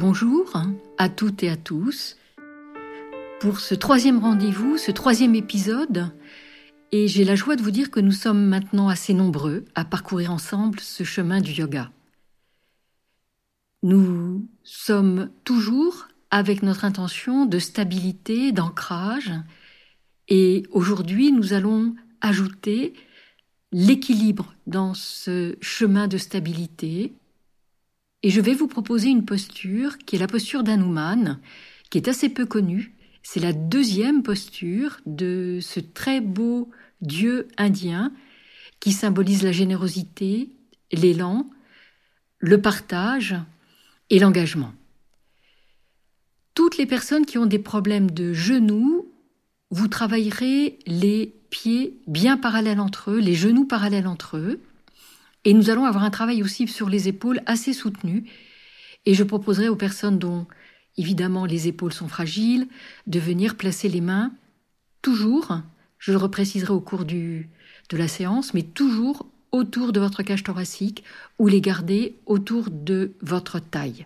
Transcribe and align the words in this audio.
Bonjour 0.00 0.62
à 0.96 1.08
toutes 1.08 1.42
et 1.42 1.48
à 1.48 1.56
tous 1.56 2.16
pour 3.40 3.58
ce 3.58 3.74
troisième 3.74 4.20
rendez-vous, 4.20 4.78
ce 4.78 4.92
troisième 4.92 5.34
épisode. 5.34 6.12
Et 6.92 7.08
j'ai 7.08 7.24
la 7.24 7.34
joie 7.34 7.56
de 7.56 7.62
vous 7.62 7.72
dire 7.72 7.90
que 7.90 7.98
nous 7.98 8.12
sommes 8.12 8.46
maintenant 8.46 8.88
assez 8.88 9.12
nombreux 9.12 9.64
à 9.74 9.84
parcourir 9.84 10.30
ensemble 10.30 10.78
ce 10.78 11.02
chemin 11.02 11.40
du 11.40 11.50
yoga. 11.50 11.90
Nous 13.82 14.48
sommes 14.62 15.30
toujours 15.42 16.06
avec 16.30 16.62
notre 16.62 16.84
intention 16.84 17.44
de 17.44 17.58
stabilité, 17.58 18.52
d'ancrage. 18.52 19.32
Et 20.28 20.62
aujourd'hui, 20.70 21.32
nous 21.32 21.54
allons 21.54 21.96
ajouter 22.20 22.94
l'équilibre 23.72 24.54
dans 24.68 24.94
ce 24.94 25.56
chemin 25.60 26.06
de 26.06 26.18
stabilité. 26.18 27.14
Et 28.22 28.30
je 28.30 28.40
vais 28.40 28.54
vous 28.54 28.68
proposer 28.68 29.08
une 29.08 29.24
posture 29.24 29.98
qui 29.98 30.16
est 30.16 30.18
la 30.18 30.26
posture 30.26 30.62
d'Hanuman, 30.62 31.38
qui 31.90 31.98
est 31.98 32.08
assez 32.08 32.28
peu 32.28 32.46
connue. 32.46 32.94
C'est 33.22 33.40
la 33.40 33.52
deuxième 33.52 34.22
posture 34.22 35.00
de 35.06 35.58
ce 35.60 35.80
très 35.80 36.20
beau 36.20 36.70
dieu 37.00 37.48
indien 37.56 38.12
qui 38.80 38.92
symbolise 38.92 39.42
la 39.42 39.52
générosité, 39.52 40.50
l'élan, 40.92 41.48
le 42.38 42.60
partage 42.60 43.36
et 44.10 44.18
l'engagement. 44.18 44.72
Toutes 46.54 46.76
les 46.76 46.86
personnes 46.86 47.26
qui 47.26 47.38
ont 47.38 47.46
des 47.46 47.58
problèmes 47.58 48.10
de 48.10 48.32
genoux, 48.32 49.12
vous 49.70 49.88
travaillerez 49.88 50.78
les 50.86 51.34
pieds 51.50 52.00
bien 52.06 52.36
parallèles 52.36 52.80
entre 52.80 53.12
eux, 53.12 53.18
les 53.18 53.34
genoux 53.34 53.64
parallèles 53.64 54.06
entre 54.06 54.36
eux. 54.36 54.60
Et 55.48 55.54
nous 55.54 55.70
allons 55.70 55.86
avoir 55.86 56.04
un 56.04 56.10
travail 56.10 56.42
aussi 56.42 56.68
sur 56.68 56.90
les 56.90 57.08
épaules 57.08 57.40
assez 57.46 57.72
soutenu. 57.72 58.24
Et 59.06 59.14
je 59.14 59.24
proposerai 59.24 59.70
aux 59.70 59.76
personnes 59.76 60.18
dont, 60.18 60.46
évidemment, 60.98 61.46
les 61.46 61.68
épaules 61.68 61.94
sont 61.94 62.06
fragiles, 62.06 62.68
de 63.06 63.18
venir 63.18 63.56
placer 63.56 63.88
les 63.88 64.02
mains 64.02 64.30
toujours, 65.00 65.58
je 65.98 66.12
le 66.12 66.18
repréciserai 66.18 66.74
au 66.74 66.82
cours 66.82 67.06
de 67.06 67.46
la 67.92 68.08
séance, 68.08 68.52
mais 68.52 68.62
toujours 68.62 69.26
autour 69.50 69.94
de 69.94 70.00
votre 70.00 70.22
cage 70.22 70.44
thoracique 70.44 71.02
ou 71.38 71.48
les 71.48 71.62
garder 71.62 72.18
autour 72.26 72.68
de 72.68 73.12
votre 73.22 73.58
taille. 73.58 74.04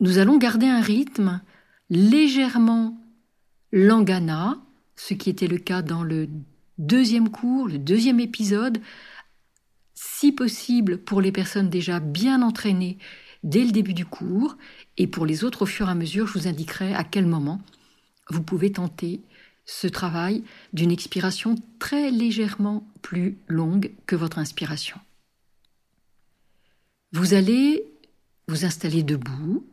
Nous 0.00 0.16
allons 0.16 0.38
garder 0.38 0.66
un 0.66 0.80
rythme 0.80 1.42
légèrement 1.90 2.98
langana, 3.70 4.56
ce 4.96 5.12
qui 5.12 5.28
était 5.28 5.46
le 5.46 5.58
cas 5.58 5.82
dans 5.82 6.04
le 6.04 6.26
deuxième 6.78 7.28
cours, 7.28 7.68
le 7.68 7.76
deuxième 7.76 8.18
épisode, 8.18 8.80
si 10.02 10.32
possible 10.32 10.96
pour 10.96 11.20
les 11.20 11.30
personnes 11.30 11.68
déjà 11.68 12.00
bien 12.00 12.40
entraînées 12.40 12.96
dès 13.42 13.64
le 13.64 13.70
début 13.70 13.92
du 13.92 14.06
cours, 14.06 14.56
et 14.96 15.06
pour 15.06 15.26
les 15.26 15.44
autres 15.44 15.62
au 15.62 15.66
fur 15.66 15.88
et 15.88 15.90
à 15.90 15.94
mesure, 15.94 16.26
je 16.26 16.38
vous 16.38 16.48
indiquerai 16.48 16.94
à 16.94 17.04
quel 17.04 17.26
moment 17.26 17.60
vous 18.30 18.42
pouvez 18.42 18.72
tenter 18.72 19.20
ce 19.66 19.86
travail 19.86 20.42
d'une 20.72 20.90
expiration 20.90 21.54
très 21.78 22.10
légèrement 22.10 22.88
plus 23.02 23.36
longue 23.46 23.92
que 24.06 24.16
votre 24.16 24.38
inspiration. 24.38 24.98
Vous 27.12 27.34
allez 27.34 27.84
vous 28.48 28.64
installer 28.64 29.02
debout, 29.02 29.66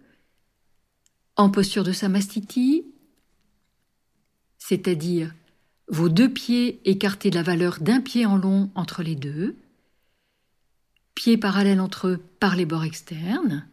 en 1.38 1.50
posture 1.50 1.86
de 1.86 1.94
samastiti, 1.94 2.84
c'est-à-dire 4.58 5.34
vos 5.88 6.10
deux 6.10 6.30
pieds 6.30 6.82
écartés 6.84 7.30
de 7.30 7.36
la 7.36 7.44
valeur 7.44 7.80
d'un 7.80 8.02
pied 8.02 8.26
en 8.26 8.36
long 8.36 8.70
entre 8.76 9.04
les 9.04 9.16
deux, 9.16 9.56
pieds 11.18 11.38
parallèles 11.38 11.82
entre 11.82 12.10
eux 12.10 12.18
par 12.40 12.56
les 12.56 12.68
bords 12.68 12.84
externes. 12.84 13.68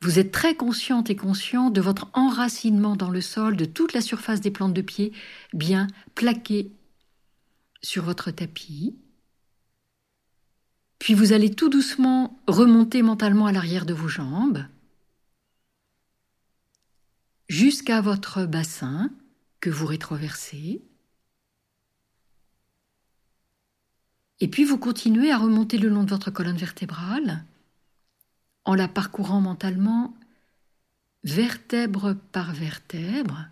Vous 0.00 0.18
êtes 0.18 0.32
très 0.32 0.54
consciente 0.54 1.10
et 1.10 1.14
conscient 1.14 1.68
de 1.68 1.82
votre 1.82 2.08
enracinement 2.14 2.96
dans 2.96 3.10
le 3.10 3.20
sol, 3.20 3.58
de 3.58 3.66
toute 3.66 3.92
la 3.92 4.00
surface 4.00 4.40
des 4.40 4.50
plantes 4.50 4.72
de 4.72 4.80
pied 4.80 5.12
bien 5.52 5.86
plaquées 6.14 6.72
sur 7.82 8.04
votre 8.04 8.30
tapis. 8.30 8.96
Puis 10.98 11.12
vous 11.12 11.34
allez 11.34 11.54
tout 11.54 11.68
doucement 11.68 12.40
remonter 12.46 13.02
mentalement 13.02 13.44
à 13.44 13.52
l'arrière 13.52 13.84
de 13.84 13.92
vos 13.92 14.08
jambes 14.08 14.64
jusqu'à 17.50 18.00
votre 18.00 18.46
bassin 18.46 19.10
que 19.60 19.68
vous 19.68 19.86
rétroversez. 19.86 20.80
Et 24.40 24.48
puis 24.48 24.64
vous 24.64 24.78
continuez 24.78 25.30
à 25.30 25.38
remonter 25.38 25.78
le 25.78 25.88
long 25.88 26.04
de 26.04 26.10
votre 26.10 26.30
colonne 26.30 26.56
vertébrale 26.56 27.44
en 28.64 28.74
la 28.74 28.88
parcourant 28.88 29.40
mentalement 29.40 30.14
vertèbre 31.24 32.14
par 32.32 32.52
vertèbre 32.52 33.48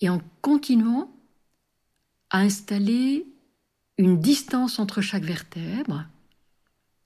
et 0.00 0.08
en 0.08 0.20
continuant 0.42 1.10
à 2.30 2.40
installer 2.40 3.26
une 3.98 4.20
distance 4.20 4.78
entre 4.78 5.00
chaque 5.00 5.24
vertèbre 5.24 6.06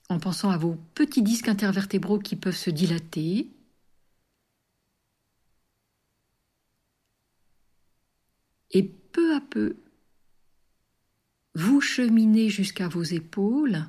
en 0.09 0.19
pensant 0.19 0.51
à 0.51 0.59
vos 0.59 0.77
petits 0.95 1.23
disques 1.23 1.49
intervertébraux 1.49 2.19
qui 2.19 2.37
peuvent 2.37 2.57
se 2.57 2.71
dilater 2.71 3.49
et 8.73 8.83
peu 8.83 9.35
à 9.35 9.41
peu, 9.41 9.77
vous 11.55 11.81
cheminez 11.81 12.49
jusqu'à 12.49 12.89
vos 12.89 13.03
épaules, 13.03 13.85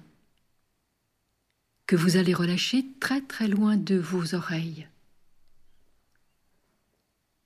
que 1.85 1.95
vous 1.95 2.15
allez 2.17 2.33
relâcher 2.33 2.85
très 2.99 3.21
très 3.21 3.47
loin 3.47 3.77
de 3.77 3.95
vos 3.95 4.33
oreilles. 4.33 4.87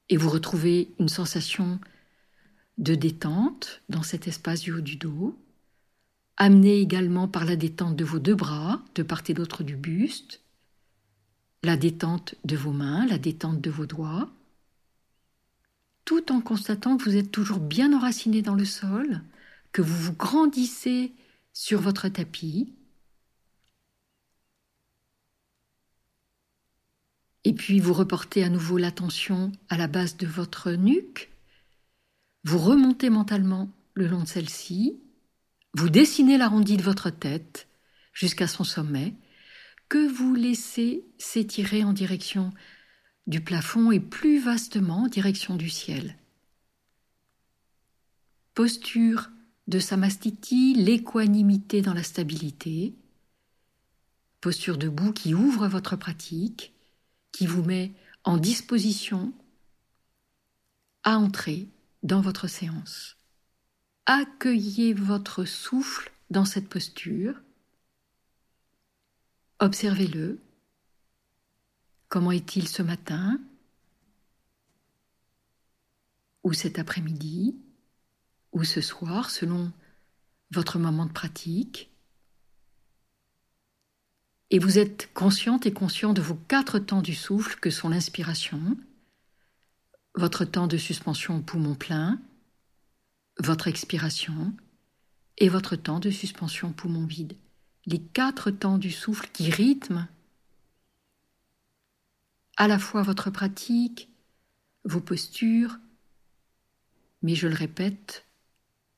Et 0.10 0.18
vous 0.18 0.30
retrouvez 0.30 0.94
une 1.00 1.10
sensation 1.10 1.80
de 2.78 2.94
détente 2.94 3.82
dans 3.90 4.04
cet 4.04 4.28
espace 4.28 4.62
du 4.62 4.72
haut 4.72 4.82
du 4.82 4.98
dos, 4.98 5.38
amené 6.38 6.80
également 6.80 7.28
par 7.28 7.46
la 7.46 7.56
détente 7.56 7.96
de 7.96 8.06
vos 8.06 8.20
deux 8.20 8.36
bras, 8.36 8.84
de 8.94 9.04
part 9.04 9.24
et 9.28 9.34
d'autre 9.34 9.64
du 9.64 9.76
buste, 9.76 10.42
la 11.64 11.78
détente 11.78 12.36
de 12.44 12.56
vos 12.56 12.72
mains, 12.72 13.06
la 13.08 13.18
détente 13.18 13.62
de 13.62 13.70
vos 13.72 13.88
doigts, 13.88 14.30
tout 16.04 16.32
en 16.32 16.42
constatant 16.42 16.98
que 16.98 17.04
vous 17.04 17.16
êtes 17.16 17.32
toujours 17.32 17.60
bien 17.60 17.94
enraciné 17.94 18.44
dans 18.44 18.54
le 18.54 18.66
sol, 18.66 19.22
que 19.76 19.82
vous 19.82 19.98
vous 19.98 20.14
grandissez 20.14 21.12
sur 21.52 21.82
votre 21.82 22.08
tapis. 22.08 22.74
Et 27.44 27.52
puis 27.52 27.82
vous 27.82 27.92
reportez 27.92 28.46
à 28.46 28.48
nouveau 28.48 28.78
l'attention 28.78 29.52
à 29.68 29.76
la 29.76 29.88
base 29.88 30.16
de 30.16 30.28
votre 30.28 30.72
nuque. 30.72 31.30
Vous 32.46 32.58
remontez 32.58 33.10
mentalement 33.10 33.70
le 33.96 34.08
long 34.08 34.22
de 34.22 34.28
celle-ci. 34.30 34.98
Vous 35.74 35.90
dessinez 35.90 36.38
l'arrondi 36.38 36.78
de 36.78 36.82
votre 36.82 37.10
tête 37.10 37.68
jusqu'à 38.14 38.48
son 38.48 38.64
sommet, 38.64 39.14
que 39.90 40.08
vous 40.08 40.36
laissez 40.36 41.04
s'étirer 41.18 41.84
en 41.84 41.92
direction 41.92 42.54
du 43.28 43.42
plafond 43.42 43.92
et 43.92 44.00
plus 44.00 44.40
vastement 44.40 45.04
en 45.04 45.08
direction 45.10 45.58
du 45.58 45.70
ciel. 45.70 46.16
Posture 48.54 49.32
de 49.68 49.80
samastiti, 49.80 50.74
l'équanimité 50.76 51.82
dans 51.82 51.94
la 51.94 52.04
stabilité. 52.04 52.96
Posture 54.42 54.78
debout 54.78 55.12
qui 55.12 55.34
ouvre 55.34 55.68
votre 55.68 55.96
pratique, 55.96 56.74
qui 57.32 57.48
vous 57.48 57.64
met 57.64 57.94
en 58.24 58.38
disposition 58.38 59.34
à 61.04 61.18
entrer 61.18 61.68
dans 62.04 62.22
votre 62.22 62.48
séance. 62.48 63.18
Accueillez 64.06 64.94
votre 64.94 65.46
souffle 65.46 66.12
dans 66.30 66.46
cette 66.46 66.70
posture. 66.70 67.42
Observez-le 69.60 70.40
Comment 72.08 72.32
est-il 72.32 72.68
ce 72.68 72.82
matin? 72.82 73.40
Ou 76.44 76.54
cet 76.54 76.80
après-midi? 76.80 77.58
Ou 78.56 78.64
ce 78.64 78.80
soir, 78.80 79.30
selon 79.30 79.72
votre 80.50 80.80
moment 80.80 81.06
de 81.06 81.12
pratique 81.12 81.92
Et 84.50 84.60
vous 84.60 84.80
êtes 84.80 85.14
consciente 85.14 85.66
et 85.66 85.74
conscient 85.74 86.14
de 86.14 86.22
vos 86.22 86.36
quatre 86.36 86.80
temps 86.80 87.02
du 87.02 87.14
souffle 87.14 87.60
que 87.60 87.70
sont 87.70 87.90
l'inspiration, 87.90 88.78
votre 90.16 90.46
temps 90.46 90.68
de 90.68 90.78
suspension 90.78 91.42
poumon 91.42 91.76
plein, 91.76 92.22
votre 93.40 93.68
expiration 93.68 94.54
et 95.38 95.50
votre 95.50 95.76
temps 95.76 96.00
de 96.00 96.10
suspension 96.10 96.72
poumon 96.72 97.06
vide. 97.06 97.36
Les 97.86 98.00
quatre 98.00 98.52
temps 98.52 98.78
du 98.78 98.90
souffle 98.90 99.30
qui 99.34 99.50
rythment 99.52 100.08
à 102.56 102.70
la 102.70 102.80
fois 102.80 103.04
votre 103.04 103.30
pratique, 103.32 104.10
vos 104.86 105.02
postures, 105.02 105.78
mais 107.22 107.36
je 107.36 107.50
le 107.50 107.56
répète, 107.56 108.25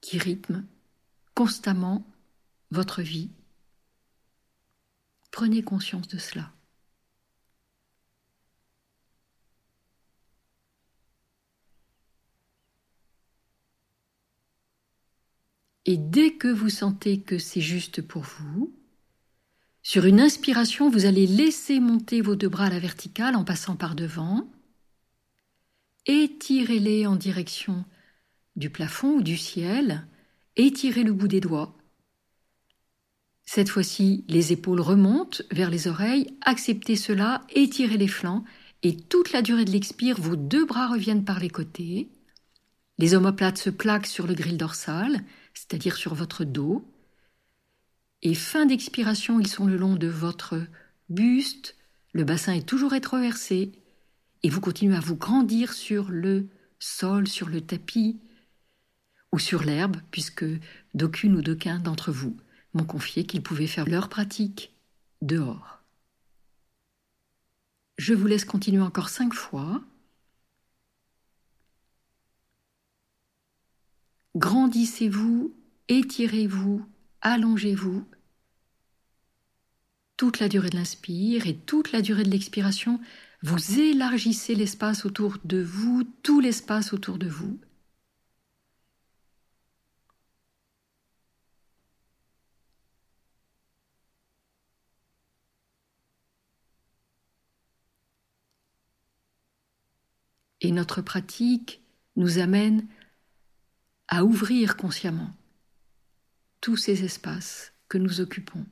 qui 0.01 0.17
rythme 0.17 0.65
constamment 1.35 2.05
votre 2.71 3.01
vie. 3.01 3.29
Prenez 5.31 5.61
conscience 5.61 6.07
de 6.07 6.17
cela. 6.17 6.51
Et 15.85 15.95
dès 15.95 16.33
que 16.33 16.49
vous 16.49 16.69
sentez 16.69 17.21
que 17.21 17.37
c'est 17.37 17.61
juste 17.61 18.01
pour 18.01 18.23
vous, 18.23 18.75
sur 19.83 20.05
une 20.05 20.19
inspiration, 20.19 20.89
vous 20.89 21.05
allez 21.05 21.25
laisser 21.25 21.79
monter 21.79 22.19
vos 22.19 22.35
deux 22.35 22.49
bras 22.49 22.65
à 22.65 22.69
la 22.69 22.79
verticale 22.79 23.37
en 23.37 23.45
passant 23.45 23.77
par 23.77 23.95
devant. 23.95 24.51
Étirez-les 26.05 27.07
en 27.07 27.15
direction 27.15 27.85
du 28.57 28.69
plafond 28.69 29.17
ou 29.17 29.21
du 29.21 29.37
ciel. 29.37 30.05
Étirez 30.57 31.03
le 31.03 31.13
bout 31.13 31.29
des 31.29 31.39
doigts. 31.39 31.77
Cette 33.45 33.69
fois-ci, 33.69 34.25
les 34.27 34.51
épaules 34.51 34.81
remontent 34.81 35.41
vers 35.51 35.69
les 35.69 35.87
oreilles. 35.87 36.27
Acceptez 36.41 36.97
cela, 36.97 37.43
étirez 37.55 37.97
les 37.97 38.09
flancs 38.09 38.43
et 38.83 38.97
toute 38.97 39.31
la 39.31 39.41
durée 39.41 39.65
de 39.65 39.71
l'expire, 39.71 40.19
vos 40.19 40.35
deux 40.35 40.65
bras 40.65 40.87
reviennent 40.87 41.25
par 41.25 41.39
les 41.39 41.49
côtés. 41.49 42.09
Les 42.97 43.15
omoplates 43.15 43.57
se 43.57 43.69
plaquent 43.69 44.07
sur 44.07 44.27
le 44.27 44.33
grille 44.33 44.57
dorsal, 44.57 45.23
c'est-à-dire 45.53 45.95
sur 45.95 46.13
votre 46.13 46.43
dos. 46.43 46.83
Et 48.21 48.33
fin 48.33 48.65
d'expiration, 48.65 49.39
ils 49.39 49.47
sont 49.47 49.65
le 49.65 49.77
long 49.77 49.95
de 49.95 50.07
votre 50.07 50.61
buste. 51.09 51.75
Le 52.11 52.23
bassin 52.23 52.53
est 52.53 52.67
toujours 52.67 52.91
rétroversé. 52.91 53.71
Et 54.43 54.49
vous 54.49 54.61
continuez 54.61 54.95
à 54.95 54.99
vous 54.99 55.15
grandir 55.15 55.73
sur 55.73 56.09
le 56.09 56.47
sol, 56.79 57.27
sur 57.27 57.49
le 57.49 57.61
tapis 57.61 58.19
ou 59.31 59.39
sur 59.39 59.63
l'herbe, 59.63 59.97
puisque 60.11 60.45
d'aucune 60.93 61.35
ou 61.35 61.41
d'aucun 61.41 61.79
d'entre 61.79 62.11
vous 62.11 62.37
m'ont 62.73 62.85
confié 62.85 63.25
qu'ils 63.25 63.43
pouvaient 63.43 63.67
faire 63.67 63.87
leur 63.87 64.09
pratique 64.09 64.73
dehors. 65.21 65.81
Je 67.97 68.13
vous 68.13 68.27
laisse 68.27 68.45
continuer 68.45 68.81
encore 68.81 69.09
cinq 69.09 69.33
fois. 69.33 69.81
Grandissez-vous, 74.35 75.55
étirez-vous, 75.87 76.85
allongez-vous. 77.21 78.05
Toute 80.15 80.39
la 80.39 80.47
durée 80.47 80.69
de 80.69 80.77
l'inspire 80.77 81.47
et 81.47 81.55
toute 81.55 81.91
la 81.91 82.01
durée 82.01 82.23
de 82.23 82.29
l'expiration, 82.29 82.99
vous 83.41 83.79
élargissez 83.79 84.53
l'espace 84.55 85.05
autour 85.05 85.37
de 85.43 85.61
vous, 85.61 86.03
tout 86.21 86.39
l'espace 86.39 86.93
autour 86.93 87.17
de 87.17 87.27
vous. 87.27 87.59
Et 100.67 100.71
notre 100.73 101.01
pratique 101.01 101.81
nous 102.17 102.39
amène 102.39 102.85
à 104.09 104.25
ouvrir 104.25 104.75
consciemment 104.75 105.33
tous 106.59 106.75
ces 106.75 107.05
espaces 107.05 107.71
que 107.87 107.97
nous 107.97 108.19
occupons. 108.19 108.65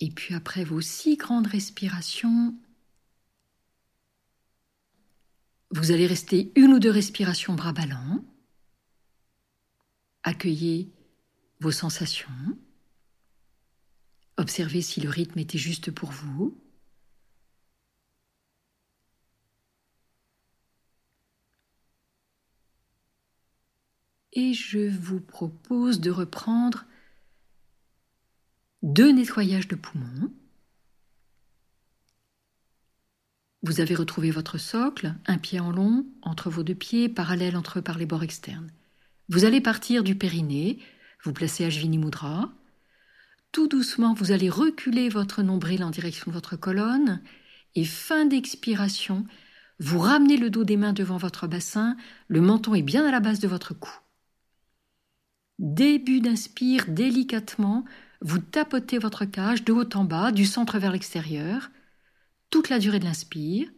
Et 0.00 0.08
puis 0.08 0.34
après 0.34 0.64
vos 0.64 0.80
six 0.80 1.18
grandes 1.18 1.48
respirations, 1.48 2.54
Vous 5.70 5.90
allez 5.92 6.06
rester 6.06 6.50
une 6.56 6.72
ou 6.72 6.78
deux 6.78 6.90
respirations 6.90 7.54
bras 7.54 7.72
ballants. 7.72 8.24
Accueillez 10.22 10.90
vos 11.60 11.70
sensations. 11.70 12.58
Observez 14.38 14.80
si 14.80 15.00
le 15.00 15.10
rythme 15.10 15.38
était 15.38 15.58
juste 15.58 15.90
pour 15.90 16.10
vous. 16.10 16.58
Et 24.32 24.54
je 24.54 24.88
vous 24.88 25.20
propose 25.20 26.00
de 26.00 26.10
reprendre 26.10 26.86
deux 28.82 29.10
nettoyages 29.12 29.68
de 29.68 29.74
poumons. 29.74 30.32
Vous 33.62 33.80
avez 33.80 33.96
retrouvé 33.96 34.30
votre 34.30 34.56
socle, 34.56 35.14
un 35.26 35.36
pied 35.36 35.58
en 35.58 35.72
long, 35.72 36.06
entre 36.22 36.48
vos 36.48 36.62
deux 36.62 36.76
pieds, 36.76 37.08
parallèle 37.08 37.56
entre 37.56 37.80
eux 37.80 37.82
par 37.82 37.98
les 37.98 38.06
bords 38.06 38.22
externes. 38.22 38.70
Vous 39.28 39.44
allez 39.44 39.60
partir 39.60 40.04
du 40.04 40.14
périnée, 40.14 40.78
vous 41.24 41.32
placez 41.32 41.64
Ajvini 41.64 41.98
Mudra. 41.98 42.52
Tout 43.50 43.66
doucement, 43.66 44.14
vous 44.14 44.30
allez 44.30 44.48
reculer 44.48 45.08
votre 45.08 45.42
nombril 45.42 45.82
en 45.82 45.90
direction 45.90 46.30
de 46.30 46.34
votre 46.34 46.56
colonne. 46.56 47.20
Et 47.74 47.84
fin 47.84 48.26
d'expiration, 48.26 49.26
vous 49.80 49.98
ramenez 49.98 50.36
le 50.36 50.50
dos 50.50 50.64
des 50.64 50.76
mains 50.76 50.92
devant 50.92 51.16
votre 51.16 51.48
bassin, 51.48 51.96
le 52.28 52.40
menton 52.40 52.74
est 52.74 52.82
bien 52.82 53.06
à 53.06 53.10
la 53.10 53.20
base 53.20 53.40
de 53.40 53.48
votre 53.48 53.74
cou. 53.74 53.92
Début 55.58 56.20
d'inspire, 56.20 56.84
délicatement, 56.86 57.84
vous 58.20 58.38
tapotez 58.38 58.98
votre 58.98 59.24
cage 59.24 59.64
de 59.64 59.72
haut 59.72 59.88
en 59.94 60.04
bas, 60.04 60.30
du 60.30 60.46
centre 60.46 60.78
vers 60.78 60.92
l'extérieur 60.92 61.70
toute 62.50 62.68
la 62.68 62.78
durée 62.78 62.98
de 62.98 63.04
l'inspire. 63.04 63.68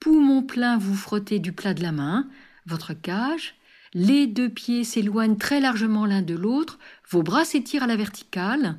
Poumon 0.00 0.42
plein, 0.42 0.78
vous 0.78 0.94
frottez 0.94 1.38
du 1.38 1.52
plat 1.52 1.74
de 1.74 1.82
la 1.82 1.92
main, 1.92 2.28
votre 2.66 2.94
cage. 2.94 3.54
Les 3.94 4.26
deux 4.26 4.48
pieds 4.48 4.84
s'éloignent 4.84 5.36
très 5.36 5.60
largement 5.60 6.06
l'un 6.06 6.22
de 6.22 6.34
l'autre, 6.34 6.78
vos 7.10 7.22
bras 7.22 7.44
s'étirent 7.44 7.84
à 7.84 7.86
la 7.86 7.96
verticale. 7.96 8.78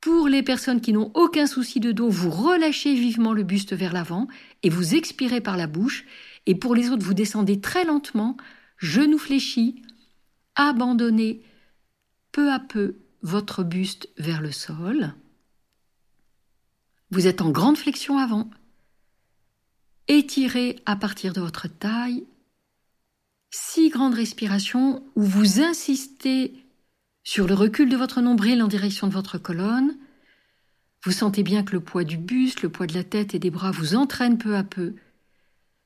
Pour 0.00 0.28
les 0.28 0.42
personnes 0.42 0.80
qui 0.80 0.92
n'ont 0.92 1.10
aucun 1.14 1.46
souci 1.46 1.80
de 1.80 1.90
dos, 1.90 2.10
vous 2.10 2.30
relâchez 2.30 2.94
vivement 2.94 3.32
le 3.32 3.42
buste 3.42 3.72
vers 3.72 3.92
l'avant 3.92 4.28
et 4.62 4.68
vous 4.68 4.94
expirez 4.94 5.40
par 5.40 5.56
la 5.56 5.66
bouche. 5.66 6.04
Et 6.46 6.54
pour 6.54 6.74
les 6.74 6.90
autres, 6.90 7.04
vous 7.04 7.14
descendez 7.14 7.60
très 7.60 7.84
lentement, 7.84 8.36
genoux 8.76 9.18
fléchis, 9.18 9.82
abandonnez 10.54 11.42
peu 12.32 12.52
à 12.52 12.58
peu 12.58 12.96
votre 13.22 13.64
buste 13.64 14.08
vers 14.18 14.42
le 14.42 14.52
sol. 14.52 15.14
Vous 17.14 17.28
êtes 17.28 17.42
en 17.42 17.50
grande 17.50 17.78
flexion 17.78 18.18
avant. 18.18 18.50
Étirez 20.08 20.82
à 20.84 20.96
partir 20.96 21.32
de 21.32 21.40
votre 21.40 21.68
taille. 21.68 22.26
Six 23.52 23.88
grandes 23.88 24.16
respirations 24.16 25.00
où 25.14 25.22
vous 25.22 25.60
insistez 25.60 26.56
sur 27.22 27.46
le 27.46 27.54
recul 27.54 27.88
de 27.88 27.96
votre 27.96 28.20
nombril 28.20 28.60
en 28.64 28.66
direction 28.66 29.06
de 29.06 29.12
votre 29.12 29.38
colonne. 29.38 29.96
Vous 31.04 31.12
sentez 31.12 31.44
bien 31.44 31.62
que 31.62 31.74
le 31.74 31.80
poids 31.80 32.02
du 32.02 32.16
buste, 32.16 32.62
le 32.62 32.68
poids 32.68 32.88
de 32.88 32.94
la 32.94 33.04
tête 33.04 33.32
et 33.32 33.38
des 33.38 33.50
bras 33.50 33.70
vous 33.70 33.94
entraîne 33.94 34.36
peu 34.36 34.56
à 34.56 34.64
peu, 34.64 34.96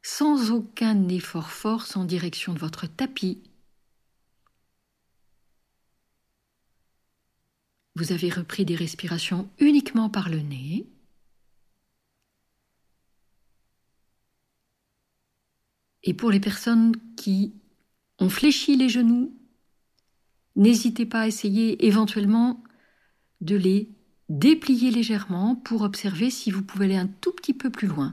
sans 0.02 0.50
aucun 0.50 1.08
effort 1.08 1.50
force 1.50 1.94
en 1.94 2.04
direction 2.04 2.54
de 2.54 2.58
votre 2.58 2.86
tapis. 2.86 3.42
Vous 7.96 8.12
avez 8.12 8.30
repris 8.30 8.64
des 8.64 8.76
respirations 8.76 9.50
uniquement 9.58 10.08
par 10.08 10.30
le 10.30 10.38
nez. 10.38 10.88
Et 16.02 16.14
pour 16.14 16.30
les 16.30 16.40
personnes 16.40 16.94
qui 17.16 17.54
ont 18.18 18.30
fléchi 18.30 18.76
les 18.76 18.88
genoux, 18.88 19.36
n'hésitez 20.56 21.06
pas 21.06 21.20
à 21.22 21.26
essayer 21.26 21.86
éventuellement 21.86 22.62
de 23.40 23.56
les 23.56 23.90
déplier 24.28 24.90
légèrement 24.90 25.56
pour 25.56 25.82
observer 25.82 26.30
si 26.30 26.50
vous 26.50 26.62
pouvez 26.62 26.86
aller 26.86 26.96
un 26.96 27.06
tout 27.06 27.32
petit 27.32 27.54
peu 27.54 27.70
plus 27.70 27.88
loin 27.88 28.10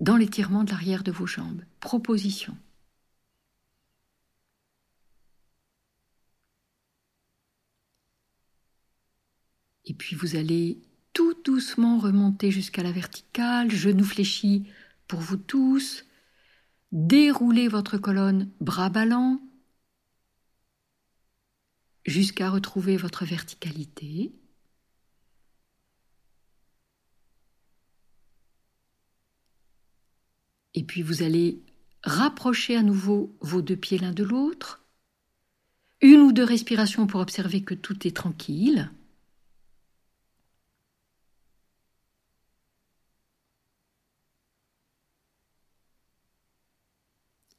dans 0.00 0.16
l'étirement 0.16 0.64
de 0.64 0.70
l'arrière 0.70 1.02
de 1.02 1.12
vos 1.12 1.26
jambes. 1.26 1.62
Proposition. 1.80 2.56
Et 9.86 9.94
puis 9.94 10.16
vous 10.16 10.36
allez 10.36 10.80
tout 11.12 11.34
doucement 11.44 11.98
remonter 11.98 12.50
jusqu'à 12.50 12.82
la 12.82 12.92
verticale, 12.92 13.70
genoux 13.70 14.04
fléchis 14.04 14.64
pour 15.06 15.20
vous 15.20 15.36
tous, 15.36 16.04
Déroulez 16.94 17.66
votre 17.66 17.98
colonne 17.98 18.52
bras 18.60 18.88
ballants 18.88 19.40
jusqu'à 22.06 22.48
retrouver 22.50 22.96
votre 22.96 23.24
verticalité. 23.24 24.32
Et 30.74 30.84
puis 30.84 31.02
vous 31.02 31.24
allez 31.24 31.60
rapprocher 32.04 32.76
à 32.76 32.82
nouveau 32.82 33.36
vos 33.40 33.60
deux 33.60 33.76
pieds 33.76 33.98
l'un 33.98 34.12
de 34.12 34.22
l'autre. 34.22 34.84
Une 36.00 36.20
ou 36.20 36.30
deux 36.30 36.44
respirations 36.44 37.08
pour 37.08 37.20
observer 37.20 37.64
que 37.64 37.74
tout 37.74 38.06
est 38.06 38.14
tranquille. 38.14 38.88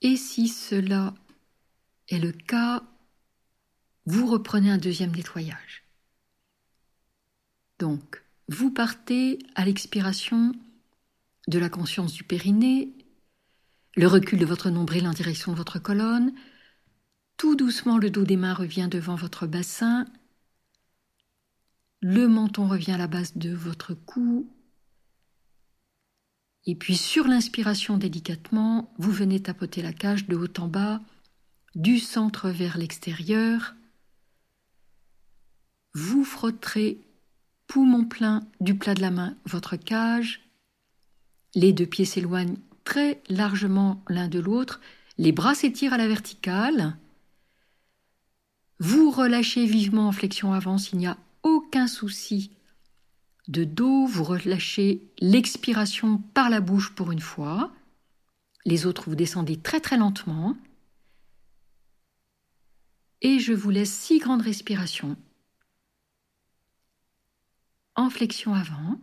Et 0.06 0.18
si 0.18 0.50
cela 0.50 1.16
est 2.10 2.20
le 2.20 2.32
cas, 2.32 2.84
vous 4.06 4.28
reprenez 4.28 4.70
un 4.70 4.78
deuxième 4.78 5.16
nettoyage. 5.16 5.84
Donc, 7.80 8.24
vous 8.48 8.70
partez 8.70 9.40
à 9.56 9.66
l'expiration 9.66 10.52
de 11.48 11.58
la 11.58 11.70
conscience 11.70 12.14
du 12.14 12.24
périnée, 12.24 12.94
le 13.96 14.06
recul 14.06 14.38
de 14.38 14.46
votre 14.46 14.70
nombril 14.70 15.08
en 15.08 15.12
direction 15.12 15.54
de 15.54 15.58
votre 15.58 15.80
colonne, 15.80 16.36
tout 17.38 17.56
doucement 17.56 17.98
le 17.98 18.12
dos 18.12 18.26
des 18.26 18.38
mains 18.38 18.54
revient 18.54 18.88
devant 18.92 19.16
votre 19.16 19.48
bassin, 19.48 20.06
le 22.02 22.28
menton 22.28 22.68
revient 22.68 22.92
à 22.92 23.00
la 23.00 23.08
base 23.08 23.36
de 23.38 23.56
votre 23.56 23.96
cou, 23.96 24.55
et 26.66 26.76
puis 26.76 26.98
sur 26.98 27.28
l'inspiration 27.28 27.98
délicatement, 27.98 28.92
vous 28.98 29.12
venez 29.12 29.40
tapoter 29.40 29.82
la 29.82 29.94
cage 29.94 30.28
de 30.28 30.36
haut 30.36 30.60
en 30.60 30.68
bas, 30.68 31.02
du 31.76 32.00
centre 32.00 32.50
vers 32.50 32.78
l'extérieur. 32.78 33.76
Vous 35.94 36.24
frotterez 36.24 37.00
poumon 37.68 38.06
plein 38.06 38.48
du 38.62 38.76
plat 38.76 38.96
de 38.96 39.02
la 39.02 39.12
main 39.12 39.36
votre 39.46 39.76
cage. 39.76 40.42
Les 41.54 41.72
deux 41.72 41.86
pieds 41.86 42.06
s'éloignent 42.06 42.58
très 42.84 43.22
largement 43.30 44.04
l'un 44.10 44.28
de 44.28 44.40
l'autre. 44.40 44.82
Les 45.18 45.32
bras 45.32 45.56
s'étirent 45.56 45.94
à 45.94 45.98
la 45.98 46.08
verticale. 46.08 46.98
Vous 48.80 49.12
relâchez 49.12 49.66
vivement 49.66 50.08
en 50.08 50.12
flexion 50.12 50.54
avant 50.54 50.78
s'il 50.78 51.00
n'y 51.00 51.08
a 51.08 51.18
aucun 51.44 51.88
souci 51.88 52.55
de 53.48 53.64
dos. 53.64 54.06
Vous 54.06 54.24
relâchez 54.24 55.02
l'expiration 55.20 56.18
par 56.34 56.50
la 56.50 56.62
bouche 56.62 56.94
pour 56.94 57.12
une 57.12 57.20
fois. 57.20 57.72
Les 58.66 58.86
autres, 58.86 59.10
vous 59.10 59.16
descendez 59.16 59.58
très 59.58 59.80
très 59.80 59.98
lentement. 59.98 60.56
Et 63.22 63.40
je 63.40 63.54
vous 63.54 63.70
laisse 63.70 63.92
six 63.92 64.20
grandes 64.20 64.42
respirations 64.42 65.18
en 67.96 68.10
flexion 68.10 68.54
avant. 68.54 69.00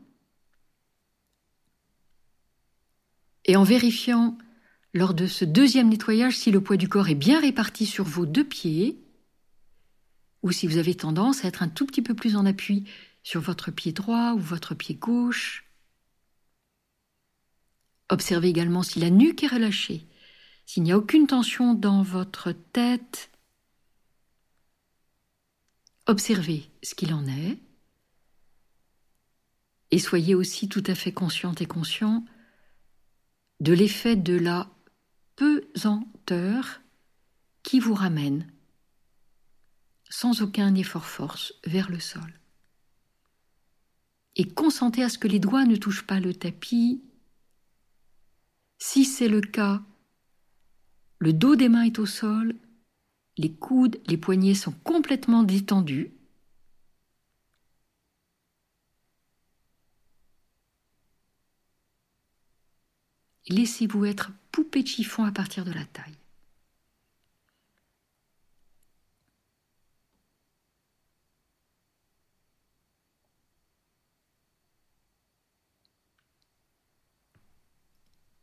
Et 3.45 3.57
en 3.57 3.65
vérifiant 3.65 4.39
lors 4.95 5.15
de 5.15 5.27
ce 5.27 5.45
deuxième 5.45 5.89
nettoyage 5.89 6.37
si 6.37 6.51
le 6.51 6.61
poids 6.61 6.77
du 6.77 6.89
corps 6.89 7.09
est 7.09 7.15
bien 7.15 7.41
réparti 7.41 7.87
sur 7.87 8.05
vos 8.05 8.27
deux 8.27 8.45
pieds, 8.45 9.03
ou 10.43 10.53
si 10.53 10.67
vous 10.67 10.77
avez 10.77 10.95
tendance 10.95 11.45
à 11.45 11.49
être 11.49 11.63
un 11.63 11.69
tout 11.69 11.87
petit 11.87 12.03
peu 12.03 12.15
plus 12.15 12.37
en 12.37 12.47
appui 12.47 12.85
sur 13.23 13.41
votre 13.41 13.71
pied 13.71 13.93
droit 13.93 14.33
ou 14.33 14.39
votre 14.39 14.75
pied 14.75 14.95
gauche. 14.95 15.65
Observez 18.09 18.49
également 18.49 18.83
si 18.83 19.01
la 19.01 19.11
nuque 19.11 19.43
est 19.43 19.49
relâchée, 19.49 20.07
s'il 20.67 20.83
n'y 20.83 20.93
a 20.93 20.99
aucune 20.99 21.27
tension 21.27 21.75
dans 21.75 22.03
votre 22.03 22.53
tête. 22.53 23.31
Observez 26.07 26.69
ce 26.83 26.95
qu'il 26.95 27.15
en 27.15 27.27
est. 27.27 27.59
Et 29.91 29.99
soyez 29.99 30.35
aussi 30.35 30.69
tout 30.69 30.85
à 30.87 30.95
fait 30.95 31.13
consciente 31.13 31.61
et 31.61 31.67
conscient 31.67 32.25
de 33.61 33.73
l'effet 33.73 34.17
de 34.17 34.37
la 34.37 34.69
pesanteur 35.37 36.81
qui 37.63 37.79
vous 37.79 37.95
ramène 37.95 38.51
sans 40.09 40.43
aucun 40.43 40.75
effort 40.75 41.07
force 41.07 41.55
vers 41.65 41.91
le 41.91 42.01
sol. 42.01 42.42
Et 44.37 44.49
consentez 44.49 45.03
à 45.03 45.09
ce 45.09 45.19
que 45.19 45.29
les 45.29 45.39
doigts 45.39 45.65
ne 45.65 45.77
touchent 45.77 46.07
pas 46.07 46.21
le 46.21 46.35
tapis. 46.35 47.03
Si 48.79 49.05
c'est 49.05 49.29
le 49.29 49.41
cas, 49.41 49.83
le 51.19 51.33
dos 51.33 51.55
des 51.55 51.69
mains 51.69 51.85
est 51.85 51.99
au 51.99 52.07
sol, 52.07 52.55
les 53.37 53.53
coudes, 53.53 54.01
les 54.07 54.17
poignets 54.17 54.55
sont 54.55 54.73
complètement 54.85 55.43
détendus 55.43 56.13
Laissez-vous 63.49 64.05
être 64.05 64.31
poupée 64.53 64.83
de 64.83 64.89
chiffon 64.89 65.25
à 65.25 65.33
partir 65.33 65.65
de 65.65 65.73
la 65.73 65.85
taille. 65.85 66.22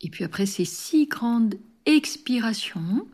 Et 0.10 0.12
puis 0.12 0.24
après 0.24 0.48
ces 0.48 0.66
six 0.66 1.06
grandes 1.06 1.54
expirations, 1.86 3.08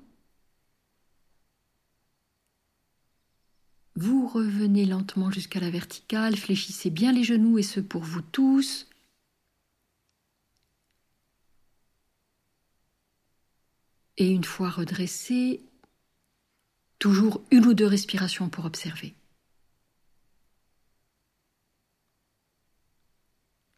vous 3.98 4.26
revenez 4.30 4.86
lentement 4.86 5.30
jusqu'à 5.30 5.60
la 5.60 5.70
verticale, 5.70 6.38
fléchissez 6.38 6.90
bien 6.90 7.12
les 7.12 7.26
genoux 7.26 7.60
et 7.60 7.64
ce 7.64 7.82
pour 7.82 8.02
vous 8.02 8.22
tous. 8.22 8.88
Et 14.16 14.30
une 14.30 14.46
fois 14.46 14.70
redressé, 14.70 15.66
toujours 16.98 17.44
une 17.52 17.66
ou 17.66 17.74
deux 17.74 17.88
respirations 17.88 18.48
pour 18.48 18.64
observer. 18.64 19.16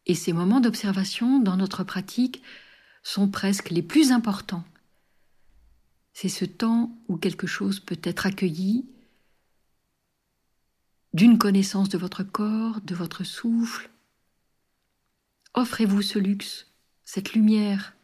Et 0.06 0.14
ces 0.14 0.34
moments 0.34 0.60
d'observation 0.60 1.40
dans 1.40 1.58
notre 1.58 1.84
pratique 1.84 2.44
sont 3.04 3.30
presque 3.30 3.70
les 3.70 3.84
plus 3.84 4.12
importants. 4.12 4.66
C'est 6.14 6.30
ce 6.30 6.46
temps 6.46 6.98
où 7.08 7.18
quelque 7.18 7.48
chose 7.48 7.80
peut 7.80 8.00
être 8.04 8.26
accueilli 8.26 8.90
d'une 11.14 11.38
connaissance 11.38 11.90
de 11.90 11.98
votre 11.98 12.24
corps, 12.24 12.82
de 12.82 12.96
votre 12.96 13.24
souffle. 13.24 13.90
Offrez-vous 15.54 16.02
ce 16.02 16.20
luxe, 16.20 16.72
cette 17.04 17.34
lumière, 17.34 17.96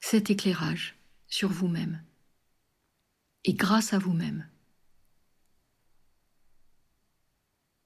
cet 0.00 0.30
éclairage 0.30 0.96
sur 1.26 1.48
vous-même 1.48 2.02
et 3.44 3.54
grâce 3.54 3.92
à 3.92 3.98
vous-même. 3.98 4.48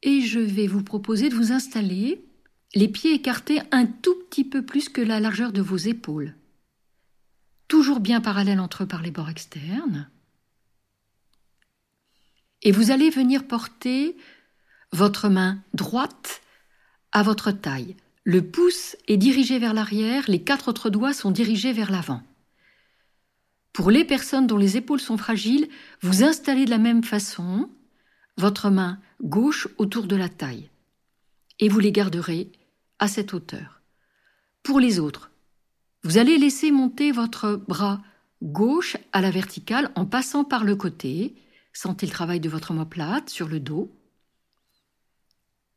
Et 0.02 0.20
je 0.20 0.40
vais 0.40 0.66
vous 0.66 0.82
proposer 0.82 1.28
de 1.28 1.34
vous 1.34 1.52
installer 1.52 2.25
les 2.74 2.88
pieds 2.88 3.14
écartés 3.14 3.60
un 3.70 3.86
tout 3.86 4.16
petit 4.28 4.44
peu 4.44 4.64
plus 4.64 4.88
que 4.88 5.00
la 5.00 5.20
largeur 5.20 5.52
de 5.52 5.62
vos 5.62 5.76
épaules, 5.76 6.34
toujours 7.68 8.00
bien 8.00 8.20
parallèles 8.20 8.60
entre 8.60 8.82
eux 8.82 8.86
par 8.86 9.02
les 9.02 9.10
bords 9.10 9.30
externes. 9.30 10.08
Et 12.62 12.72
vous 12.72 12.90
allez 12.90 13.10
venir 13.10 13.46
porter 13.46 14.16
votre 14.92 15.28
main 15.28 15.62
droite 15.72 16.40
à 17.12 17.22
votre 17.22 17.52
taille, 17.52 17.96
le 18.24 18.42
pouce 18.42 18.96
est 19.06 19.18
dirigé 19.18 19.58
vers 19.58 19.74
l'arrière, 19.74 20.24
les 20.28 20.42
quatre 20.42 20.68
autres 20.68 20.88
doigts 20.88 21.12
sont 21.12 21.30
dirigés 21.30 21.72
vers 21.72 21.90
l'avant. 21.90 22.22
Pour 23.72 23.90
les 23.90 24.04
personnes 24.04 24.46
dont 24.46 24.56
les 24.56 24.76
épaules 24.76 25.00
sont 25.00 25.18
fragiles, 25.18 25.68
vous 26.00 26.24
installez 26.24 26.64
de 26.64 26.70
la 26.70 26.78
même 26.78 27.04
façon 27.04 27.68
votre 28.36 28.70
main 28.70 28.98
gauche 29.22 29.68
autour 29.78 30.06
de 30.06 30.16
la 30.16 30.28
taille 30.28 30.70
et 31.60 31.68
vous 31.68 31.80
les 31.80 31.92
garderez 31.92 32.50
à 32.98 33.08
cette 33.08 33.34
hauteur. 33.34 33.80
Pour 34.62 34.80
les 34.80 34.98
autres, 34.98 35.30
vous 36.02 36.18
allez 36.18 36.38
laisser 36.38 36.70
monter 36.70 37.12
votre 37.12 37.56
bras 37.56 38.02
gauche 38.42 38.96
à 39.12 39.20
la 39.20 39.30
verticale 39.30 39.90
en 39.94 40.04
passant 40.04 40.44
par 40.44 40.64
le 40.64 40.76
côté. 40.76 41.34
Sentez 41.72 42.06
le 42.06 42.12
travail 42.12 42.40
de 42.40 42.48
votre 42.48 42.70
omoplate 42.70 43.30
sur 43.30 43.48
le 43.48 43.58
dos. 43.58 43.90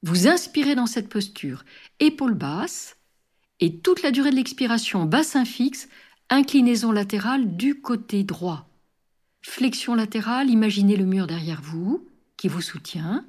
Vous 0.04 0.28
inspirez 0.28 0.76
dans 0.76 0.86
cette 0.86 1.10
posture, 1.10 1.64
épaules 2.00 2.36
basses, 2.36 2.98
et 3.60 3.80
toute 3.80 4.04
la 4.04 4.12
durée 4.12 4.30
de 4.30 4.36
l'expiration, 4.36 5.06
bassin 5.06 5.44
fixe, 5.44 5.90
inclinaison 6.30 6.92
latérale 6.92 7.58
du 7.58 7.82
côté 7.82 8.24
droit. 8.24 8.70
Flexion 9.42 9.96
latérale, 9.96 10.50
imaginez 10.50 10.98
le 10.98 11.06
mur 11.06 11.26
derrière 11.26 11.62
vous, 11.62 12.08
qui 12.36 12.48
vous 12.48 12.62
soutient, 12.62 13.26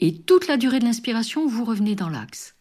et 0.00 0.20
toute 0.20 0.46
la 0.46 0.56
durée 0.58 0.80
de 0.80 0.84
l'inspiration, 0.84 1.46
vous 1.46 1.64
revenez 1.64 1.94
dans 1.94 2.10
l'axe. 2.10 2.57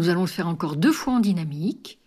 Nous 0.00 0.08
allons 0.08 0.22
le 0.22 0.28
faire 0.28 0.48
encore 0.48 0.76
deux 0.76 0.92
fois 0.92 1.12
en 1.12 1.20
dynamique. 1.20 2.00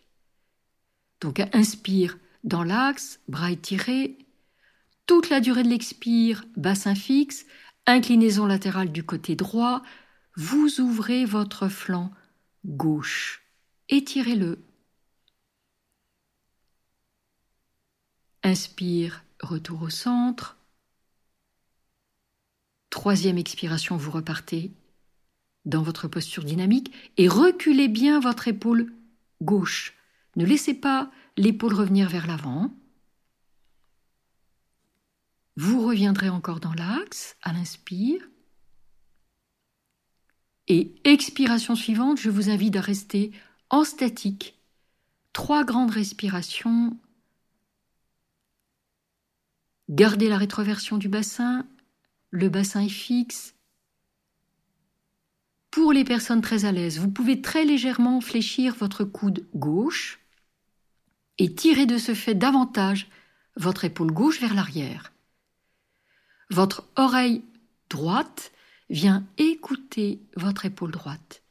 Donc 1.21 1.39
inspire 1.53 2.17
dans 2.43 2.63
l'axe, 2.63 3.19
bras 3.27 3.51
étirés. 3.51 4.17
Toute 5.05 5.29
la 5.29 5.39
durée 5.39 5.61
de 5.61 5.69
l'expire, 5.69 6.43
bassin 6.57 6.95
fixe, 6.95 7.45
inclinaison 7.85 8.47
latérale 8.47 8.91
du 8.91 9.03
côté 9.03 9.35
droit, 9.35 9.83
vous 10.35 10.81
ouvrez 10.81 11.25
votre 11.25 11.67
flanc 11.67 12.11
gauche. 12.65 13.43
Étirez-le. 13.89 14.65
Inspire, 18.41 19.23
retour 19.39 19.83
au 19.83 19.91
centre. 19.91 20.57
Troisième 22.89 23.37
expiration, 23.37 23.97
vous 23.97 24.09
repartez 24.09 24.71
dans 25.65 25.81
votre 25.81 26.07
posture 26.07 26.43
dynamique 26.43 26.93
et 27.17 27.27
reculez 27.27 27.87
bien 27.87 28.19
votre 28.19 28.47
épaule 28.47 28.93
gauche. 29.41 29.93
Ne 30.35 30.45
laissez 30.45 30.73
pas 30.73 31.11
l'épaule 31.37 31.73
revenir 31.73 32.09
vers 32.09 32.27
l'avant. 32.27 32.71
Vous 35.55 35.85
reviendrez 35.85 36.29
encore 36.29 36.59
dans 36.59 36.73
l'axe 36.73 37.37
à 37.43 37.53
l'inspire. 37.53 38.27
Et 40.67 40.95
expiration 41.03 41.75
suivante, 41.75 42.19
je 42.19 42.29
vous 42.29 42.49
invite 42.49 42.75
à 42.75 42.81
rester 42.81 43.31
en 43.69 43.83
statique. 43.83 44.57
Trois 45.33 45.63
grandes 45.63 45.91
respirations. 45.91 46.97
Gardez 49.89 50.29
la 50.29 50.37
rétroversion 50.37 50.97
du 50.97 51.09
bassin. 51.09 51.67
Le 52.31 52.49
bassin 52.49 52.81
est 52.81 52.89
fixe. 52.89 53.53
Pour 55.73 55.91
les 55.91 56.03
personnes 56.03 56.41
très 56.41 56.65
à 56.65 56.71
l'aise, 56.71 56.99
vous 56.99 57.09
pouvez 57.09 57.41
très 57.41 57.65
légèrement 57.65 58.21
fléchir 58.21 58.75
votre 58.75 59.03
coude 59.03 59.47
gauche 59.55 60.19
et 61.39 61.55
tirer 61.55 61.87
de 61.87 61.97
ce 61.97 62.13
fait 62.13 62.35
davantage 62.35 63.07
votre 63.55 63.83
épaule 63.83 64.11
gauche 64.11 64.39
vers 64.39 64.53
l'arrière. 64.53 65.13
Votre 66.51 66.87
oreille 66.95 67.41
droite 67.89 68.51
vient 68.91 69.25
écouter 69.39 70.21
votre 70.35 70.65
épaule 70.65 70.91
droite. 70.91 71.41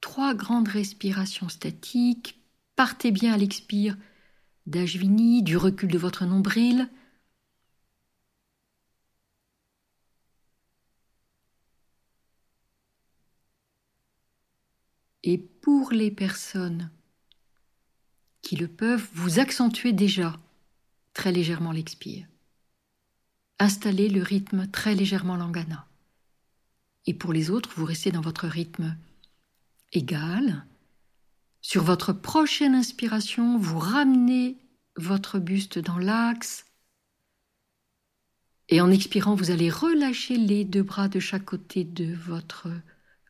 Trois 0.00 0.32
grandes 0.32 0.68
respirations 0.68 1.50
statiques. 1.50 2.39
Partez 2.80 3.10
bien 3.10 3.34
à 3.34 3.36
l'expire 3.36 3.94
d'Ajvini, 4.64 5.42
du 5.42 5.58
recul 5.58 5.90
de 5.90 5.98
votre 5.98 6.24
nombril. 6.24 6.88
Et 15.24 15.36
pour 15.36 15.92
les 15.92 16.10
personnes 16.10 16.90
qui 18.40 18.56
le 18.56 18.66
peuvent, 18.66 19.06
vous 19.12 19.40
accentuez 19.40 19.92
déjà 19.92 20.40
très 21.12 21.32
légèrement 21.32 21.72
l'expire. 21.72 22.26
Installez 23.58 24.08
le 24.08 24.22
rythme 24.22 24.66
très 24.68 24.94
légèrement 24.94 25.36
l'angana. 25.36 25.86
Et 27.04 27.12
pour 27.12 27.34
les 27.34 27.50
autres, 27.50 27.74
vous 27.76 27.84
restez 27.84 28.10
dans 28.10 28.22
votre 28.22 28.48
rythme 28.48 28.96
égal. 29.92 30.64
Sur 31.62 31.84
votre 31.84 32.12
prochaine 32.12 32.74
inspiration, 32.74 33.58
vous 33.58 33.78
ramenez 33.78 34.58
votre 34.96 35.38
buste 35.38 35.78
dans 35.78 35.98
l'axe. 35.98 36.64
Et 38.68 38.80
en 38.80 38.90
expirant, 38.90 39.34
vous 39.34 39.50
allez 39.50 39.70
relâcher 39.70 40.36
les 40.36 40.64
deux 40.64 40.82
bras 40.82 41.08
de 41.08 41.20
chaque 41.20 41.44
côté 41.44 41.84
de 41.84 42.14
votre 42.14 42.68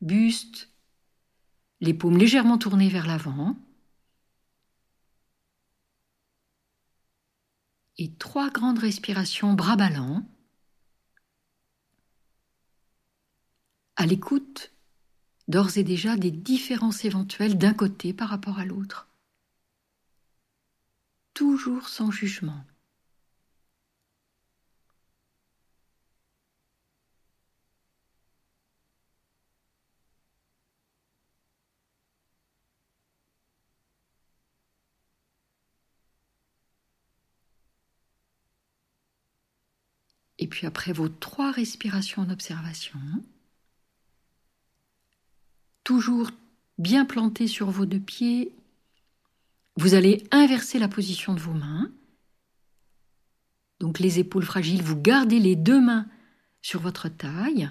buste 0.01 0.71
les 1.81 1.95
paumes 1.95 2.19
légèrement 2.19 2.59
tournées 2.59 2.89
vers 2.89 3.07
l'avant. 3.07 3.57
Et 7.99 8.13
trois 8.15 8.51
grandes 8.51 8.79
respirations 8.79 9.53
bras 9.55 9.77
ballants. 9.77 10.25
À 13.97 14.07
l'écoute 14.07 14.70
d'ores 15.51 15.77
et 15.77 15.85
déjà 15.85 16.17
des 16.17 16.31
différences 16.31 17.05
éventuelles 17.05 17.59
d'un 17.59 17.75
côté 17.75 18.13
par 18.13 18.29
rapport 18.29 18.59
à 18.59 18.65
l'autre. 18.65 19.09
Toujours 21.35 21.89
sans 21.89 22.11
jugement. 22.11 22.65
Et 40.39 40.47
puis 40.47 40.67
après 40.67 40.93
vos 40.93 41.09
trois 41.09 41.51
respirations 41.53 42.23
en 42.23 42.31
observation, 42.31 42.99
toujours 45.91 46.31
bien 46.79 47.05
planté 47.05 47.49
sur 47.49 47.69
vos 47.69 47.85
deux 47.85 47.99
pieds, 47.99 48.55
vous 49.75 49.95
allez 49.95 50.23
inverser 50.31 50.79
la 50.79 50.87
position 50.87 51.35
de 51.35 51.41
vos 51.41 51.53
mains. 51.53 51.91
Donc 53.81 53.99
les 53.99 54.21
épaules 54.21 54.45
fragiles, 54.45 54.85
vous 54.85 54.95
gardez 54.95 55.41
les 55.41 55.57
deux 55.57 55.81
mains 55.81 56.07
sur 56.63 56.79
votre 56.79 57.09
taille. 57.09 57.69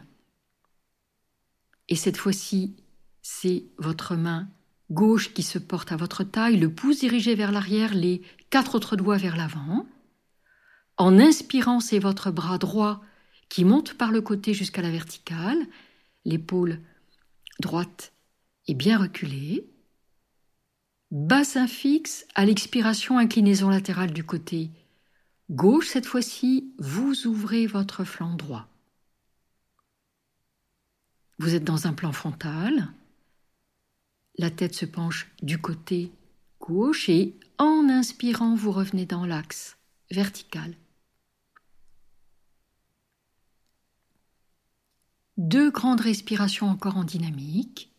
Et 1.88 1.96
cette 1.96 2.18
fois-ci, 2.18 2.76
c'est 3.22 3.64
votre 3.78 4.18
main 4.18 4.50
gauche 4.92 5.34
qui 5.34 5.42
se 5.42 5.58
porte 5.58 5.94
à 5.94 5.96
votre 5.96 6.26
taille, 6.26 6.58
le 6.58 6.74
pouce 6.74 7.00
dirigé 7.00 7.36
vers 7.36 7.54
l'arrière, 7.54 7.94
les 7.94 8.22
quatre 8.50 8.76
autres 8.76 8.98
doigts 8.98 9.16
vers 9.16 9.38
l'avant. 9.38 9.88
En 10.98 11.18
inspirant, 11.20 11.80
c'est 11.80 12.00
votre 12.00 12.32
bras 12.32 12.58
droit 12.58 13.02
qui 13.48 13.64
monte 13.64 13.94
par 13.94 14.12
le 14.12 14.20
côté 14.20 14.54
jusqu'à 14.54 14.82
la 14.82 14.92
verticale, 14.92 15.66
l'épaule 16.26 16.82
droite 17.60 18.14
est 18.68 18.74
bien 18.74 18.98
reculée. 18.98 19.70
Bassin 21.12 21.68
fixe, 21.68 22.26
à 22.36 22.46
l'expiration, 22.46 23.18
inclinaison 23.18 23.70
latérale 23.70 24.12
du 24.12 24.24
côté 24.24 24.70
gauche. 25.50 25.88
Cette 25.88 26.06
fois-ci, 26.06 26.74
vous 26.78 27.26
ouvrez 27.28 27.66
votre 27.66 28.04
flanc 28.04 28.36
droit. 28.36 28.68
Vous 31.40 31.56
êtes 31.56 31.64
dans 31.64 31.88
un 31.88 31.94
plan 31.94 32.12
frontal. 32.12 32.90
La 34.38 34.52
tête 34.52 34.76
se 34.76 34.86
penche 34.86 35.32
du 35.42 35.58
côté 35.58 36.12
gauche 36.60 37.10
et 37.10 37.36
en 37.58 37.90
inspirant, 37.90 38.56
vous 38.56 38.72
revenez 38.72 39.06
dans 39.06 39.26
l'axe 39.26 39.78
vertical. 40.12 40.76
Deux 45.40 45.72
grandes 45.72 46.02
respirations 46.02 46.68
encore 46.68 46.98
en 46.98 47.06
dynamique. 47.06 47.94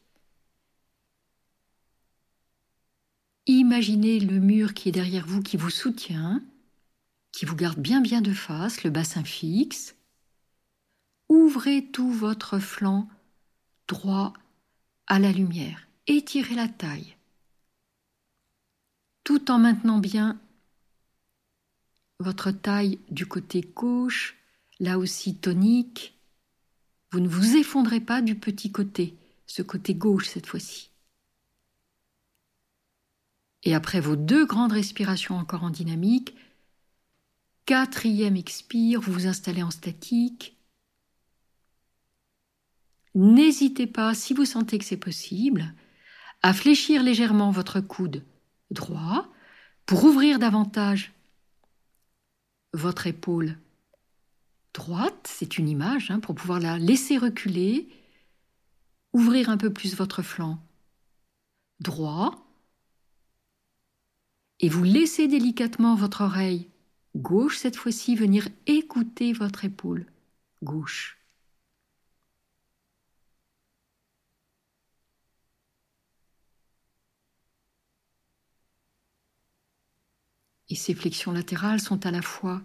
Imaginez 3.47 4.21
le 4.21 4.39
mur 4.39 4.75
qui 4.75 4.91
est 4.91 4.93
derrière 4.93 5.27
vous, 5.27 5.43
qui 5.43 5.57
vous 5.57 5.71
soutient, 5.71 6.43
qui 7.33 7.47
vous 7.47 7.57
garde 7.57 7.79
bien 7.79 8.03
bien 8.03 8.21
de 8.21 8.35
face, 8.35 8.85
le 8.85 8.91
bassin 8.91 9.25
fixe. 9.25 9.97
Ouvrez 11.31 11.87
tout 11.87 12.13
votre 12.13 12.59
flanc 12.59 13.09
droit 13.89 14.35
à 15.07 15.19
la 15.19 15.33
lumière. 15.33 15.89
Étirez 16.07 16.55
la 16.55 16.69
taille. 16.69 17.17
Tout 19.25 19.51
en 19.51 19.59
maintenant 19.59 19.99
bien 19.99 20.39
votre 22.19 22.51
taille 22.51 22.99
du 23.11 23.25
côté 23.25 23.63
gauche, 23.63 24.37
là 24.79 24.99
aussi 24.99 25.37
tonique, 25.37 26.20
vous 27.11 27.21
ne 27.21 27.29
vous 27.29 27.57
effondrez 27.57 28.01
pas 28.01 28.23
du 28.23 28.35
petit 28.35 28.71
côté, 28.71 29.17
ce 29.47 29.63
côté 29.63 29.95
gauche 29.95 30.29
cette 30.29 30.47
fois-ci. 30.47 30.91
Et 33.63 33.75
après 33.75 34.01
vos 34.01 34.17
deux 34.17 34.47
grandes 34.47 34.73
respirations 34.73 35.37
encore 35.37 35.65
en 35.65 35.71
dynamique, 35.71 36.35
quatrième 37.67 38.37
expire, 38.37 39.01
vous 39.01 39.13
vous 39.13 39.27
installez 39.27 39.63
en 39.63 39.71
statique. 39.71 40.57
N'hésitez 43.15 43.87
pas, 43.87 44.15
si 44.15 44.35
vous 44.35 44.45
sentez 44.45 44.79
que 44.79 44.85
c'est 44.85 44.97
possible, 44.97 45.75
à 46.43 46.55
fléchir 46.55 47.03
légèrement 47.03 47.51
votre 47.51 47.81
coude 47.81 48.25
droit 48.71 49.29
pour 49.85 50.05
ouvrir 50.05 50.39
davantage 50.39 51.13
votre 52.73 53.09
épaule 53.09 53.59
droite, 54.75 55.29
c'est 55.29 55.59
une 55.59 55.69
image, 55.69 56.11
hein, 56.11 56.21
pour 56.21 56.35
pouvoir 56.35 56.61
la 56.61 56.79
laisser 56.79 57.19
reculer, 57.19 57.89
ouvrir 59.13 59.49
un 59.51 59.57
peu 59.57 59.73
plus 59.73 59.95
votre 59.97 60.23
flanc 60.23 60.59
droit, 61.81 62.47
et 64.61 64.69
vous 64.69 64.85
laissez 64.85 65.27
délicatement 65.29 65.95
votre 65.95 66.23
oreille 66.23 66.69
gauche, 67.17 67.57
cette 67.59 67.77
fois-ci, 67.77 68.15
venir 68.15 68.49
écouter 68.67 69.33
votre 69.33 69.65
épaule 69.65 70.07
gauche. 70.63 71.19
Et 80.71 80.75
ces 80.75 80.95
flexions 80.95 81.33
latérales 81.33 81.81
sont 81.81 82.07
à 82.07 82.11
la 82.11 82.23
fois 82.23 82.63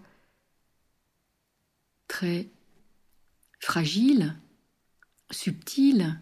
fragiles, 3.60 4.38
subtiles, 5.30 6.20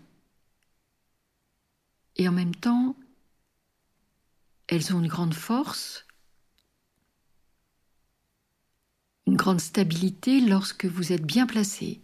et 2.16 2.28
en 2.28 2.32
même 2.32 2.54
temps, 2.54 2.96
elles 4.68 4.94
ont 4.94 5.00
une 5.00 5.08
grande 5.08 5.34
force, 5.34 6.06
une 9.26 9.36
grande 9.36 9.60
stabilité 9.60 10.40
lorsque 10.40 10.84
vous 10.84 11.12
êtes 11.12 11.24
bien 11.24 11.46
placé. 11.46 12.00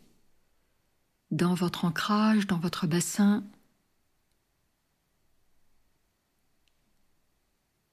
dans 1.30 1.54
votre 1.54 1.84
ancrage, 1.84 2.46
dans 2.46 2.58
votre 2.58 2.86
bassin. 2.86 3.44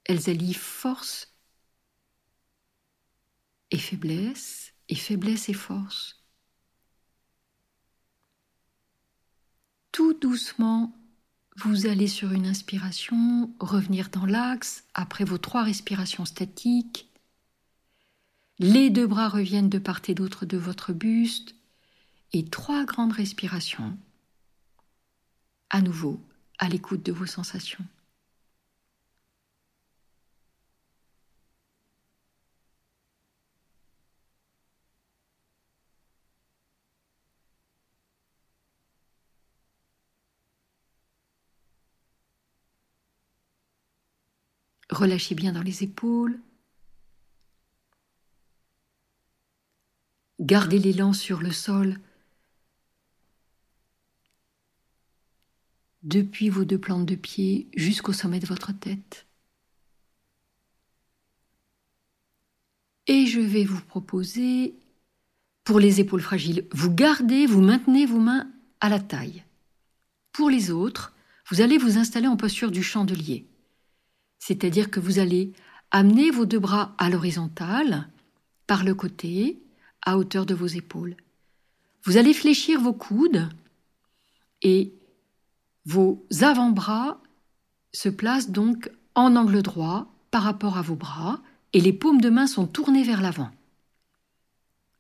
Elles 0.06 0.30
allient 0.30 0.54
force 0.54 1.34
et 3.72 3.78
faiblesse, 3.78 4.74
et 4.90 4.96
faiblesse 4.96 5.50
et 5.50 5.54
force. 5.54 6.24
Tout 9.92 10.14
doucement, 10.14 10.96
vous 11.56 11.88
allez 11.88 12.08
sur 12.08 12.34
une 12.34 12.46
inspiration, 12.46 13.52
revenir 13.60 14.10
dans 14.10 14.26
l'axe 14.26 14.84
après 14.94 15.24
vos 15.24 15.40
trois 15.40 15.64
respirations 15.64 16.26
statiques. 16.26 17.10
Les 18.60 18.90
deux 18.90 19.08
bras 19.08 19.30
reviennent 19.30 19.70
de 19.70 19.80
part 19.80 20.02
et 20.08 20.14
d'autre 20.14 20.46
de 20.46 20.58
votre 20.58 20.94
buste 20.94 21.56
et 22.34 22.46
trois 22.46 22.86
grandes 22.86 23.14
respirations. 23.14 23.98
À 25.70 25.82
nouveau, 25.82 26.20
à 26.60 26.70
l'écoute 26.70 27.04
de 27.04 27.12
vos 27.12 27.26
sensations. 27.26 27.86
Relâchez 44.98 45.36
bien 45.36 45.52
dans 45.52 45.62
les 45.62 45.84
épaules. 45.84 46.40
Gardez 50.40 50.80
l'élan 50.80 51.14
sur 51.14 51.40
le 51.40 51.52
sol 51.52 52.00
depuis 56.02 56.50
vos 56.50 56.66
deux 56.66 56.80
plantes 56.80 57.06
de 57.06 57.14
pied 57.14 57.68
jusqu'au 57.76 58.12
sommet 58.12 58.40
de 58.40 58.48
votre 58.48 58.72
tête. 58.72 59.28
Et 63.06 63.28
je 63.28 63.40
vais 63.40 63.66
vous 63.66 63.82
proposer, 63.82 64.80
pour 65.64 65.80
les 65.80 66.00
épaules 66.00 66.24
fragiles, 66.24 66.66
vous 66.72 66.90
gardez, 66.90 67.46
vous 67.46 67.62
maintenez 67.62 68.08
vos 68.08 68.20
mains 68.20 68.52
à 68.80 68.90
la 68.90 69.00
taille. 69.00 69.44
Pour 70.32 70.50
les 70.50 70.72
autres, 70.72 71.16
vous 71.52 71.62
allez 71.62 71.78
vous 71.78 72.00
installer 72.00 72.26
en 72.26 72.36
posture 72.36 72.72
du 72.72 72.82
chandelier. 72.82 73.46
C'est-à-dire 74.40 74.92
que 74.92 75.00
vous 75.00 75.20
allez 75.20 75.54
amener 75.92 76.32
vos 76.32 76.46
deux 76.46 76.60
bras 76.60 76.96
à 76.98 77.10
l'horizontale, 77.10 78.08
par 78.66 78.84
le 78.84 78.94
côté, 78.94 79.62
à 80.02 80.18
hauteur 80.18 80.46
de 80.46 80.54
vos 80.54 80.68
épaules. 80.68 81.16
Vous 82.04 82.18
allez 82.18 82.34
fléchir 82.34 82.80
vos 82.80 82.94
coudes 82.94 83.50
et 84.62 84.94
vos 85.86 86.26
avant-bras 86.42 87.22
se 87.94 88.10
placent 88.10 88.52
donc 88.52 88.92
en 89.16 89.36
angle 89.36 89.62
droit 89.62 90.14
par 90.32 90.44
rapport 90.44 90.78
à 90.78 90.82
vos 90.82 90.96
bras 90.96 91.42
et 91.74 91.82
les 91.82 91.94
paumes 91.94 92.22
de 92.22 92.30
main 92.30 92.48
sont 92.48 92.68
tournées 92.68 93.04
vers 93.04 93.22
l'avant. 93.22 93.52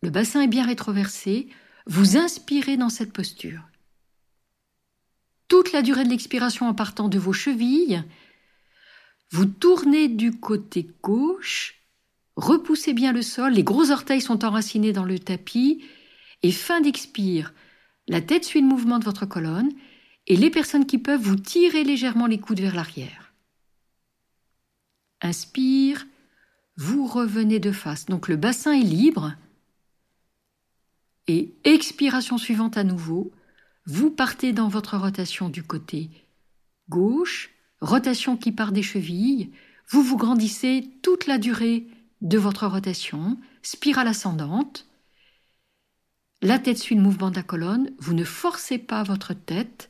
Le 0.02 0.10
bassin 0.10 0.42
est 0.42 0.48
bien 0.48 0.66
rétroversé, 0.66 1.48
vous 1.86 2.18
inspirez 2.18 2.78
dans 2.78 2.90
cette 2.90 3.14
posture. 3.14 3.62
Toute 5.48 5.72
la 5.72 5.82
durée 5.82 6.04
de 6.04 6.10
l'expiration 6.10 6.68
en 6.68 6.74
partant 6.74 7.08
de 7.08 7.18
vos 7.18 7.34
chevilles, 7.34 8.04
vous 9.32 9.46
tournez 9.46 10.08
du 10.08 10.32
côté 10.32 10.90
gauche, 11.04 11.76
repoussez 12.36 12.94
bien 12.94 13.12
le 13.12 13.22
sol, 13.22 13.54
les 13.54 13.64
gros 13.64 13.92
orteils 13.92 14.22
sont 14.22 14.46
enracinés 14.46 14.94
dans 14.94 15.04
le 15.04 15.20
tapis, 15.20 15.84
et 16.44 16.52
fin 16.52 16.82
d'expire, 16.82 17.54
la 18.08 18.22
tête 18.22 18.46
suit 18.46 18.62
le 18.62 18.68
mouvement 18.68 19.00
de 19.00 19.06
votre 19.06 19.26
colonne, 19.26 19.72
et 20.28 20.36
les 20.36 20.50
personnes 20.50 20.86
qui 20.86 20.98
peuvent, 20.98 21.22
vous 21.22 21.38
tirez 21.38 21.84
légèrement 21.84 22.28
les 22.28 22.40
coudes 22.40 22.60
vers 22.60 22.76
l'arrière. 22.76 23.34
Inspire, 25.22 26.06
vous 26.76 27.08
revenez 27.08 27.60
de 27.60 27.72
face. 27.72 28.06
Donc 28.06 28.28
le 28.28 28.36
bassin 28.36 28.74
est 28.74 28.84
libre. 28.84 29.34
Et 31.28 31.54
expiration 31.64 32.38
suivante 32.38 32.78
à 32.78 32.84
nouveau, 32.84 33.32
vous 33.86 34.12
partez 34.12 34.54
dans 34.54 34.68
votre 34.68 34.98
rotation 34.98 35.50
du 35.50 35.64
côté 35.64 36.10
gauche, 36.90 37.50
rotation 37.82 38.38
qui 38.38 38.52
part 38.52 38.72
des 38.72 38.84
chevilles, 38.84 39.52
vous 39.90 40.04
vous 40.04 40.18
grandissez 40.18 40.90
toute 41.02 41.28
la 41.28 41.38
durée 41.38 41.88
de 42.22 42.38
votre 42.38 42.68
rotation, 42.68 43.38
spirale 43.62 44.08
ascendante. 44.08 44.88
La 46.42 46.60
tête 46.60 46.78
suit 46.78 46.96
le 46.96 47.02
mouvement 47.02 47.32
de 47.32 47.36
la 47.36 47.44
colonne, 47.44 47.92
vous 48.00 48.14
ne 48.14 48.24
forcez 48.24 48.78
pas 48.78 49.04
votre 49.04 49.34
tête, 49.34 49.90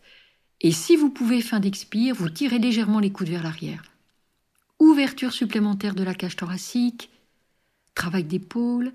et 0.62 0.72
si 0.72 0.96
vous 0.96 1.10
pouvez, 1.10 1.42
fin 1.42 1.60
d'expire, 1.60 2.16
vous 2.16 2.30
tirez 2.30 2.58
légèrement 2.58 3.00
les 3.00 3.12
coudes 3.12 3.30
vers 3.30 3.44
l'arrière. 3.44 3.84
Ouverture 4.80 5.34
supplémentaire 5.34 5.94
de 5.94 6.04
la 6.04 6.16
cage 6.16 6.36
thoracique, 6.36 7.12
travail 7.94 8.24
d'épaule. 8.24 8.94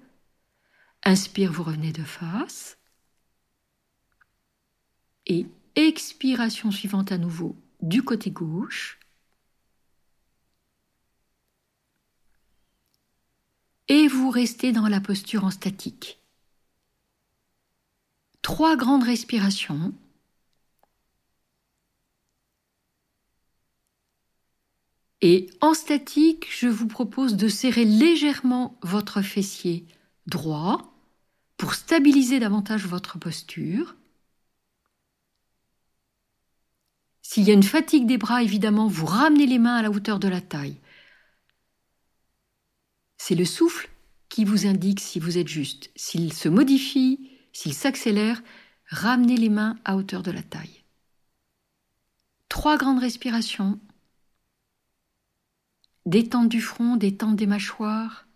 Inspire, 1.05 1.53
vous 1.53 1.63
revenez 1.63 1.93
de 1.93 2.03
face. 2.03 2.79
Et 5.27 5.47
expiration 5.77 6.71
suivante 6.71 7.13
à 7.13 7.19
nouveau, 7.19 7.57
du 7.83 8.03
côté 8.03 8.31
gauche. 8.31 8.99
Et 13.89 14.09
vous 14.09 14.31
restez 14.31 14.73
dans 14.73 14.89
la 14.89 15.01
posture 15.01 15.45
en 15.45 15.51
statique. 15.51 16.21
Trois 18.41 18.77
grandes 18.77 19.05
respirations. 19.05 19.93
Et 25.21 25.51
en 25.61 25.75
statique, 25.75 26.49
je 26.51 26.67
vous 26.67 26.89
propose 26.89 27.37
de 27.37 27.49
serrer 27.49 27.85
légèrement 27.85 28.77
votre 28.83 29.23
fessier 29.23 29.87
droit 30.27 30.93
pour 31.57 31.75
stabiliser 31.75 32.41
davantage 32.41 32.87
votre 32.87 33.19
posture. 33.19 33.95
S'il 37.23 37.45
y 37.45 37.51
a 37.51 37.55
une 37.55 37.63
fatigue 37.63 38.07
des 38.07 38.19
bras, 38.19 38.43
évidemment, 38.43 38.89
vous 38.89 39.07
ramenez 39.07 39.47
les 39.47 39.59
mains 39.59 39.77
à 39.77 39.83
la 39.83 39.91
hauteur 39.91 40.19
de 40.19 40.29
la 40.29 40.41
taille. 40.41 40.77
C'est 43.17 43.37
le 43.37 43.45
souffle 43.45 43.89
qui 44.29 44.45
vous 44.45 44.67
indique 44.67 45.01
si 45.01 45.21
vous 45.21 45.39
êtes 45.39 45.49
juste. 45.49 45.91
S'il 45.95 46.33
se 46.33 46.49
modifie, 46.49 47.31
s'il 47.53 47.75
s'accélère, 47.75 48.43
ramenez 48.89 49.37
les 49.37 49.49
mains 49.49 49.79
à 49.85 49.97
hauteur 49.97 50.23
de 50.23 50.31
la 50.31 50.43
taille. 50.43 50.83
Trois 52.49 52.77
grandes 52.77 52.99
respirations. 52.99 53.79
Détente 56.05 56.49
du 56.49 56.61
front, 56.61 56.97
détente 56.97 57.37
des 57.37 57.47
mâchoires. 57.47 58.27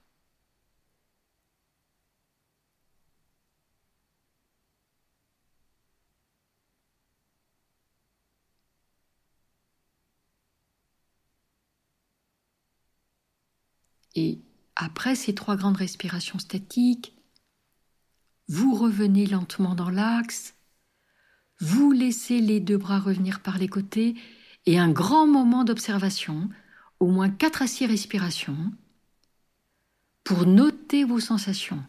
Et 14.17 14.41
après 14.75 15.15
ces 15.15 15.35
trois 15.35 15.57
grandes 15.57 15.77
respirations 15.77 16.39
statiques, 16.39 17.15
vous 18.49 18.75
revenez 18.75 19.27
lentement 19.27 19.75
dans 19.75 19.91
l'axe, 19.91 20.55
vous 21.61 21.93
laissez 21.93 22.41
les 22.41 22.61
deux 22.61 22.79
bras 22.79 22.99
revenir 22.99 23.41
par 23.41 23.59
les 23.59 23.69
côtés 23.69 24.15
et 24.65 24.79
un 24.79 24.91
grand 24.91 25.27
moment 25.27 25.65
d'observation, 25.65 26.49
au 26.99 27.07
moins 27.07 27.31
quatre 27.31 27.63
à 27.63 27.67
six 27.67 27.87
respirations, 27.87 28.73
pour 30.25 30.47
noter 30.47 31.05
vos 31.05 31.21
sensations 31.21 31.85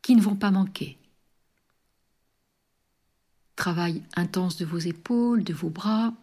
qui 0.00 0.14
ne 0.14 0.22
vont 0.22 0.36
pas 0.36 0.50
manquer. 0.50 0.96
Travail 3.56 4.02
intense 4.14 4.56
de 4.56 4.64
vos 4.64 4.78
épaules, 4.78 5.42
de 5.42 5.52
vos 5.52 5.70
bras, 5.70 6.14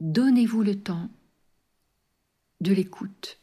Donnez-vous 0.00 0.62
le 0.62 0.82
temps 0.82 1.10
de 2.60 2.72
l'écoute. 2.72 3.40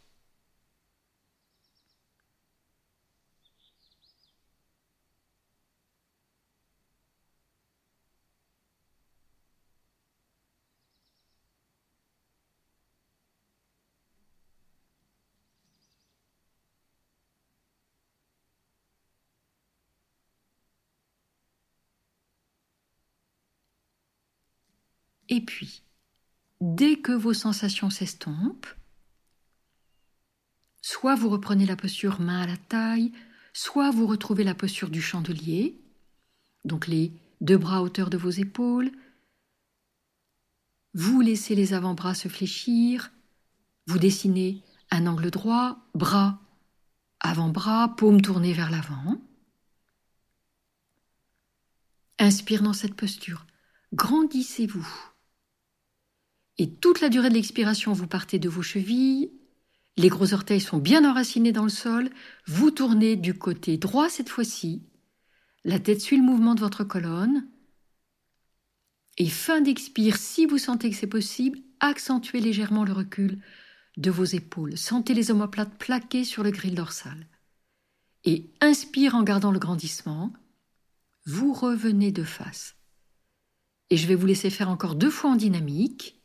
Et 25.29 25.41
puis, 25.41 25.81
dès 26.63 26.95
que 26.95 27.11
vos 27.11 27.33
sensations 27.33 27.89
s'estompent, 27.89 28.73
soit 30.81 31.13
vous 31.13 31.27
reprenez 31.27 31.65
la 31.65 31.75
posture 31.75 32.21
main 32.21 32.41
à 32.41 32.47
la 32.47 32.55
taille, 32.55 33.11
soit 33.51 33.91
vous 33.91 34.07
retrouvez 34.07 34.45
la 34.45 34.55
posture 34.55 34.89
du 34.89 35.01
chandelier, 35.01 35.77
donc 36.63 36.87
les 36.87 37.11
deux 37.41 37.57
bras 37.57 37.77
à 37.77 37.81
hauteur 37.81 38.09
de 38.09 38.17
vos 38.17 38.29
épaules. 38.29 38.91
Vous 40.93 41.19
laissez 41.19 41.53
les 41.53 41.73
avant-bras 41.73 42.15
se 42.15 42.29
fléchir, 42.29 43.11
vous 43.87 43.99
dessinez 43.99 44.63
un 44.89 45.05
angle 45.05 45.31
droit, 45.31 45.79
bras, 45.93 46.39
avant-bras, 47.19 47.93
paume 47.97 48.21
tournée 48.21 48.53
vers 48.53 48.71
l'avant. 48.71 49.17
Inspire 52.19 52.63
dans 52.63 52.71
cette 52.71 52.95
posture. 52.95 53.45
Grandissez-vous. 53.91 55.12
Et 56.57 56.75
toute 56.75 57.01
la 57.01 57.09
durée 57.09 57.29
de 57.29 57.33
l'expiration, 57.33 57.93
vous 57.93 58.07
partez 58.07 58.39
de 58.39 58.49
vos 58.49 58.61
chevilles, 58.61 59.31
les 59.97 60.09
gros 60.09 60.33
orteils 60.33 60.61
sont 60.61 60.77
bien 60.77 61.07
enracinés 61.09 61.51
dans 61.51 61.63
le 61.63 61.69
sol, 61.69 62.09
vous 62.45 62.71
tournez 62.71 63.15
du 63.15 63.33
côté 63.33 63.77
droit 63.77 64.09
cette 64.09 64.29
fois-ci, 64.29 64.83
la 65.63 65.79
tête 65.79 66.01
suit 66.01 66.17
le 66.17 66.23
mouvement 66.23 66.55
de 66.55 66.59
votre 66.59 66.83
colonne, 66.83 67.47
et 69.17 69.29
fin 69.29 69.61
d'expire, 69.61 70.17
si 70.17 70.45
vous 70.45 70.57
sentez 70.57 70.89
que 70.89 70.95
c'est 70.95 71.07
possible, 71.07 71.59
accentuez 71.79 72.39
légèrement 72.39 72.83
le 72.83 72.93
recul 72.93 73.39
de 73.97 74.09
vos 74.09 74.23
épaules. 74.23 74.77
Sentez 74.77 75.13
les 75.13 75.29
omoplates 75.29 75.77
plaquées 75.77 76.23
sur 76.23 76.43
le 76.43 76.51
grill 76.51 76.75
dorsal. 76.75 77.27
Et 78.23 78.51
inspire 78.61 79.15
en 79.15 79.23
gardant 79.23 79.51
le 79.51 79.59
grandissement. 79.59 80.33
Vous 81.25 81.53
revenez 81.53 82.11
de 82.11 82.23
face. 82.23 82.75
Et 83.89 83.97
je 83.97 84.07
vais 84.07 84.15
vous 84.15 84.25
laisser 84.25 84.49
faire 84.49 84.69
encore 84.69 84.95
deux 84.95 85.11
fois 85.11 85.31
en 85.31 85.35
dynamique. 85.35 86.22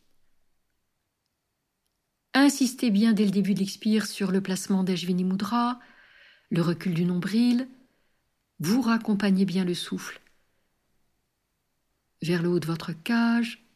Insistez 2.38 2.92
bien 2.92 3.14
dès 3.14 3.24
le 3.24 3.33
début 3.33 3.53
de 3.53 3.59
l'expire 3.59 4.07
sur 4.07 4.31
le 4.31 4.40
placement 4.40 4.85
d'Ajvini 4.85 5.24
Mudra, 5.24 5.81
le 6.51 6.62
recul 6.62 6.94
du 6.94 7.05
nombril. 7.05 7.68
Vous 8.61 8.81
raccompagnez 8.81 9.44
bien 9.44 9.64
le 9.64 9.74
souffle 9.74 10.20
vers 12.22 12.40
le 12.40 12.48
haut 12.48 12.61
de 12.61 12.66
votre 12.66 12.92
cage. 12.92 13.66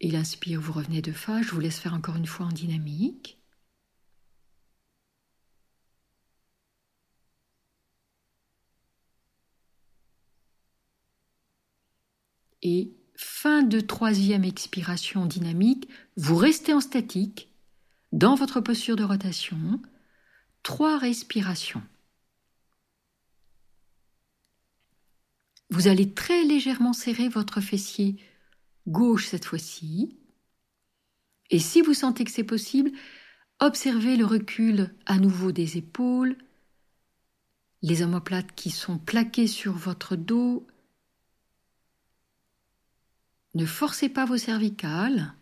Il 0.00 0.14
inspire, 0.14 0.60
vous 0.60 0.72
revenez 0.72 1.00
de 1.00 1.12
face. 1.12 1.46
Je 1.46 1.52
vous 1.52 1.60
laisse 1.60 1.78
faire 1.78 1.94
encore 1.94 2.16
une 2.16 2.26
fois 2.26 2.44
en 2.44 2.52
dynamique. 2.52 3.41
Et 12.62 12.92
fin 13.16 13.62
de 13.62 13.80
troisième 13.80 14.44
expiration 14.44 15.26
dynamique, 15.26 15.88
vous 16.16 16.36
restez 16.36 16.72
en 16.72 16.80
statique 16.80 17.52
dans 18.12 18.34
votre 18.34 18.60
posture 18.60 18.96
de 18.96 19.04
rotation. 19.04 19.80
Trois 20.62 20.98
respirations. 20.98 21.82
Vous 25.70 25.88
allez 25.88 26.12
très 26.12 26.44
légèrement 26.44 26.92
serrer 26.92 27.28
votre 27.28 27.60
fessier 27.60 28.16
gauche 28.86 29.26
cette 29.26 29.46
fois-ci. 29.46 30.18
Et 31.50 31.58
si 31.58 31.80
vous 31.80 31.94
sentez 31.94 32.24
que 32.24 32.30
c'est 32.30 32.44
possible, 32.44 32.92
observez 33.58 34.16
le 34.16 34.26
recul 34.26 34.94
à 35.06 35.18
nouveau 35.18 35.50
des 35.50 35.78
épaules, 35.78 36.36
les 37.80 38.02
omoplates 38.02 38.54
qui 38.54 38.70
sont 38.70 38.98
plaquées 38.98 39.46
sur 39.46 39.72
votre 39.72 40.14
dos 40.14 40.66
ne 43.54 43.66
forcez 43.66 44.08
pas 44.08 44.24
vos 44.24 44.38
cervicales. 44.38 45.34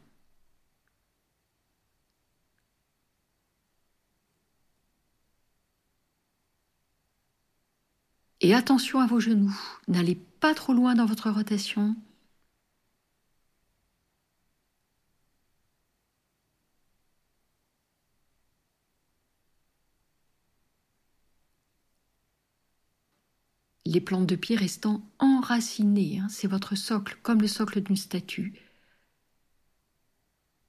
Et 8.40 8.54
attention 8.54 9.00
à 9.00 9.06
vos 9.06 9.20
genoux. 9.20 9.54
N'allez 9.86 10.14
pas 10.14 10.54
trop 10.54 10.72
loin 10.72 10.94
dans 10.94 11.06
votre 11.06 11.30
rotation. 11.30 11.94
Les 23.90 24.00
plantes 24.00 24.26
de 24.26 24.36
pied 24.36 24.54
restant 24.54 25.02
enracinées, 25.18 26.20
hein, 26.20 26.28
c'est 26.28 26.46
votre 26.46 26.76
socle, 26.76 27.18
comme 27.24 27.40
le 27.40 27.48
socle 27.48 27.80
d'une 27.80 27.96
statue, 27.96 28.54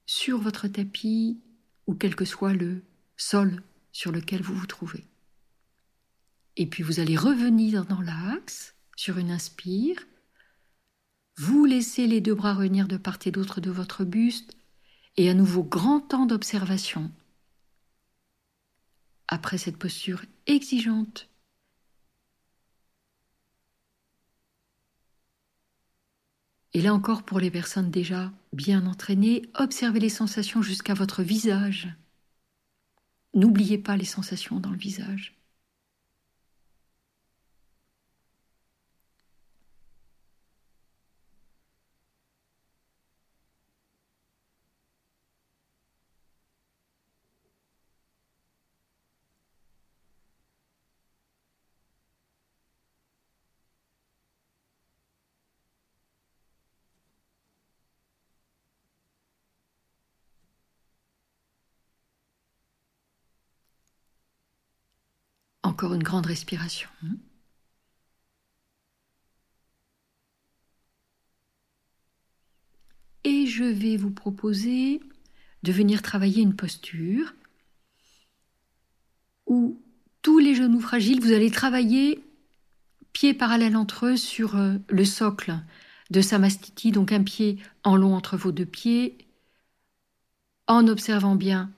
sur 0.07 0.39
votre 0.39 0.67
tapis 0.67 1.39
ou 1.85 1.93
quel 1.93 2.15
que 2.15 2.25
soit 2.25 2.53
le 2.53 2.83
sol 3.17 3.61
sur 3.91 4.11
lequel 4.11 4.41
vous 4.41 4.55
vous 4.55 4.65
trouvez. 4.65 5.05
Et 6.57 6.65
puis 6.65 6.81
vous 6.81 6.99
allez 6.99 7.15
revenir 7.15 7.85
dans 7.85 8.01
l'axe 8.01 8.73
sur 8.95 9.19
une 9.19 9.29
inspire. 9.29 9.99
Vous 11.37 11.65
laissez 11.65 12.07
les 12.07 12.21
deux 12.21 12.33
bras 12.33 12.55
revenir 12.55 12.87
de 12.87 12.97
part 12.97 13.19
et 13.25 13.31
d'autre 13.31 13.61
de 13.61 13.69
votre 13.69 14.03
buste 14.03 14.57
et 15.17 15.29
à 15.29 15.35
nouveau 15.35 15.63
grand 15.63 15.99
temps 15.99 16.25
d'observation. 16.25 17.11
Après 19.27 19.59
cette 19.59 19.77
posture 19.77 20.25
exigeante 20.47 21.30
Et 26.73 26.81
là 26.81 26.93
encore, 26.93 27.23
pour 27.23 27.39
les 27.39 27.51
personnes 27.51 27.91
déjà 27.91 28.31
bien 28.53 28.85
entraînées, 28.87 29.43
observez 29.55 29.99
les 29.99 30.09
sensations 30.09 30.61
jusqu'à 30.61 30.93
votre 30.93 31.23
visage. 31.23 31.89
N'oubliez 33.33 33.77
pas 33.77 33.97
les 33.97 34.05
sensations 34.05 34.59
dans 34.59 34.71
le 34.71 34.77
visage. 34.77 35.40
Encore 65.81 65.95
une 65.95 66.03
grande 66.03 66.27
respiration. 66.27 66.91
Et 73.23 73.47
je 73.47 73.63
vais 73.63 73.97
vous 73.97 74.11
proposer 74.11 75.01
de 75.63 75.71
venir 75.71 76.03
travailler 76.03 76.43
une 76.43 76.55
posture 76.55 77.33
où 79.47 79.81
tous 80.21 80.37
les 80.37 80.53
genoux 80.53 80.81
fragiles, 80.81 81.19
vous 81.19 81.31
allez 81.31 81.49
travailler 81.49 82.23
pieds 83.11 83.33
parallèles 83.33 83.75
entre 83.75 84.05
eux 84.05 84.17
sur 84.17 84.57
euh, 84.57 84.77
le 84.87 85.03
socle 85.03 85.57
de 86.11 86.21
Samastiti, 86.21 86.91
donc 86.91 87.11
un 87.11 87.23
pied 87.23 87.57
en 87.83 87.95
long 87.95 88.13
entre 88.13 88.37
vos 88.37 88.51
deux 88.51 88.67
pieds, 88.67 89.17
en 90.67 90.87
observant 90.87 91.33
bien 91.33 91.71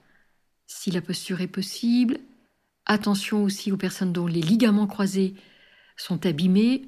si 0.67 0.91
la 0.91 0.99
posture 0.99 1.39
est 1.39 1.47
possible, 1.47 2.19
Attention 2.85 3.43
aussi 3.43 3.71
aux 3.71 3.77
personnes 3.77 4.13
dont 4.13 4.27
les 4.27 4.41
ligaments 4.41 4.87
croisés 4.87 5.35
sont 5.95 6.25
abîmés. 6.25 6.83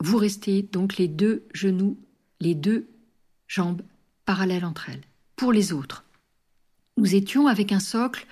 Vous 0.00 0.16
restez 0.16 0.62
donc 0.62 0.96
les 0.96 1.08
deux 1.08 1.46
genoux, 1.52 1.98
les 2.40 2.54
deux 2.54 2.88
jambes 3.46 3.82
parallèles 4.24 4.64
entre 4.64 4.90
elles. 4.90 5.02
Pour 5.36 5.52
les 5.52 5.72
autres, 5.72 6.04
nous 6.96 7.14
étions 7.14 7.46
avec 7.46 7.72
un 7.72 7.80
socle, 7.80 8.26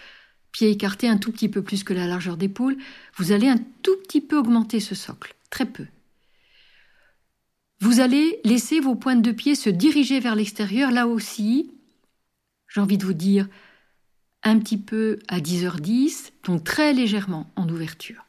pied 0.53 0.71
écarté 0.71 1.09
un 1.09 1.19
tout 1.19 1.33
petit 1.33 1.49
peu 1.49 1.63
plus 1.63 1.85
que 1.85 1.93
la 1.93 2.07
largeur 2.07 2.37
d'épaule. 2.37 2.77
Vous 3.17 3.33
allez 3.33 3.49
un 3.49 3.59
tout 3.83 3.97
petit 4.03 4.21
peu 4.21 4.39
augmenter 4.39 4.81
ce 4.81 4.95
socle, 4.95 5.35
très 5.51 5.67
peu. 5.67 5.87
Vous 7.81 8.01
allez 8.01 8.41
laisser 8.45 8.81
vos 8.81 8.95
pointes 8.95 9.23
de 9.23 9.33
pied 9.33 9.55
se 9.55 9.69
diriger 9.69 10.19
vers 10.19 10.35
l'extérieur, 10.35 10.91
là 10.91 11.07
aussi. 11.07 11.71
J'ai 12.69 12.81
envie 12.81 12.99
de 12.99 13.05
vous 13.05 13.13
dire, 13.13 13.49
un 14.47 14.61
petit 14.61 14.79
peu 14.79 15.19
à 15.27 15.41
10h10, 15.41 16.31
donc 16.45 16.63
très 16.63 16.93
légèrement 16.93 17.51
en 17.57 17.69
ouverture. 17.69 18.25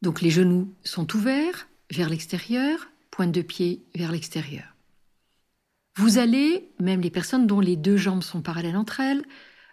Donc 0.00 0.22
les 0.22 0.30
genoux 0.30 0.72
sont 0.82 1.14
ouverts 1.14 1.68
vers 1.90 2.08
l'extérieur, 2.08 2.88
pointe 3.10 3.32
de 3.32 3.42
pied 3.42 3.84
vers 3.94 4.12
l'extérieur. 4.12 4.64
Vous 5.96 6.16
allez, 6.16 6.70
même 6.80 7.02
les 7.02 7.10
personnes 7.10 7.46
dont 7.46 7.60
les 7.60 7.76
deux 7.76 7.98
jambes 7.98 8.22
sont 8.22 8.40
parallèles 8.40 8.78
entre 8.78 9.00
elles, 9.00 9.24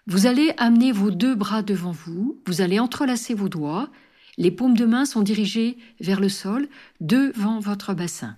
vous 0.06 0.26
allez 0.26 0.54
amener 0.58 0.92
vos 0.92 1.10
deux 1.10 1.36
bras 1.36 1.62
devant 1.62 1.92
vous, 1.92 2.42
vous 2.46 2.60
allez 2.60 2.80
entrelacer 2.80 3.34
vos 3.34 3.48
doigts, 3.48 3.90
les 4.38 4.52
paumes 4.52 4.76
de 4.76 4.86
main 4.86 5.06
sont 5.06 5.22
dirigées 5.22 5.78
vers 6.02 6.20
le 6.20 6.30
sol, 6.30 6.68
devant 7.00 7.60
votre 7.60 7.94
bassin. 7.94 8.36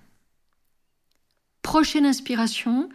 Prochaine 1.63 2.05
inspiration, 2.05 2.87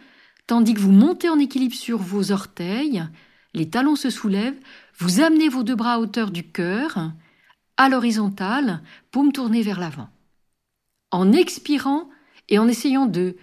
tandis 0.47 0.73
que 0.73 0.79
vous 0.79 0.91
montez 0.91 1.29
en 1.29 1.39
équilibre 1.39 1.75
sur 1.75 1.97
vos 1.97 2.31
orteils, 2.31 3.03
les 3.53 3.69
talons 3.69 3.95
se 3.95 4.09
soulèvent, 4.09 4.59
vous 4.97 5.21
amenez 5.21 5.49
vos 5.49 5.63
deux 5.63 5.75
bras 5.75 5.93
à 5.93 5.99
hauteur 5.99 6.31
du 6.31 6.43
cœur, 6.43 7.11
à 7.77 7.89
l'horizontale, 7.89 8.81
paume 9.11 9.31
tournée 9.31 9.61
vers 9.61 9.79
l'avant. 9.79 10.09
En 11.11 11.33
expirant 11.33 12.09
et 12.49 12.59
en 12.59 12.67
essayant 12.67 13.05
de 13.05 13.35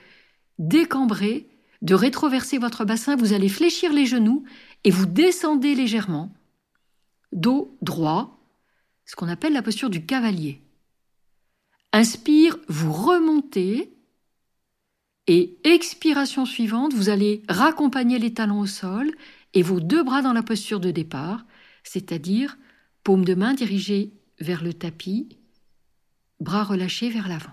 décambrer, 0.59 1.49
de 1.83 1.95
rétroverser 1.95 2.59
votre 2.59 2.85
bassin, 2.85 3.17
vous 3.17 3.33
allez 3.33 3.49
fléchir 3.49 3.93
les 3.93 4.07
genoux 4.07 4.45
et 4.85 4.91
vous 4.91 5.07
descendez 5.07 5.75
légèrement, 5.75 6.33
dos 7.33 7.77
droit, 7.83 8.39
ce 9.05 9.17
qu'on 9.17 9.29
appelle 9.29 9.53
la 9.53 9.63
posture 9.63 9.91
du 9.91 10.05
cavalier. 10.05 10.63
Inspire, 11.93 12.59
vous 12.69 12.93
remontez, 12.93 13.98
et 15.29 15.59
expiration 15.63 16.47
suivante, 16.47 16.95
vous 16.95 17.11
allez 17.11 17.43
raccompagner 17.49 18.19
les 18.19 18.33
talons 18.33 18.61
au 18.61 18.67
sol 18.67 19.13
et 19.53 19.63
vos 19.63 19.79
deux 19.79 20.03
bras 20.03 20.23
dans 20.23 20.33
la 20.33 20.43
posture 20.43 20.81
de 20.81 20.91
départ, 20.91 21.45
c'est-à-dire 21.85 22.57
paume 23.05 23.27
de 23.27 23.35
main 23.35 23.53
dirigée 23.53 24.15
vers 24.41 24.65
le 24.65 24.73
tapis, 24.73 25.29
bras 26.41 26.65
relâchés 26.65 27.11
vers 27.11 27.29
l'avant. 27.29 27.53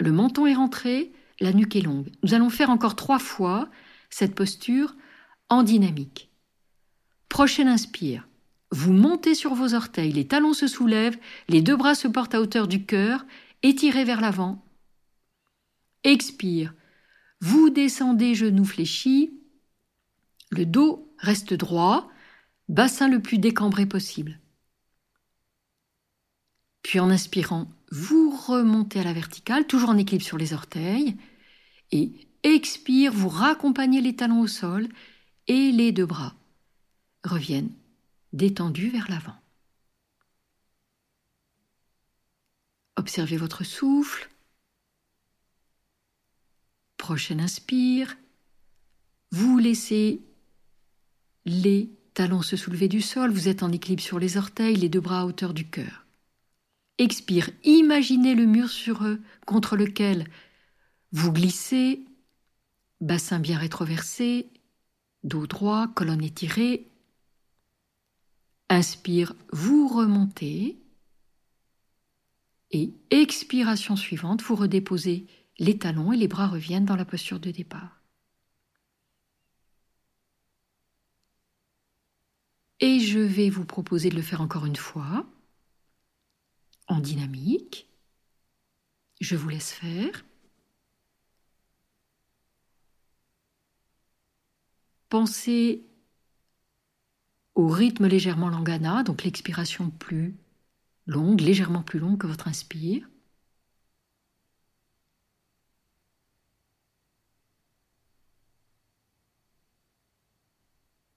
Le 0.00 0.10
menton 0.10 0.46
est 0.46 0.54
rentré, 0.54 1.12
la 1.40 1.52
nuque 1.52 1.76
est 1.76 1.82
longue. 1.82 2.10
Nous 2.24 2.34
allons 2.34 2.50
faire 2.50 2.70
encore 2.70 2.96
trois 2.96 3.18
fois 3.20 3.68
cette 4.10 4.34
posture 4.34 4.96
en 5.48 5.62
dynamique. 5.62 6.30
Prochaine 7.28 7.68
inspire. 7.68 8.26
Vous 8.72 8.92
montez 8.92 9.34
sur 9.34 9.54
vos 9.54 9.74
orteils, 9.74 10.12
les 10.12 10.26
talons 10.26 10.52
se 10.52 10.66
soulèvent, 10.66 11.18
les 11.48 11.62
deux 11.62 11.76
bras 11.76 11.94
se 11.94 12.08
portent 12.08 12.34
à 12.34 12.40
hauteur 12.40 12.66
du 12.66 12.84
cœur, 12.84 13.24
étirez 13.62 14.04
vers 14.04 14.20
l'avant. 14.20 14.64
Expire. 16.04 16.74
Vous 17.40 17.70
descendez 17.70 18.34
genoux 18.34 18.64
fléchis, 18.64 19.32
le 20.50 20.66
dos 20.66 21.12
reste 21.18 21.54
droit, 21.54 22.10
bassin 22.68 23.08
le 23.08 23.20
plus 23.20 23.38
décambré 23.38 23.86
possible. 23.86 24.38
Puis 26.82 27.00
en 27.00 27.10
inspirant, 27.10 27.70
vous 27.90 28.30
remontez 28.30 29.00
à 29.00 29.04
la 29.04 29.12
verticale, 29.12 29.66
toujours 29.66 29.90
en 29.90 29.98
équilibre 29.98 30.24
sur 30.24 30.38
les 30.38 30.52
orteils, 30.52 31.16
et 31.92 32.12
expire, 32.42 33.12
vous 33.12 33.28
raccompagnez 33.28 34.00
les 34.00 34.16
talons 34.16 34.40
au 34.40 34.46
sol 34.46 34.88
et 35.46 35.72
les 35.72 35.92
deux 35.92 36.06
bras 36.06 36.34
reviennent 37.24 37.72
détendus 38.32 38.90
vers 38.90 39.10
l'avant. 39.10 39.36
Observez 42.96 43.36
votre 43.36 43.64
souffle. 43.64 44.30
Prochaine 47.00 47.40
inspire. 47.40 48.18
Vous 49.32 49.56
laissez 49.56 50.20
les 51.46 51.90
talons 52.12 52.42
se 52.42 52.58
soulever 52.58 52.88
du 52.88 53.00
sol, 53.00 53.32
vous 53.32 53.48
êtes 53.48 53.62
en 53.62 53.72
équilibre 53.72 54.02
sur 54.02 54.18
les 54.18 54.36
orteils, 54.36 54.76
les 54.76 54.90
deux 54.90 55.00
bras 55.00 55.22
à 55.22 55.24
hauteur 55.24 55.54
du 55.54 55.66
cœur. 55.66 56.04
Expire, 56.98 57.48
imaginez 57.64 58.34
le 58.34 58.44
mur 58.44 58.68
sur 58.68 59.02
eux 59.02 59.18
contre 59.46 59.78
lequel 59.78 60.26
vous 61.10 61.32
glissez, 61.32 62.04
bassin 63.00 63.40
bien 63.40 63.56
rétroversé, 63.56 64.50
dos 65.24 65.46
droit, 65.46 65.88
colonne 65.88 66.22
étirée. 66.22 66.86
Inspire, 68.68 69.32
vous 69.52 69.88
remontez. 69.88 70.78
Et 72.72 72.92
expiration 73.10 73.96
suivante, 73.96 74.42
vous 74.42 74.54
redéposez 74.54 75.26
les 75.60 75.78
talons 75.78 76.12
et 76.12 76.16
les 76.16 76.26
bras 76.26 76.48
reviennent 76.48 76.86
dans 76.86 76.96
la 76.96 77.04
posture 77.04 77.38
de 77.38 77.50
départ. 77.52 78.00
Et 82.80 82.98
je 83.00 83.18
vais 83.18 83.50
vous 83.50 83.66
proposer 83.66 84.08
de 84.08 84.16
le 84.16 84.22
faire 84.22 84.40
encore 84.40 84.66
une 84.66 84.76
fois 84.76 85.26
en 86.88 86.98
dynamique. 86.98 87.88
Je 89.20 89.36
vous 89.36 89.50
laisse 89.50 89.72
faire. 89.72 90.24
Pensez 95.10 95.84
au 97.54 97.68
rythme 97.68 98.06
légèrement 98.06 98.48
langana, 98.48 99.02
donc 99.02 99.24
l'expiration 99.24 99.90
plus 99.90 100.34
longue, 101.06 101.40
légèrement 101.42 101.82
plus 101.82 101.98
longue 101.98 102.18
que 102.18 102.26
votre 102.26 102.48
inspire. 102.48 103.06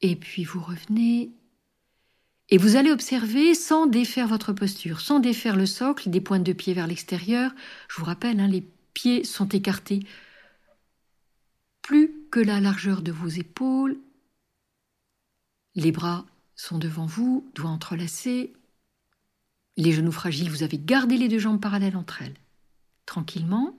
Et 0.04 0.16
puis 0.16 0.44
vous 0.44 0.62
revenez 0.62 1.32
et 2.50 2.58
vous 2.58 2.76
allez 2.76 2.92
observer 2.92 3.56
sans 3.56 3.88
défaire 3.88 4.28
votre 4.28 4.54
posture, 4.54 5.00
sans 5.00 5.20
défaire 5.20 5.56
le 5.56 5.66
socle, 5.66 6.10
des 6.10 6.22
pointes 6.22 6.44
de 6.44 6.54
pied 6.54 6.74
vers 6.74 6.88
l'extérieur. 6.88 7.52
Je 7.90 7.96
vous 7.98 8.06
rappelle, 8.06 8.40
hein, 8.40 8.48
les 8.48 8.62
pieds 8.94 9.24
sont 9.24 9.48
écartés 9.48 10.06
plus 11.82 12.12
que 12.32 12.40
la 12.40 12.60
largeur 12.60 13.02
de 13.02 13.12
vos 13.12 13.28
épaules. 13.28 13.98
Les 15.74 15.92
bras 15.92 16.26
sont 16.56 16.78
devant 16.78 17.06
vous, 17.06 17.50
doigts 17.56 17.72
entrelacés. 17.72 18.54
Les 19.78 19.94
genoux 19.94 20.12
fragiles, 20.12 20.50
vous 20.50 20.64
avez 20.64 20.78
gardé 20.78 21.18
les 21.18 21.30
deux 21.30 21.40
jambes 21.40 21.62
parallèles 21.62 21.98
entre 21.98 22.22
elles. 22.22 22.38
Tranquillement. 23.06 23.76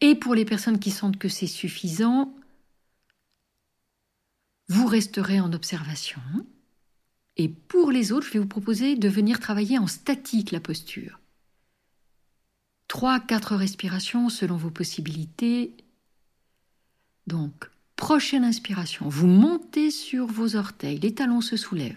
Et 0.00 0.14
pour 0.14 0.34
les 0.34 0.44
personnes 0.44 0.78
qui 0.78 0.90
sentent 0.90 1.18
que 1.18 1.28
c'est 1.28 1.46
suffisant, 1.46 2.32
vous 4.68 4.86
resterez 4.86 5.40
en 5.40 5.52
observation. 5.52 6.20
Et 7.36 7.48
pour 7.48 7.90
les 7.90 8.12
autres, 8.12 8.26
je 8.26 8.32
vais 8.32 8.38
vous 8.38 8.46
proposer 8.46 8.96
de 8.96 9.08
venir 9.08 9.40
travailler 9.40 9.78
en 9.78 9.86
statique 9.86 10.52
la 10.52 10.60
posture. 10.60 11.20
Trois, 12.88 13.20
quatre 13.20 13.56
respirations 13.56 14.28
selon 14.28 14.56
vos 14.56 14.70
possibilités. 14.70 15.76
Donc, 17.26 17.70
prochaine 17.96 18.44
inspiration, 18.44 19.08
vous 19.08 19.26
montez 19.26 19.90
sur 19.90 20.26
vos 20.26 20.56
orteils, 20.56 20.98
les 20.98 21.14
talons 21.14 21.40
se 21.40 21.56
soulèvent. 21.56 21.96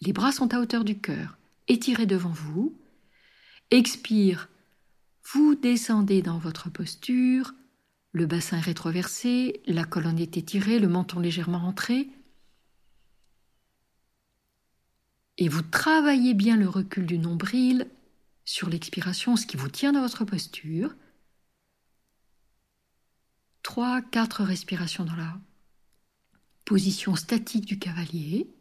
Les 0.00 0.12
bras 0.12 0.32
sont 0.32 0.54
à 0.54 0.60
hauteur 0.60 0.84
du 0.84 0.98
cœur, 0.98 1.36
étirés 1.68 2.06
devant 2.06 2.30
vous. 2.30 2.76
Expire, 3.70 4.48
vous 5.32 5.54
descendez 5.54 6.22
dans 6.22 6.38
votre 6.38 6.70
posture, 6.70 7.54
le 8.12 8.26
bassin 8.26 8.58
est 8.58 8.62
rétroversé, 8.62 9.62
la 9.66 9.84
colonne 9.84 10.18
est 10.18 10.36
étirée, 10.36 10.78
le 10.78 10.88
menton 10.88 11.18
légèrement 11.18 11.58
rentré. 11.58 12.10
Et 15.38 15.48
vous 15.48 15.62
travaillez 15.62 16.34
bien 16.34 16.56
le 16.56 16.68
recul 16.68 17.06
du 17.06 17.18
nombril 17.18 17.88
sur 18.44 18.68
l'expiration, 18.68 19.36
ce 19.36 19.46
qui 19.46 19.56
vous 19.56 19.70
tient 19.70 19.92
dans 19.92 20.02
votre 20.02 20.24
posture. 20.26 20.94
Trois, 23.62 24.02
quatre 24.02 24.44
respirations 24.44 25.04
dans 25.04 25.16
la 25.16 25.40
position 26.66 27.16
statique 27.16 27.64
du 27.64 27.78
cavalier. 27.78 28.52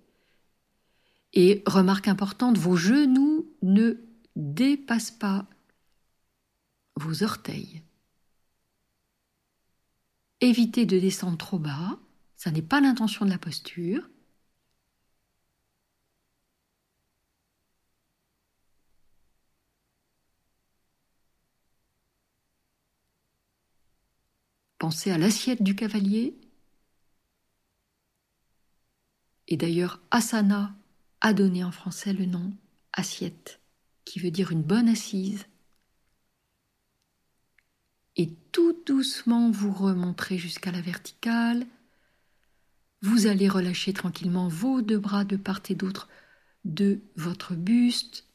Et 1.33 1.61
remarque 1.65 2.07
importante, 2.07 2.57
vos 2.57 2.77
genoux 2.77 3.53
ne 3.61 3.95
dépassent 4.35 5.11
pas 5.11 5.47
vos 6.95 7.23
orteils. 7.23 7.81
Évitez 10.41 10.85
de 10.87 10.99
descendre 10.99 11.37
trop 11.37 11.59
bas, 11.59 11.99
ça 12.35 12.51
n'est 12.51 12.63
pas 12.63 12.81
l'intention 12.81 13.25
de 13.25 13.29
la 13.29 13.37
posture. 13.37 14.09
Pensez 24.79 25.11
à 25.11 25.19
l'assiette 25.19 25.61
du 25.61 25.75
cavalier. 25.75 26.35
Et 29.47 29.57
d'ailleurs, 29.57 30.01
asana 30.09 30.75
a 31.21 31.33
donné 31.33 31.63
en 31.63 31.71
français 31.71 32.13
le 32.13 32.25
nom 32.25 32.51
assiette, 32.93 33.61
qui 34.05 34.19
veut 34.19 34.31
dire 34.31 34.51
une 34.51 34.63
bonne 34.63 34.89
assise 34.89 35.45
et 38.17 38.29
tout 38.51 38.75
doucement 38.85 39.51
vous 39.51 39.71
remonterez 39.71 40.37
jusqu'à 40.37 40.71
la 40.71 40.81
verticale. 40.81 41.65
Vous 43.01 43.27
allez 43.27 43.47
relâcher 43.47 43.93
tranquillement 43.93 44.47
vos 44.47 44.81
deux 44.81 44.99
bras 44.99 45.23
de 45.23 45.37
part 45.37 45.61
et 45.69 45.75
d'autre 45.75 46.07
de 46.65 47.01
votre 47.15 47.55
buste. 47.55 48.25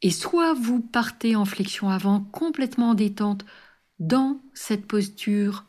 Et 0.00 0.10
soit 0.10 0.54
vous 0.54 0.80
partez 0.80 1.36
en 1.36 1.44
flexion 1.44 1.90
avant, 1.90 2.20
complètement 2.20 2.94
détente, 2.94 3.44
dans 3.98 4.40
cette 4.54 4.86
posture 4.86 5.64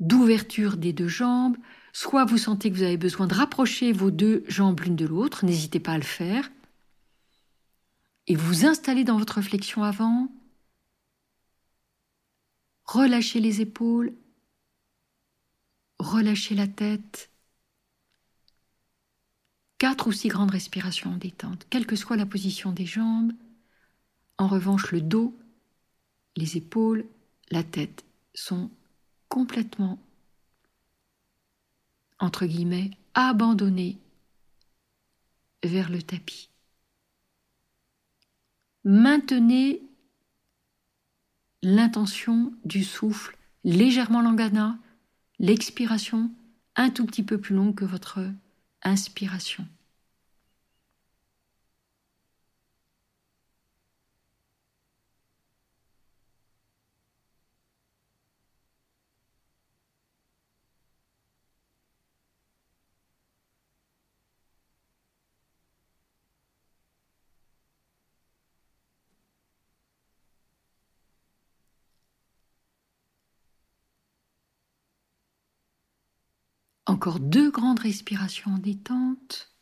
d'ouverture 0.00 0.76
des 0.76 0.92
deux 0.92 1.08
jambes, 1.08 1.56
soit 1.92 2.24
vous 2.24 2.38
sentez 2.38 2.70
que 2.70 2.76
vous 2.76 2.82
avez 2.82 2.96
besoin 2.96 3.28
de 3.28 3.34
rapprocher 3.34 3.92
vos 3.92 4.10
deux 4.10 4.44
jambes 4.48 4.80
l'une 4.80 4.96
de 4.96 5.06
l'autre, 5.06 5.44
n'hésitez 5.44 5.78
pas 5.78 5.92
à 5.92 5.98
le 5.98 6.02
faire. 6.02 6.50
Et 8.26 8.34
vous 8.34 8.66
installez 8.66 9.04
dans 9.04 9.16
votre 9.16 9.40
flexion 9.42 9.84
avant, 9.84 10.28
relâchez 12.92 13.40
les 13.40 13.60
épaules, 13.60 14.12
relâchez 15.98 16.54
la 16.54 16.68
tête. 16.68 17.30
Quatre 19.78 20.06
ou 20.06 20.12
six 20.12 20.28
grandes 20.28 20.50
respirations 20.50 21.10
en 21.10 21.16
détente, 21.16 21.66
quelle 21.70 21.86
que 21.86 21.96
soit 21.96 22.16
la 22.16 22.26
position 22.26 22.70
des 22.70 22.86
jambes. 22.86 23.32
En 24.38 24.46
revanche, 24.46 24.92
le 24.92 25.00
dos, 25.00 25.36
les 26.36 26.56
épaules, 26.56 27.06
la 27.50 27.64
tête 27.64 28.04
sont 28.34 28.70
complètement, 29.28 29.98
entre 32.18 32.46
guillemets, 32.46 32.90
abandonnés 33.14 33.98
vers 35.64 35.90
le 35.90 36.02
tapis. 36.02 36.50
Maintenez 38.84 39.82
l'intention 41.62 42.52
du 42.64 42.84
souffle 42.84 43.36
légèrement 43.64 44.22
langana, 44.22 44.78
l'expiration 45.38 46.30
un 46.76 46.90
tout 46.90 47.06
petit 47.06 47.22
peu 47.22 47.38
plus 47.38 47.54
longue 47.54 47.74
que 47.74 47.84
votre 47.84 48.20
inspiration. 48.82 49.66
Encore 77.02 77.18
deux 77.18 77.50
grandes 77.50 77.80
respirations 77.80 78.52
en 78.52 78.58
détente. 78.58 79.52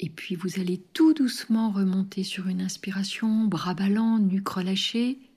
Et 0.00 0.10
puis 0.10 0.34
vous 0.34 0.60
allez 0.60 0.82
tout 0.92 1.14
doucement 1.14 1.70
remonter 1.70 2.24
sur 2.24 2.46
une 2.46 2.60
inspiration, 2.60 3.46
bras 3.46 3.72
ballants, 3.72 4.18
nuque 4.18 4.50
relâchée. 4.50 5.31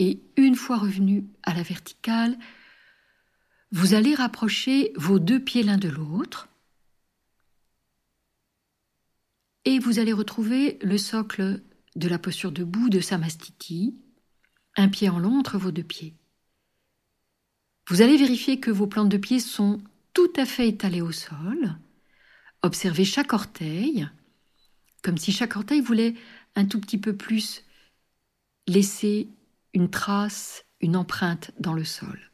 Et 0.00 0.22
une 0.38 0.56
fois 0.56 0.78
revenu 0.78 1.26
à 1.42 1.52
la 1.52 1.62
verticale, 1.62 2.38
vous 3.70 3.92
allez 3.92 4.14
rapprocher 4.14 4.92
vos 4.96 5.18
deux 5.18 5.38
pieds 5.38 5.62
l'un 5.62 5.76
de 5.76 5.90
l'autre 5.90 6.48
et 9.66 9.78
vous 9.78 9.98
allez 9.98 10.14
retrouver 10.14 10.78
le 10.80 10.96
socle 10.96 11.62
de 11.96 12.08
la 12.08 12.18
posture 12.18 12.50
debout 12.50 12.88
de 12.88 13.00
Samastiti, 13.00 13.94
un 14.74 14.88
pied 14.88 15.10
en 15.10 15.18
long 15.18 15.38
entre 15.38 15.58
vos 15.58 15.70
deux 15.70 15.84
pieds. 15.84 16.14
Vous 17.86 18.00
allez 18.00 18.16
vérifier 18.16 18.58
que 18.58 18.70
vos 18.70 18.86
plantes 18.86 19.10
de 19.10 19.18
pieds 19.18 19.38
sont 19.38 19.82
tout 20.14 20.32
à 20.36 20.46
fait 20.46 20.68
étalées 20.68 21.02
au 21.02 21.12
sol. 21.12 21.76
Observez 22.62 23.04
chaque 23.04 23.34
orteil, 23.34 24.08
comme 25.02 25.18
si 25.18 25.30
chaque 25.30 25.56
orteil 25.56 25.82
voulait 25.82 26.14
un 26.54 26.64
tout 26.64 26.80
petit 26.80 26.98
peu 26.98 27.14
plus 27.14 27.64
laisser 28.66 29.28
une 29.74 29.90
trace, 29.90 30.64
une 30.80 30.96
empreinte 30.96 31.52
dans 31.58 31.74
le 31.74 31.84
sol. 31.84 32.30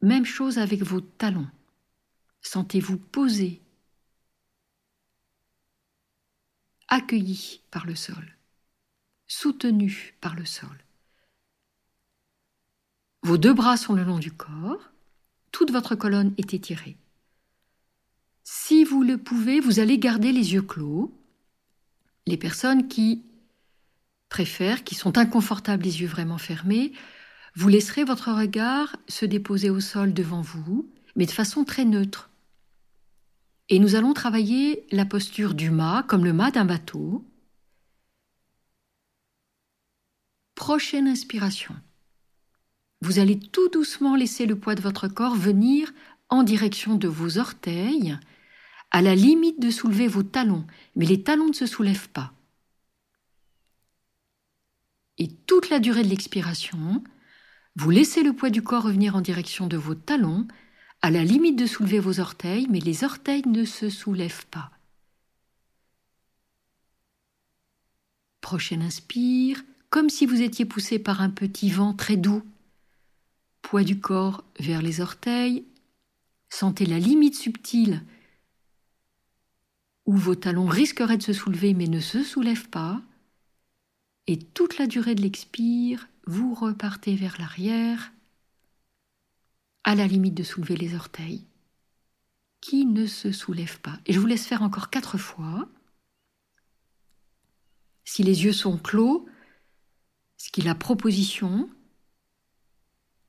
Même 0.00 0.24
chose 0.24 0.58
avec 0.58 0.82
vos 0.82 1.00
talons. 1.00 1.48
Sentez-vous 2.40 2.98
posé, 2.98 3.62
accueilli 6.88 7.62
par 7.70 7.86
le 7.86 7.94
sol, 7.94 8.36
soutenu 9.26 10.14
par 10.20 10.34
le 10.34 10.44
sol. 10.44 10.84
Vos 13.22 13.38
deux 13.38 13.54
bras 13.54 13.76
sont 13.76 13.94
le 13.94 14.02
long 14.02 14.18
du 14.18 14.32
corps, 14.32 14.90
toute 15.52 15.70
votre 15.70 15.94
colonne 15.94 16.34
est 16.38 16.54
étirée. 16.54 16.96
Si 18.42 18.82
vous 18.82 19.02
le 19.02 19.18
pouvez, 19.18 19.60
vous 19.60 19.78
allez 19.78 19.98
garder 19.98 20.32
les 20.32 20.54
yeux 20.54 20.62
clos. 20.62 21.16
Les 22.26 22.36
personnes 22.36 22.88
qui 22.88 23.24
préfèrent, 24.32 24.82
qui 24.82 24.94
sont 24.94 25.18
inconfortables 25.18 25.84
les 25.84 26.00
yeux 26.00 26.08
vraiment 26.08 26.38
fermés, 26.38 26.92
vous 27.54 27.68
laisserez 27.68 28.02
votre 28.02 28.32
regard 28.32 28.96
se 29.06 29.26
déposer 29.26 29.68
au 29.68 29.78
sol 29.78 30.14
devant 30.14 30.40
vous, 30.40 30.90
mais 31.16 31.26
de 31.26 31.30
façon 31.30 31.64
très 31.64 31.84
neutre. 31.84 32.30
Et 33.68 33.78
nous 33.78 33.94
allons 33.94 34.14
travailler 34.14 34.86
la 34.90 35.04
posture 35.04 35.52
du 35.52 35.70
mât, 35.70 36.04
comme 36.08 36.24
le 36.24 36.32
mât 36.32 36.50
d'un 36.50 36.64
bateau. 36.64 37.22
Prochaine 40.54 41.08
inspiration. 41.08 41.74
Vous 43.02 43.18
allez 43.18 43.38
tout 43.38 43.68
doucement 43.68 44.16
laisser 44.16 44.46
le 44.46 44.58
poids 44.58 44.74
de 44.74 44.80
votre 44.80 45.08
corps 45.08 45.36
venir 45.36 45.92
en 46.30 46.42
direction 46.42 46.94
de 46.94 47.08
vos 47.08 47.36
orteils, 47.36 48.18
à 48.90 49.02
la 49.02 49.14
limite 49.14 49.60
de 49.60 49.70
soulever 49.70 50.08
vos 50.08 50.22
talons, 50.22 50.66
mais 50.96 51.04
les 51.04 51.22
talons 51.22 51.48
ne 51.48 51.52
se 51.52 51.66
soulèvent 51.66 52.08
pas 52.08 52.32
et 55.18 55.28
toute 55.28 55.70
la 55.70 55.78
durée 55.78 56.02
de 56.02 56.08
l'expiration, 56.08 57.02
vous 57.76 57.90
laissez 57.90 58.22
le 58.22 58.32
poids 58.32 58.50
du 58.50 58.62
corps 58.62 58.84
revenir 58.84 59.16
en 59.16 59.20
direction 59.20 59.66
de 59.66 59.76
vos 59.76 59.94
talons, 59.94 60.46
à 61.00 61.10
la 61.10 61.24
limite 61.24 61.58
de 61.58 61.66
soulever 61.66 61.98
vos 61.98 62.20
orteils, 62.20 62.66
mais 62.70 62.80
les 62.80 63.04
orteils 63.04 63.46
ne 63.46 63.64
se 63.64 63.88
soulèvent 63.90 64.46
pas. 64.46 64.70
Prochaine 68.40 68.82
inspire, 68.82 69.62
comme 69.90 70.10
si 70.10 70.26
vous 70.26 70.42
étiez 70.42 70.64
poussé 70.64 70.98
par 70.98 71.22
un 71.22 71.30
petit 71.30 71.70
vent 71.70 71.94
très 71.94 72.16
doux. 72.16 72.42
Poids 73.62 73.84
du 73.84 74.00
corps 74.00 74.44
vers 74.58 74.82
les 74.82 75.00
orteils. 75.00 75.64
Sentez 76.50 76.86
la 76.86 76.98
limite 76.98 77.36
subtile 77.36 78.02
où 80.04 80.16
vos 80.16 80.34
talons 80.34 80.66
risqueraient 80.66 81.16
de 81.16 81.22
se 81.22 81.32
soulever 81.32 81.74
mais 81.74 81.86
ne 81.86 82.00
se 82.00 82.22
soulèvent 82.22 82.68
pas 82.68 83.00
et 84.26 84.38
toute 84.38 84.78
la 84.78 84.86
durée 84.86 85.14
de 85.14 85.22
l'expire, 85.22 86.08
vous 86.26 86.54
repartez 86.54 87.16
vers 87.16 87.38
l'arrière, 87.38 88.12
à 89.84 89.94
la 89.94 90.06
limite 90.06 90.34
de 90.34 90.44
soulever 90.44 90.76
les 90.76 90.94
orteils, 90.94 91.44
qui 92.60 92.86
ne 92.86 93.06
se 93.06 93.32
soulèvent 93.32 93.80
pas. 93.80 93.98
Et 94.06 94.12
je 94.12 94.20
vous 94.20 94.26
laisse 94.26 94.46
faire 94.46 94.62
encore 94.62 94.90
quatre 94.90 95.18
fois. 95.18 95.68
Si 98.04 98.22
les 98.22 98.44
yeux 98.44 98.52
sont 98.52 98.78
clos, 98.78 99.26
ce 100.36 100.50
qui 100.50 100.60
est 100.60 100.64
la 100.64 100.76
proposition 100.76 101.68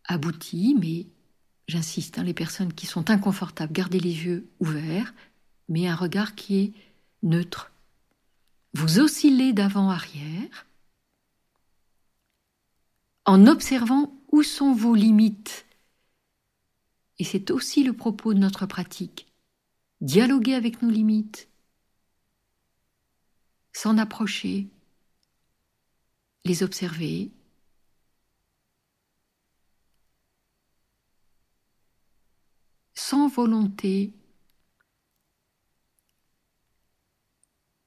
aboutit, 0.06 0.76
mais 0.80 1.08
j'insiste, 1.68 2.20
hein, 2.20 2.24
les 2.24 2.34
personnes 2.34 2.74
qui 2.74 2.86
sont 2.86 3.10
inconfortables, 3.10 3.74
gardez 3.74 4.00
les 4.00 4.26
yeux 4.26 4.48
ouverts, 4.60 5.14
mais 5.70 5.88
un 5.88 5.96
regard 5.96 6.36
qui 6.36 6.58
est 6.58 6.74
neutre. 7.24 7.72
Vous 8.74 9.00
oscillez 9.00 9.54
d'avant-arrière 9.54 10.68
en 13.26 13.48
observant 13.48 14.14
où 14.32 14.44
sont 14.44 14.74
vos 14.74 14.96
limites. 14.96 15.66
Et 17.20 17.24
c'est 17.24 17.52
aussi 17.52 17.84
le 17.84 17.94
propos 17.94 18.34
de 18.34 18.40
notre 18.40 18.66
pratique. 18.66 19.28
Dialoguer 20.02 20.56
avec 20.56 20.82
nos 20.82 20.90
limites, 20.90 21.48
s'en 23.72 23.98
approcher, 23.98 24.68
les 26.44 26.64
observer, 26.64 27.32
sans 32.94 33.28
volonté 33.28 34.12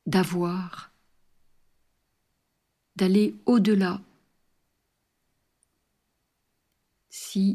d'avoir, 0.06 0.90
d'aller 2.94 3.34
au-delà 3.44 4.00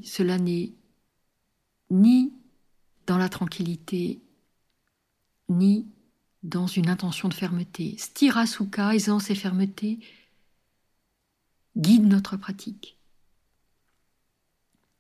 cela 0.04 0.38
n'est 0.38 0.74
ni 1.90 2.34
dans 3.08 3.18
la 3.18 3.30
tranquillité, 3.30 4.22
ni 5.50 5.88
dans 6.44 6.68
une 6.68 6.90
intention 6.90 7.30
de 7.30 7.34
fermeté. 7.34 7.98
Sthirasuka, 7.98 8.96
aisance 8.96 9.30
et 9.30 9.36
fermeté, 9.36 10.00
guide 11.76 12.06
notre 12.06 12.38
pratique. 12.38 12.98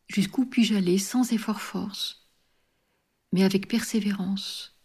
Jusqu'où 0.07 0.45
puis-je 0.45 0.75
aller 0.75 0.97
sans 0.97 1.31
effort 1.31 1.61
force, 1.61 2.27
mais 3.31 3.43
avec 3.43 3.67
persévérance 3.67 4.75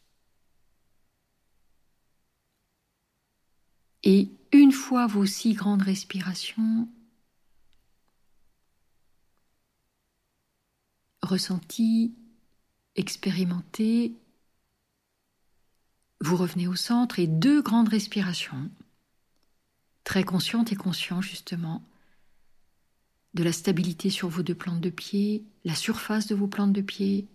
Et 4.04 4.30
une 4.52 4.70
fois 4.70 5.08
vos 5.08 5.26
six 5.26 5.54
grandes 5.54 5.82
respirations 5.82 6.88
ressenties, 11.26 12.14
expérimentées, 12.94 14.14
vous 16.20 16.36
revenez 16.36 16.66
au 16.66 16.76
centre 16.76 17.18
et 17.18 17.26
deux 17.26 17.60
grandes 17.62 17.88
respirations, 17.88 18.70
très 20.04 20.24
conscientes 20.24 20.72
et 20.72 20.76
conscientes 20.76 21.22
justement, 21.22 21.82
de 23.34 23.42
la 23.42 23.52
stabilité 23.52 24.08
sur 24.08 24.28
vos 24.28 24.42
deux 24.42 24.54
plantes 24.54 24.80
de 24.80 24.90
pied, 24.90 25.44
la 25.64 25.74
surface 25.74 26.26
de 26.26 26.34
vos 26.34 26.46
plantes 26.46 26.72
de 26.72 26.80
pied, 26.80 27.28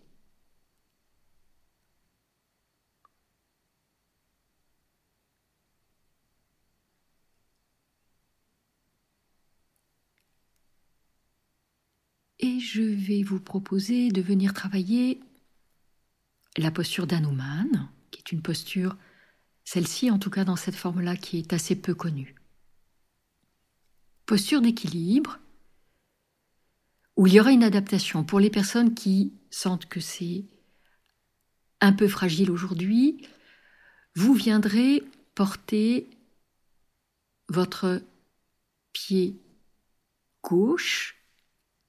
et 12.42 12.60
je 12.72 12.82
vais 12.82 13.22
vous 13.22 13.42
proposer 13.42 14.10
de 14.10 14.22
venir 14.22 14.54
travailler 14.54 15.20
la 16.58 16.72
posture 16.72 17.06
d'Anuman, 17.06 17.90
qui 18.12 18.20
est 18.20 18.32
une 18.32 18.42
posture, 18.42 18.96
celle-ci 19.66 20.10
en 20.10 20.20
tout 20.20 20.30
cas 20.30 20.46
dans 20.46 20.56
cette 20.56 20.76
forme-là, 20.76 21.18
qui 21.18 21.40
est 21.40 21.52
assez 21.52 21.76
peu 21.76 21.94
connue. 21.94 22.36
Posture 24.26 24.62
d'équilibre, 24.62 25.40
où 27.18 27.28
il 27.28 27.34
y 27.34 27.42
aura 27.42 27.52
une 27.52 27.64
adaptation 27.64 28.24
pour 28.24 28.40
les 28.40 28.50
personnes 28.50 28.94
qui 28.94 29.34
sentent 29.50 29.88
que 29.88 30.00
c'est 30.00 30.46
un 31.82 31.92
peu 31.92 32.08
fragile 32.08 32.52
aujourd'hui. 32.52 33.28
Vous 34.16 34.34
viendrez 34.34 35.04
porter 35.36 36.10
votre 37.50 38.02
pied 38.94 39.36
gauche 40.42 41.21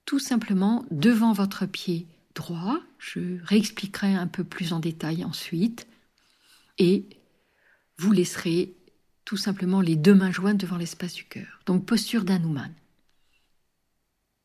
tout 0.05 0.19
simplement 0.19 0.85
devant 0.91 1.33
votre 1.33 1.67
pied 1.67 2.07
droit. 2.35 2.81
Je 2.99 3.43
réexpliquerai 3.45 4.15
un 4.15 4.27
peu 4.27 4.45
plus 4.45 4.73
en 4.73 4.81
détail 4.81 5.25
ensuite. 5.25 5.87
Et 6.79 7.07
vous 7.99 8.13
laisserez 8.13 8.75
tout 9.25 9.37
simplement 9.37 9.81
les 9.81 9.97
deux 9.97 10.15
mains 10.15 10.33
jointes 10.33 10.59
devant 10.59 10.77
l'espace 10.77 11.15
du 11.15 11.25
cœur. 11.25 11.61
Donc 11.67 11.87
posture 11.87 12.25
d'Anuman. 12.25 12.73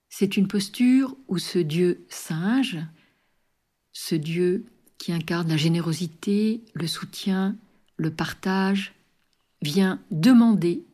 C'est 0.09 0.37
une 0.37 0.47
posture 0.47 1.15
où 1.27 1.37
ce 1.37 1.59
Dieu 1.59 2.05
singe, 2.09 2.77
ce 3.93 4.15
Dieu 4.15 4.65
qui 4.97 5.11
incarne 5.11 5.49
la 5.49 5.57
générosité, 5.57 6.63
le 6.73 6.87
soutien, 6.87 7.55
le 7.97 8.11
partage, 8.11 8.93
vient 9.61 10.01
demander 10.11 10.85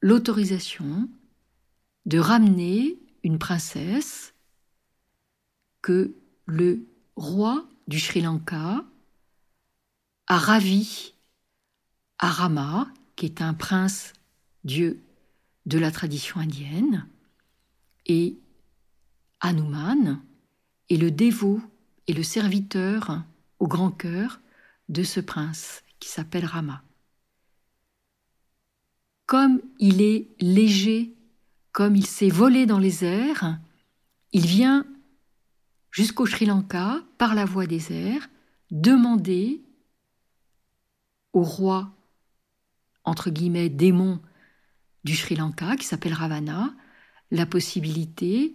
l'autorisation 0.00 1.08
de 2.06 2.18
ramener 2.18 2.98
une 3.22 3.38
princesse 3.38 4.34
que 5.80 6.14
le 6.46 6.86
roi 7.16 7.68
du 7.86 8.00
Sri 8.00 8.20
Lanka 8.20 8.84
a 10.26 10.38
ravi 10.38 11.14
à 12.18 12.28
Rama, 12.28 12.88
qui 13.16 13.26
est 13.26 13.42
un 13.42 13.54
prince 13.54 14.12
dieu 14.64 15.00
de 15.66 15.78
la 15.78 15.90
tradition 15.90 16.40
indienne, 16.40 17.06
et 18.06 18.36
Hanuman 19.40 20.20
est 20.88 20.96
le 20.96 21.10
dévot 21.10 21.60
et 22.06 22.12
le 22.12 22.22
serviteur 22.22 23.22
au 23.58 23.66
grand 23.66 23.90
cœur 23.90 24.40
de 24.88 25.02
ce 25.02 25.20
prince 25.20 25.82
qui 26.00 26.08
s'appelle 26.08 26.44
Rama. 26.44 26.82
Comme 29.26 29.60
il 29.78 30.02
est 30.02 30.28
léger 30.40 31.14
comme 31.72 31.96
il 31.96 32.06
s'est 32.06 32.28
volé 32.28 32.66
dans 32.66 32.78
les 32.78 33.04
airs, 33.04 33.58
il 34.32 34.46
vient 34.46 34.86
jusqu'au 35.90 36.26
Sri 36.26 36.46
Lanka 36.46 37.02
par 37.18 37.34
la 37.34 37.44
voie 37.44 37.66
des 37.66 37.92
airs 37.92 38.28
demander 38.70 39.62
au 41.32 41.42
roi, 41.42 41.94
entre 43.04 43.30
guillemets, 43.30 43.70
démon 43.70 44.20
du 45.04 45.16
Sri 45.16 45.34
Lanka, 45.34 45.76
qui 45.76 45.86
s'appelle 45.86 46.12
Ravana, 46.12 46.74
la 47.30 47.46
possibilité 47.46 48.54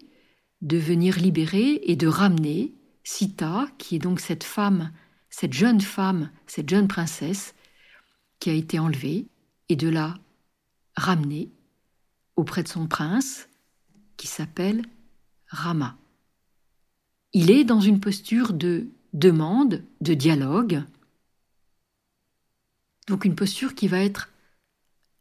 de 0.61 0.78
venir 0.78 1.18
libérer 1.18 1.82
et 1.84 1.95
de 1.95 2.07
ramener 2.07 2.74
Sita, 3.03 3.68
qui 3.78 3.95
est 3.95 3.99
donc 3.99 4.20
cette 4.20 4.43
femme, 4.43 4.91
cette 5.30 5.53
jeune 5.53 5.82
femme, 5.82 6.32
cette 6.45 6.70
jeune 6.70 6.88
princesse, 6.88 7.55
qui 8.39 8.49
a 8.49 8.53
été 8.53 8.80
enlevée, 8.80 9.28
et 9.70 9.76
de 9.76 9.89
la 9.89 10.13
ramener 10.95 11.51
auprès 12.38 12.63
de 12.63 12.69
son 12.69 12.88
prince, 12.88 13.49
qui 14.15 14.27
s'appelle 14.27 14.85
Rama. 15.47 15.97
Il 17.33 17.51
est 17.51 17.65
dans 17.65 17.81
une 17.81 17.99
posture 17.99 18.53
de 18.53 18.88
demande, 19.13 19.83
de 20.01 20.13
dialogue, 20.13 20.83
donc 23.07 23.25
une 23.25 23.35
posture 23.35 23.75
qui 23.75 23.88
va 23.88 23.99
être, 23.99 24.29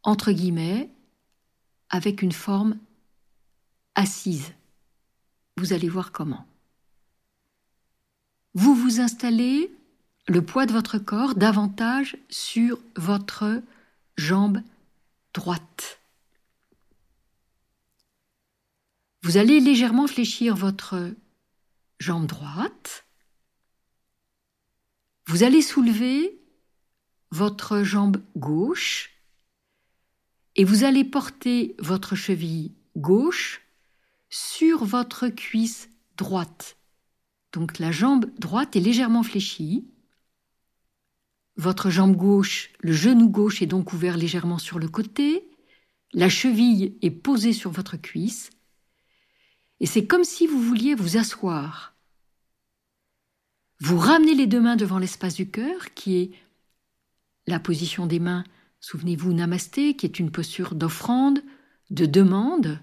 entre 0.03 0.31
guillemets, 0.31 0.89
avec 1.89 2.21
une 2.21 2.31
forme 2.31 2.77
assise. 3.95 4.53
Vous 5.57 5.73
allez 5.73 5.89
voir 5.89 6.11
comment. 6.11 6.45
Vous 8.53 8.75
vous 8.75 8.99
installez 8.99 9.71
le 10.27 10.41
poids 10.43 10.65
de 10.65 10.73
votre 10.73 10.97
corps 10.97 11.35
davantage 11.35 12.17
sur 12.29 12.79
votre 12.95 13.61
jambe 14.17 14.61
droite. 15.33 15.96
Vous 19.27 19.35
allez 19.35 19.59
légèrement 19.59 20.07
fléchir 20.07 20.55
votre 20.55 21.13
jambe 21.99 22.27
droite. 22.27 23.05
Vous 25.25 25.43
allez 25.43 25.61
soulever 25.61 26.39
votre 27.31 27.83
jambe 27.83 28.23
gauche 28.37 29.11
et 30.55 30.63
vous 30.63 30.85
allez 30.85 31.03
porter 31.03 31.75
votre 31.77 32.15
cheville 32.15 32.71
gauche 32.95 33.63
sur 34.29 34.85
votre 34.85 35.27
cuisse 35.27 35.89
droite. 36.15 36.77
Donc 37.51 37.79
la 37.79 37.91
jambe 37.91 38.31
droite 38.39 38.77
est 38.77 38.79
légèrement 38.79 39.23
fléchie. 39.23 39.89
Votre 41.57 41.89
jambe 41.89 42.15
gauche, 42.15 42.69
le 42.79 42.93
genou 42.93 43.27
gauche 43.27 43.61
est 43.61 43.65
donc 43.65 43.91
ouvert 43.91 44.15
légèrement 44.15 44.57
sur 44.57 44.79
le 44.79 44.87
côté. 44.87 45.49
La 46.13 46.29
cheville 46.29 46.97
est 47.01 47.11
posée 47.11 47.51
sur 47.51 47.71
votre 47.71 47.97
cuisse 47.97 48.51
et 49.79 49.85
c'est 49.85 50.07
comme 50.07 50.23
si 50.23 50.47
vous 50.47 50.61
vouliez 50.61 50.95
vous 50.95 51.17
asseoir. 51.17 51.95
Vous 53.79 53.97
ramenez 53.97 54.33
les 54.33 54.47
deux 54.47 54.61
mains 54.61 54.75
devant 54.75 54.97
l'espace 54.97 55.35
du 55.35 55.49
cœur, 55.49 55.93
qui 55.93 56.17
est 56.17 56.31
la 57.45 57.59
position 57.59 58.07
des 58.07 58.19
mains, 58.19 58.43
souvenez-vous, 58.79 59.33
namasté, 59.33 59.95
qui 59.95 60.05
est 60.05 60.19
une 60.19 60.31
posture 60.31 60.73
d'offrande, 60.73 61.43
de 61.91 62.05
demande. 62.05 62.79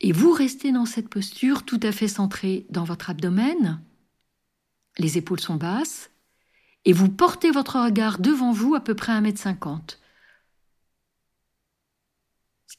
Et 0.00 0.12
vous 0.12 0.32
restez 0.32 0.70
dans 0.70 0.86
cette 0.86 1.08
posture 1.08 1.64
tout 1.64 1.80
à 1.82 1.90
fait 1.90 2.08
centrée 2.08 2.66
dans 2.70 2.84
votre 2.84 3.10
abdomen, 3.10 3.80
les 4.98 5.18
épaules 5.18 5.40
sont 5.40 5.56
basses, 5.56 6.10
et 6.84 6.92
vous 6.92 7.08
portez 7.08 7.50
votre 7.50 7.80
regard 7.80 8.18
devant 8.18 8.52
vous 8.52 8.74
à 8.74 8.80
peu 8.80 8.94
près 8.94 9.12
à 9.12 9.20
1m50 9.20 9.98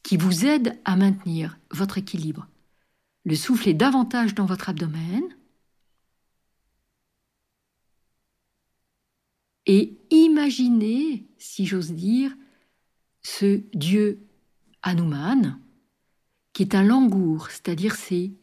qui 0.03 0.17
vous 0.17 0.45
aide 0.45 0.79
à 0.85 0.95
maintenir 0.95 1.57
votre 1.71 1.97
équilibre. 1.97 2.47
Le 3.25 3.35
souffle 3.35 3.69
est 3.69 3.73
davantage 3.73 4.35
dans 4.35 4.45
votre 4.45 4.69
abdomen. 4.69 5.23
Et 9.65 9.97
imaginez, 10.09 11.27
si 11.37 11.65
j'ose 11.65 11.91
dire, 11.91 12.35
ce 13.21 13.61
dieu 13.73 14.25
Hanuman, 14.81 15.59
qui 16.53 16.63
est 16.63 16.75
un 16.75 16.83
langour, 16.83 17.49
c'est-à-dire 17.51 17.95
ces 17.95 18.33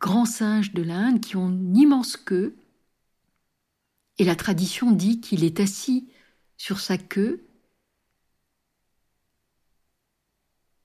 grands 0.00 0.24
singes 0.24 0.72
de 0.72 0.82
l'Inde 0.82 1.20
qui 1.20 1.36
ont 1.36 1.50
une 1.50 1.76
immense 1.76 2.16
queue. 2.16 2.56
Et 4.18 4.24
la 4.24 4.36
tradition 4.36 4.92
dit 4.92 5.20
qu'il 5.20 5.44
est 5.44 5.60
assis 5.60 6.08
sur 6.56 6.80
sa 6.80 6.98
queue 6.98 7.47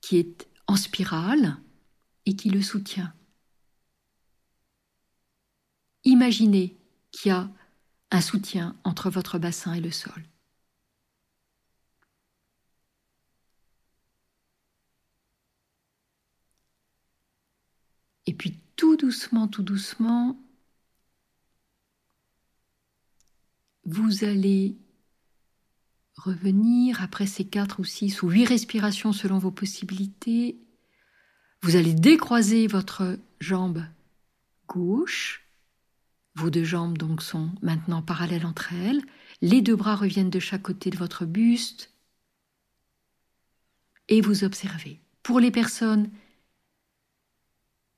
qui 0.04 0.18
est 0.18 0.46
en 0.66 0.76
spirale 0.76 1.56
et 2.26 2.36
qui 2.36 2.50
le 2.50 2.60
soutient. 2.60 3.14
Imaginez 6.04 6.76
qu'il 7.10 7.30
y 7.30 7.32
a 7.32 7.50
un 8.10 8.20
soutien 8.20 8.76
entre 8.84 9.08
votre 9.08 9.38
bassin 9.38 9.72
et 9.72 9.80
le 9.80 9.90
sol. 9.90 10.22
Et 18.26 18.34
puis 18.34 18.60
tout 18.76 18.98
doucement, 18.98 19.48
tout 19.48 19.62
doucement, 19.62 20.38
vous 23.84 24.24
allez 24.24 24.76
revenir 26.16 27.02
après 27.02 27.26
ces 27.26 27.44
quatre 27.44 27.80
ou 27.80 27.84
six 27.84 28.22
ou 28.22 28.30
huit 28.30 28.46
respirations 28.46 29.12
selon 29.12 29.38
vos 29.38 29.50
possibilités. 29.50 30.58
Vous 31.62 31.76
allez 31.76 31.94
décroiser 31.94 32.66
votre 32.66 33.18
jambe 33.40 33.84
gauche. 34.68 35.46
Vos 36.36 36.50
deux 36.50 36.64
jambes 36.64 36.98
donc 36.98 37.22
sont 37.22 37.50
maintenant 37.62 38.02
parallèles 38.02 38.46
entre 38.46 38.72
elles. 38.72 39.02
Les 39.40 39.62
deux 39.62 39.76
bras 39.76 39.96
reviennent 39.96 40.30
de 40.30 40.40
chaque 40.40 40.62
côté 40.62 40.90
de 40.90 40.96
votre 40.96 41.24
buste. 41.24 41.92
Et 44.08 44.20
vous 44.20 44.44
observez. 44.44 45.00
Pour 45.22 45.40
les 45.40 45.50
personnes 45.50 46.10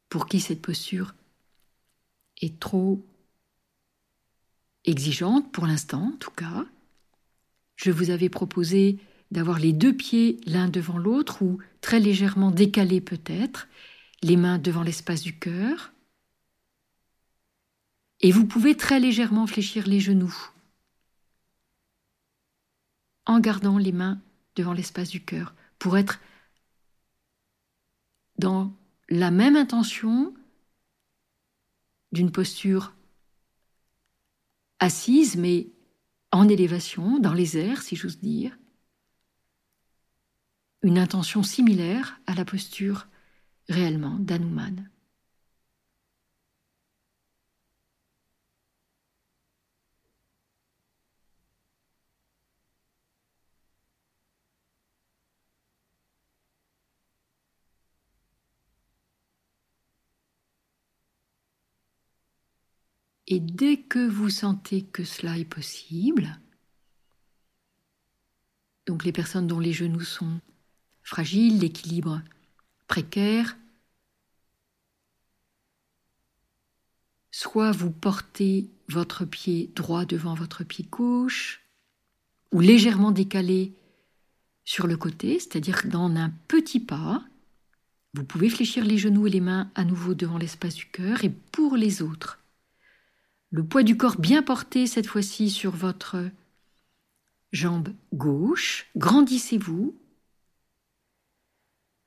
pour 0.08 0.26
qui 0.26 0.40
cette 0.40 0.62
posture 0.62 1.14
est 2.40 2.60
trop 2.60 3.04
exigeante, 4.84 5.50
pour 5.52 5.66
l'instant 5.66 6.12
en 6.14 6.16
tout 6.16 6.30
cas, 6.30 6.64
je 7.76 7.90
vous 7.90 8.10
avais 8.10 8.28
proposé 8.28 8.98
d'avoir 9.30 9.58
les 9.58 9.72
deux 9.72 9.94
pieds 9.94 10.40
l'un 10.46 10.68
devant 10.68 10.98
l'autre 10.98 11.42
ou 11.42 11.58
très 11.80 12.00
légèrement 12.00 12.50
décalés 12.50 13.00
peut-être, 13.00 13.68
les 14.22 14.36
mains 14.36 14.58
devant 14.58 14.82
l'espace 14.82 15.22
du 15.22 15.38
cœur. 15.38 15.92
Et 18.20 18.32
vous 18.32 18.46
pouvez 18.46 18.76
très 18.76 18.98
légèrement 18.98 19.46
fléchir 19.46 19.86
les 19.86 20.00
genoux 20.00 20.34
en 23.26 23.40
gardant 23.40 23.76
les 23.76 23.92
mains 23.92 24.20
devant 24.54 24.72
l'espace 24.72 25.10
du 25.10 25.22
cœur 25.22 25.54
pour 25.78 25.98
être 25.98 26.20
dans 28.38 28.72
la 29.08 29.30
même 29.30 29.56
intention 29.56 30.34
d'une 32.12 32.32
posture 32.32 32.94
assise 34.78 35.36
mais 35.36 35.68
en 36.32 36.48
élévation, 36.48 37.18
dans 37.18 37.34
les 37.34 37.56
airs, 37.56 37.82
si 37.82 37.96
j'ose 37.96 38.18
dire, 38.18 38.58
une 40.82 40.98
intention 40.98 41.42
similaire 41.42 42.20
à 42.26 42.34
la 42.34 42.44
posture 42.44 43.08
réellement 43.68 44.18
d'Anuman. 44.18 44.88
Et 63.28 63.40
dès 63.40 63.78
que 63.78 64.06
vous 64.06 64.30
sentez 64.30 64.82
que 64.82 65.04
cela 65.04 65.38
est 65.38 65.44
possible, 65.44 66.38
donc 68.86 69.04
les 69.04 69.12
personnes 69.12 69.48
dont 69.48 69.58
les 69.58 69.72
genoux 69.72 70.04
sont 70.04 70.40
fragiles, 71.02 71.58
l'équilibre 71.58 72.22
précaire, 72.86 73.56
soit 77.32 77.72
vous 77.72 77.90
portez 77.90 78.70
votre 78.88 79.24
pied 79.24 79.70
droit 79.74 80.04
devant 80.04 80.34
votre 80.34 80.62
pied 80.64 80.86
gauche, 80.88 81.62
ou 82.52 82.60
légèrement 82.60 83.10
décalé 83.10 83.74
sur 84.64 84.86
le 84.86 84.96
côté, 84.96 85.38
c'est-à-dire 85.38 85.82
dans 85.86 86.14
un 86.14 86.30
petit 86.48 86.80
pas, 86.80 87.24
vous 88.14 88.24
pouvez 88.24 88.48
fléchir 88.48 88.84
les 88.84 88.98
genoux 88.98 89.26
et 89.26 89.30
les 89.30 89.40
mains 89.40 89.70
à 89.74 89.84
nouveau 89.84 90.14
devant 90.14 90.38
l'espace 90.38 90.76
du 90.76 90.86
cœur, 90.86 91.24
et 91.24 91.30
pour 91.30 91.76
les 91.76 92.02
autres, 92.02 92.38
le 93.56 93.64
poids 93.64 93.82
du 93.82 93.96
corps 93.96 94.20
bien 94.20 94.42
porté 94.42 94.86
cette 94.86 95.06
fois-ci 95.06 95.48
sur 95.48 95.70
votre 95.70 96.28
jambe 97.52 97.88
gauche, 98.12 98.86
grandissez-vous, 98.96 99.98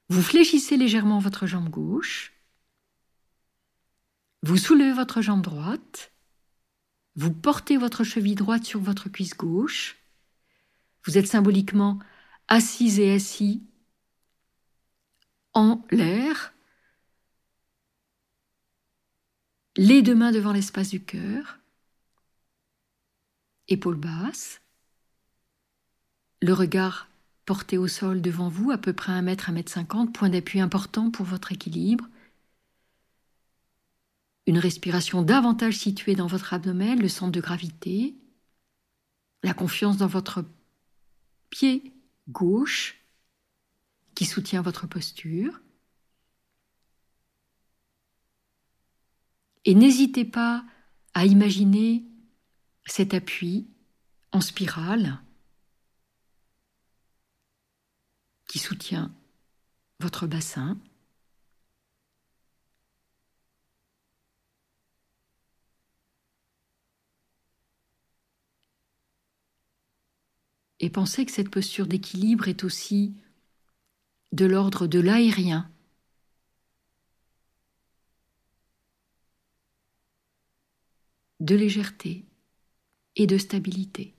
vous 0.09 0.21
fléchissez 0.21 0.77
légèrement 0.77 1.17
votre 1.17 1.47
jambe 1.47 1.67
gauche, 1.67 2.33
vous 4.43 4.57
soulevez 4.57 4.93
votre 4.93 5.23
jambe 5.23 5.41
droite, 5.41 6.11
vous 7.15 7.33
portez 7.33 7.77
votre 7.77 8.03
cheville 8.03 8.35
droite 8.35 8.65
sur 8.65 8.79
votre 8.79 9.09
cuisse 9.09 9.35
gauche, 9.35 9.97
vous 11.07 11.17
êtes 11.17 11.25
symboliquement 11.25 11.97
assise 12.47 12.99
et 12.99 13.11
assis 13.11 13.63
en 15.55 15.83
l'air, 15.89 16.53
les 19.77 20.01
deux 20.01 20.15
mains 20.15 20.31
devant 20.31 20.51
l'espace 20.51 20.89
du 20.89 21.03
cœur, 21.03 21.59
épaules 23.67 23.99
basses, 23.99 24.61
le 26.41 26.53
regard 26.53 27.07
porté 27.45 27.77
au 27.77 27.87
sol 27.87 28.21
devant 28.21 28.49
vous, 28.49 28.71
à 28.71 28.77
peu 28.77 28.93
près 28.93 29.11
1 29.11 29.21
mètre, 29.23 29.49
1 29.49 29.53
mètre 29.53 29.71
50, 29.71 30.13
point 30.13 30.29
d'appui 30.29 30.59
important 30.59 31.11
pour 31.11 31.25
votre 31.25 31.51
équilibre. 31.51 32.07
Une 34.45 34.57
respiration 34.57 35.21
davantage 35.21 35.77
située 35.77 36.15
dans 36.15 36.27
votre 36.27 36.53
abdomen, 36.53 36.99
le 36.99 37.09
centre 37.09 37.31
de 37.31 37.41
gravité, 37.41 38.15
la 39.43 39.53
confiance 39.53 39.97
dans 39.97 40.07
votre 40.07 40.45
pied 41.49 41.93
gauche 42.27 43.01
qui 44.15 44.25
soutient 44.25 44.61
votre 44.61 44.87
posture. 44.87 45.59
Et 49.65 49.75
n'hésitez 49.75 50.25
pas 50.25 50.63
à 51.13 51.25
imaginer 51.25 52.03
cet 52.85 53.13
appui 53.13 53.67
en 54.31 54.41
spirale 54.41 55.19
qui 58.47 58.59
soutient 58.59 59.13
votre 59.99 60.27
bassin. 60.27 60.77
Et 70.79 70.89
pensez 70.89 71.25
que 71.25 71.31
cette 71.31 71.49
posture 71.49 71.87
d'équilibre 71.87 72.47
est 72.47 72.63
aussi 72.63 73.13
de 74.31 74.45
l'ordre 74.45 74.87
de 74.87 74.99
l'aérien. 74.99 75.69
De 81.39 81.55
légèreté 81.55 82.25
et 83.15 83.27
de 83.27 83.37
stabilité. 83.37 84.13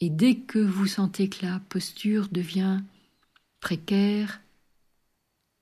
Et 0.00 0.10
dès 0.10 0.36
que 0.36 0.58
vous 0.58 0.86
sentez 0.86 1.28
que 1.28 1.46
la 1.46 1.60
posture 1.60 2.28
devient 2.28 2.80
précaire, 3.60 4.40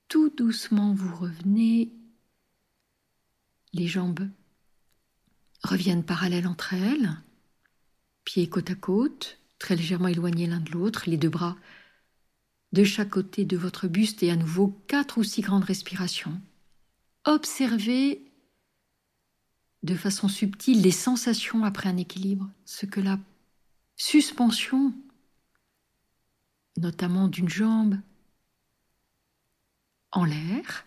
tout 0.07 0.29
doucement 0.29 0.93
vous 0.95 1.15
revenez, 1.15 1.91
les 3.73 3.87
jambes 3.87 4.27
reviennent 5.63 6.03
parallèles 6.03 6.47
entre 6.47 6.73
elles, 6.73 7.11
pieds 8.23 8.49
côte 8.49 8.71
à 8.71 8.75
côte, 8.75 9.39
très 9.59 9.75
légèrement 9.75 10.07
éloignés 10.07 10.47
l'un 10.47 10.59
de 10.59 10.71
l'autre, 10.71 11.03
les 11.05 11.17
deux 11.17 11.29
bras 11.29 11.55
de 12.71 12.83
chaque 12.83 13.09
côté 13.09 13.45
de 13.45 13.57
votre 13.57 13.87
buste 13.87 14.23
et 14.23 14.31
à 14.31 14.35
nouveau 14.35 14.69
quatre 14.87 15.17
ou 15.17 15.23
six 15.23 15.41
grandes 15.41 15.63
respirations. 15.63 16.39
Observez 17.25 18.23
de 19.83 19.95
façon 19.95 20.27
subtile 20.27 20.81
les 20.81 20.91
sensations 20.91 21.63
après 21.63 21.89
un 21.89 21.97
équilibre, 21.97 22.49
ce 22.65 22.85
que 22.85 22.99
la 22.99 23.19
suspension, 23.95 24.93
notamment 26.77 27.27
d'une 27.27 27.49
jambe 27.49 27.97
en 30.11 30.25
l'air, 30.25 30.85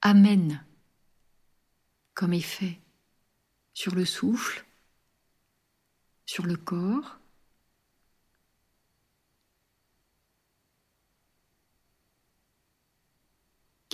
amène 0.00 0.64
comme 2.14 2.32
effet 2.32 2.78
sur 3.72 3.94
le 3.94 4.04
souffle, 4.04 4.64
sur 6.26 6.46
le 6.46 6.56
corps, 6.56 7.18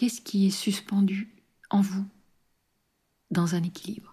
Qu'est-ce 0.00 0.22
qui 0.22 0.46
est 0.46 0.50
suspendu 0.50 1.28
en 1.68 1.82
vous 1.82 2.06
dans 3.30 3.54
un 3.54 3.62
équilibre? 3.62 4.09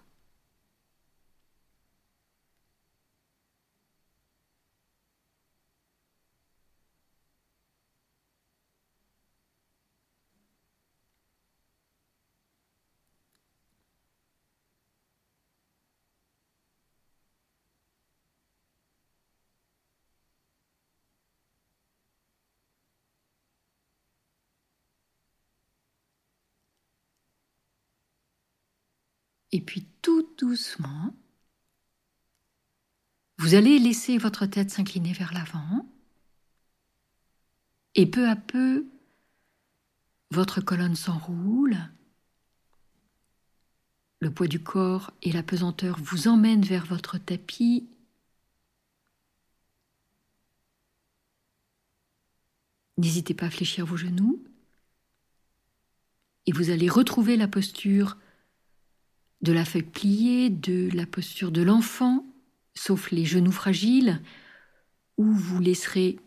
Et 29.52 29.60
puis 29.60 29.86
tout 30.02 30.28
doucement, 30.38 31.14
vous 33.38 33.54
allez 33.54 33.78
laisser 33.78 34.18
votre 34.18 34.46
tête 34.46 34.70
s'incliner 34.70 35.12
vers 35.12 35.32
l'avant. 35.32 35.86
Et 37.94 38.06
peu 38.06 38.28
à 38.28 38.36
peu, 38.36 38.86
votre 40.30 40.60
colonne 40.60 40.96
s'enroule. 40.96 41.76
Le 44.20 44.32
poids 44.32 44.48
du 44.48 44.60
corps 44.62 45.12
et 45.22 45.32
la 45.32 45.44
pesanteur 45.44 45.98
vous 46.02 46.26
emmènent 46.26 46.64
vers 46.64 46.84
votre 46.84 47.18
tapis. 47.18 47.88
N'hésitez 52.96 53.34
pas 53.34 53.46
à 53.46 53.50
fléchir 53.50 53.86
vos 53.86 53.96
genoux. 53.96 54.44
Et 56.46 56.52
vous 56.52 56.70
allez 56.70 56.88
retrouver 56.88 57.36
la 57.36 57.46
posture 57.46 58.16
de 59.40 59.52
la 59.52 59.64
feuille 59.64 59.82
pliée, 59.82 60.50
de 60.50 60.90
la 60.92 61.06
posture 61.06 61.50
de 61.52 61.62
l'enfant, 61.62 62.24
sauf 62.74 63.10
les 63.10 63.24
genoux 63.24 63.52
fragiles, 63.52 64.20
où 65.16 65.24
vous 65.24 65.60
laisserez 65.60 66.18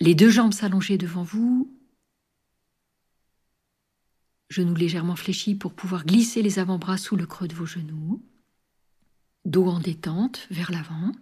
les 0.00 0.14
deux 0.14 0.30
jambes 0.30 0.52
s'allonger 0.52 0.96
devant 0.98 1.22
vous, 1.22 1.72
genoux 4.48 4.74
légèrement 4.74 5.16
fléchis 5.16 5.54
pour 5.54 5.74
pouvoir 5.74 6.04
glisser 6.04 6.42
les 6.42 6.58
avant-bras 6.58 6.98
sous 6.98 7.16
le 7.16 7.26
creux 7.26 7.48
de 7.48 7.54
vos 7.54 7.66
genoux, 7.66 8.22
dos 9.44 9.66
en 9.66 9.80
détente 9.80 10.46
vers 10.50 10.70
l'avant. 10.70 11.12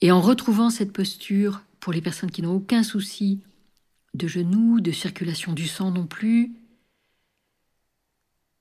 Et 0.00 0.12
en 0.12 0.20
retrouvant 0.20 0.70
cette 0.70 0.92
posture, 0.92 1.62
pour 1.80 1.92
les 1.92 2.02
personnes 2.02 2.30
qui 2.30 2.42
n'ont 2.42 2.54
aucun 2.54 2.82
souci 2.82 3.42
de 4.14 4.28
genoux, 4.28 4.80
de 4.80 4.92
circulation 4.92 5.52
du 5.52 5.66
sang 5.66 5.90
non 5.90 6.06
plus, 6.06 6.54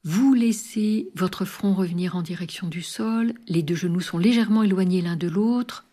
vous 0.06 0.36
laissez 0.36 1.10
votre 1.16 1.46
front 1.46 1.74
revenir 1.74 2.16
en 2.16 2.22
direction 2.22 2.68
du 2.68 2.84
sol, 2.84 3.34
les 3.48 3.64
deux 3.64 3.74
genoux 3.74 4.02
sont 4.02 4.20
légèrement 4.20 4.62
éloignés 4.62 5.02
l'un 5.02 5.16
de 5.16 5.28
l'autre. 5.28 5.88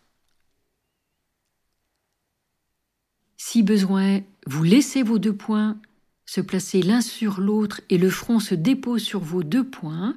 Si 3.38 3.62
besoin, 3.62 4.20
vous 4.46 4.64
laissez 4.64 5.02
vos 5.02 5.18
deux 5.18 5.34
poings 5.34 5.78
se 6.26 6.42
placer 6.42 6.82
l'un 6.82 7.00
sur 7.00 7.40
l'autre 7.40 7.80
et 7.88 7.96
le 7.96 8.10
front 8.10 8.38
se 8.38 8.54
dépose 8.54 9.02
sur 9.02 9.20
vos 9.20 9.42
deux 9.42 9.64
poings, 9.64 10.14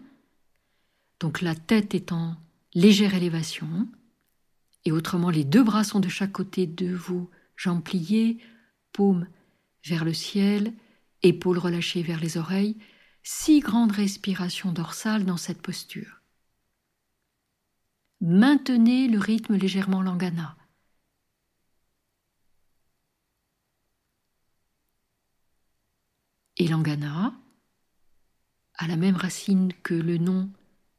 donc 1.21 1.41
la 1.41 1.55
tête 1.55 1.95
est 1.95 2.11
en 2.11 2.35
légère 2.73 3.15
élévation, 3.15 3.87
et 4.83 4.91
autrement 4.91 5.29
les 5.29 5.45
deux 5.45 5.63
bras 5.63 5.85
sont 5.85 6.01
de 6.01 6.09
chaque 6.09 6.33
côté 6.33 6.67
de 6.67 6.93
vos 6.93 7.29
jambes 7.55 7.83
pliées, 7.83 8.39
paumes 8.91 9.27
vers 9.85 10.03
le 10.03 10.13
ciel, 10.13 10.73
épaules 11.23 11.57
relâchées 11.57 12.03
vers 12.03 12.19
les 12.19 12.37
oreilles, 12.37 12.75
six 13.27 13.59
grandes 13.59 13.91
respirations 13.91 14.71
dorsales 14.71 15.25
dans 15.25 15.35
cette 15.35 15.61
posture. 15.61 16.21
Maintenez 18.21 19.07
le 19.07 19.17
rythme 19.17 19.55
légèrement 19.55 20.03
langana. 20.03 20.55
Et 26.57 26.67
Langana 26.67 27.33
a 28.75 28.87
la 28.87 28.95
même 28.95 29.15
racine 29.15 29.73
que 29.73 29.95
le 29.95 30.17
nom 30.17 30.49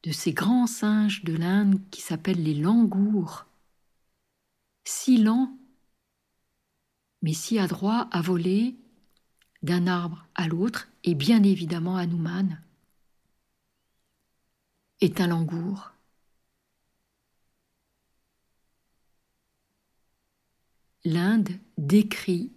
de 0.03 0.11
ces 0.11 0.33
grands 0.33 0.67
singes 0.67 1.23
de 1.23 1.33
l'Inde 1.33 1.79
qui 1.91 2.01
s'appellent 2.01 2.43
les 2.43 2.53
langours. 2.53 3.45
Si 4.83 5.17
lents, 5.17 5.57
mais 7.21 7.33
si 7.33 7.57
adroits 7.57 8.09
à 8.11 8.21
voler 8.21 8.77
d'un 9.63 9.87
arbre 9.87 10.27
à 10.35 10.47
l'autre, 10.47 10.87
et 11.03 11.15
bien 11.15 11.43
évidemment 11.43 11.97
Hanuman 11.97 12.61
est 15.01 15.21
un 15.21 15.27
langour. 15.27 15.91
L'Inde 21.03 21.49
décrit 21.77 22.51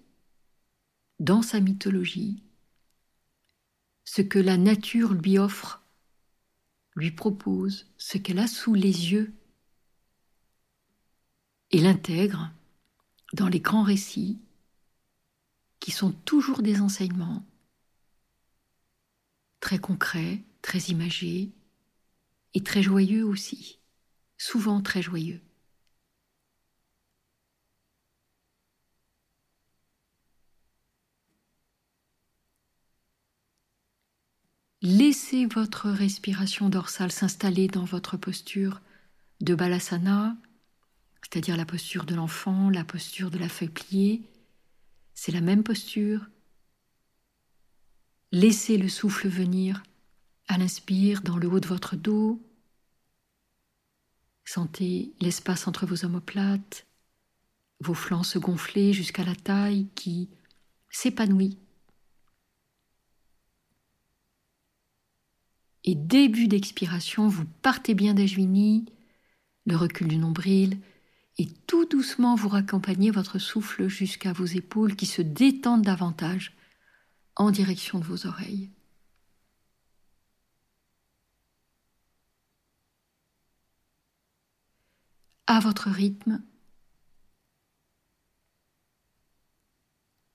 dans 1.18 1.42
sa 1.42 1.61
mythologie 1.61 2.42
ce 4.05 4.22
que 4.22 4.38
la 4.38 4.57
nature 4.57 5.12
lui 5.12 5.38
offre, 5.38 5.82
lui 6.96 7.12
propose, 7.12 7.86
ce 7.96 8.18
qu'elle 8.18 8.40
a 8.40 8.48
sous 8.48 8.74
les 8.74 9.12
yeux, 9.12 9.32
et 11.70 11.80
l'intègre 11.80 12.51
dans 13.34 13.48
les 13.48 13.61
grands 13.61 13.84
récits 13.84 14.40
qui 15.81 15.91
sont 15.91 16.12
toujours 16.12 16.62
des 16.62 16.81
enseignements 16.81 17.45
très 19.61 19.78
concrets, 19.78 20.43
très 20.62 20.78
imagés 20.78 21.51
et 22.55 22.62
très 22.62 22.83
joyeux 22.83 23.24
aussi, 23.24 23.78
souvent 24.39 24.81
très 24.81 25.03
joyeux. 25.03 25.41
Laissez 34.83 35.45
votre 35.45 35.91
respiration 35.91 36.70
dorsale 36.70 37.12
s'installer 37.12 37.68
dans 37.68 37.85
votre 37.85 38.16
posture 38.16 38.81
de 39.43 39.55
balasana, 39.55 40.37
c'est-à-dire 41.22 41.59
la 41.59 41.66
posture 41.66 42.05
de 42.05 42.14
l'enfant, 42.14 42.70
la 42.70 42.85
posture 42.85 43.31
de 43.31 43.39
la 43.39 43.51
feuille 43.51 43.68
pliée. 43.68 44.22
C'est 45.23 45.33
la 45.33 45.43
même 45.43 45.62
posture. 45.62 46.31
Laissez 48.33 48.79
le 48.79 48.89
souffle 48.89 49.29
venir 49.29 49.83
à 50.49 50.57
l'inspire 50.57 51.21
dans 51.21 51.37
le 51.37 51.47
haut 51.47 51.61
de 51.61 51.66
votre 51.66 51.95
dos. 51.95 52.41
Sentez 54.47 55.12
l'espace 55.21 55.68
entre 55.68 55.85
vos 55.85 56.07
omoplates, 56.07 56.87
vos 57.81 57.93
flancs 57.93 58.23
se 58.23 58.39
gonfler 58.39 58.95
jusqu'à 58.95 59.23
la 59.23 59.35
taille 59.35 59.89
qui 59.95 60.31
s'épanouit 60.89 61.59
et 65.85 65.97
début 65.97 66.49
d'expiration, 66.49 67.29
vous 67.29 67.45
partez 67.61 67.93
bien 67.93 68.14
d'Ajvini, 68.14 68.87
le 69.66 69.77
recul 69.77 70.09
du 70.09 70.16
nombril, 70.16 70.79
et 71.41 71.49
tout 71.66 71.86
doucement 71.86 72.34
vous 72.34 72.51
raccompagnez 72.51 73.11
votre 73.11 73.38
souffle 73.38 73.88
jusqu'à 73.88 74.34
vos 74.34 74.45
épaules 74.45 74.95
qui 74.95 75.07
se 75.07 75.22
détendent 75.22 75.80
davantage 75.80 76.55
en 77.34 77.51
direction 77.51 77.99
de 77.99 78.05
vos 78.05 78.26
oreilles. 78.26 78.68
À 85.47 85.61
votre 85.61 85.88
rythme, 85.88 86.43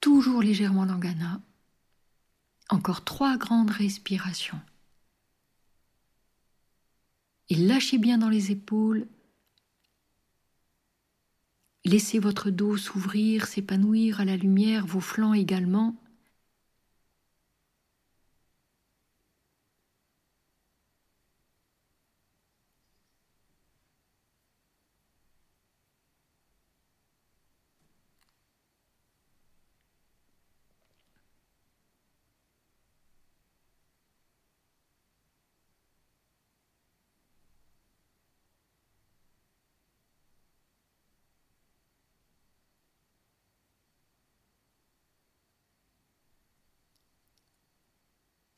toujours 0.01 0.41
légèrement 0.41 0.86
langana, 0.86 1.39
encore 2.70 3.03
trois 3.03 3.38
grandes 3.38 3.70
respirations 3.70 4.60
et 7.49 7.56
lâchez 7.56 7.99
bien 7.99 8.18
dans 8.18 8.30
les 8.30 8.51
épaules. 8.51 9.08
Laissez 11.86 12.18
votre 12.18 12.50
dos 12.50 12.78
s'ouvrir, 12.78 13.46
s'épanouir 13.46 14.20
à 14.20 14.26
la 14.26 14.38
lumière, 14.38 14.88
vos 14.88 15.00
flancs 15.00 15.36
également. 15.36 15.96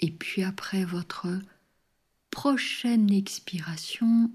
Et 0.08 0.12
puis 0.12 0.42
après 0.42 0.86
votre 0.86 1.28
prochaine 2.32 3.12
expiration, 3.12 4.32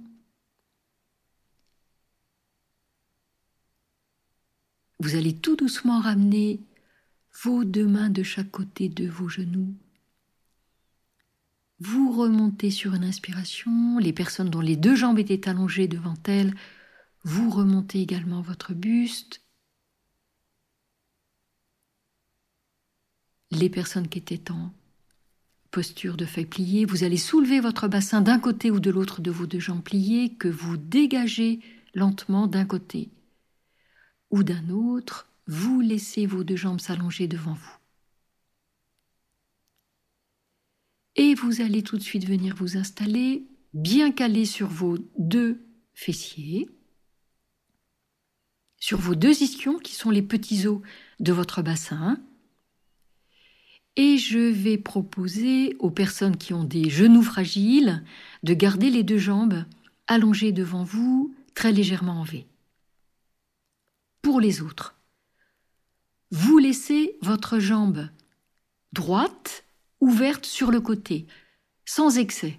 vous 5.00 5.16
allez 5.16 5.34
tout 5.34 5.56
doucement 5.56 5.98
ramener 5.98 6.60
vos 7.42 7.64
deux 7.64 7.86
mains 7.86 8.10
de 8.10 8.22
chaque 8.22 8.50
côté 8.50 8.90
de 8.90 9.08
vos 9.08 9.30
genoux. 9.30 9.74
Vous 11.78 12.12
remontez 12.12 12.70
sur 12.70 12.92
une 12.92 13.04
inspiration, 13.04 13.96
les 13.96 14.12
personnes 14.12 14.50
dont 14.50 14.60
les 14.60 14.76
deux 14.76 14.94
jambes 14.94 15.18
étaient 15.18 15.48
allongées 15.48 15.88
devant 15.88 16.18
elles, 16.26 16.54
vous 17.24 17.48
remontez 17.48 18.02
également 18.02 18.42
votre 18.42 18.74
buste. 18.74 19.40
Les 23.50 23.70
personnes 23.70 24.08
qui 24.08 24.18
étaient 24.18 24.50
en 24.50 24.70
posture 25.72 26.16
de 26.16 26.26
feuille 26.26 26.46
pliée. 26.46 26.84
Vous 26.84 27.02
allez 27.02 27.16
soulever 27.16 27.58
votre 27.58 27.88
bassin 27.88 28.20
d'un 28.20 28.38
côté 28.38 28.70
ou 28.70 28.78
de 28.78 28.90
l'autre 28.90 29.20
de 29.20 29.32
vos 29.32 29.46
deux 29.46 29.58
jambes 29.58 29.82
pliées 29.82 30.34
que 30.34 30.46
vous 30.46 30.76
dégagez 30.76 31.58
lentement 31.94 32.46
d'un 32.46 32.64
côté 32.64 33.08
ou 34.30 34.44
d'un 34.44 34.68
autre. 34.68 35.28
Vous 35.48 35.80
laissez 35.80 36.26
vos 36.26 36.44
deux 36.44 36.56
jambes 36.56 36.78
s'allonger 36.78 37.26
devant 37.26 37.54
vous. 37.54 37.76
Et 41.16 41.34
vous 41.34 41.60
allez 41.60 41.82
tout 41.82 41.96
de 41.96 42.02
suite 42.02 42.26
venir 42.26 42.54
vous 42.54 42.76
installer 42.76 43.44
bien 43.74 44.12
calé 44.12 44.44
sur 44.44 44.68
vos 44.68 44.98
deux 45.18 45.60
fessiers, 45.94 46.70
sur 48.78 48.98
vos 48.98 49.14
deux 49.14 49.42
ischions 49.42 49.78
qui 49.78 49.94
sont 49.94 50.10
les 50.10 50.22
petits 50.22 50.66
os 50.66 50.80
de 51.20 51.32
votre 51.32 51.62
bassin. 51.62 52.18
Et 53.96 54.16
je 54.16 54.38
vais 54.38 54.78
proposer 54.78 55.76
aux 55.78 55.90
personnes 55.90 56.36
qui 56.36 56.54
ont 56.54 56.64
des 56.64 56.88
genoux 56.88 57.22
fragiles 57.22 58.02
de 58.42 58.54
garder 58.54 58.90
les 58.90 59.02
deux 59.02 59.18
jambes 59.18 59.64
allongées 60.06 60.52
devant 60.52 60.84
vous, 60.84 61.34
très 61.54 61.72
légèrement 61.72 62.20
en 62.20 62.24
V. 62.24 62.46
Pour 64.22 64.40
les 64.40 64.62
autres, 64.62 64.94
vous 66.30 66.58
laissez 66.58 67.16
votre 67.20 67.58
jambe 67.58 68.08
droite 68.92 69.64
ouverte 70.00 70.46
sur 70.46 70.70
le 70.70 70.80
côté, 70.80 71.26
sans 71.84 72.18
excès. 72.18 72.58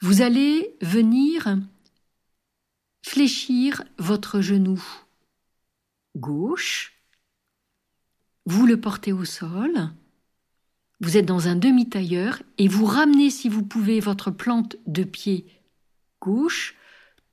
Vous 0.00 0.22
allez 0.22 0.76
venir 0.80 1.58
fléchir 3.02 3.82
votre 3.98 4.40
genou 4.40 4.82
gauche, 6.16 6.95
vous 8.46 8.66
le 8.66 8.80
portez 8.80 9.12
au 9.12 9.24
sol, 9.24 9.90
vous 11.00 11.16
êtes 11.16 11.26
dans 11.26 11.48
un 11.48 11.56
demi-tailleur 11.56 12.42
et 12.58 12.68
vous 12.68 12.86
ramenez, 12.86 13.28
si 13.28 13.48
vous 13.48 13.62
pouvez, 13.62 14.00
votre 14.00 14.30
plante 14.30 14.76
de 14.86 15.04
pied 15.04 15.46
gauche 16.20 16.74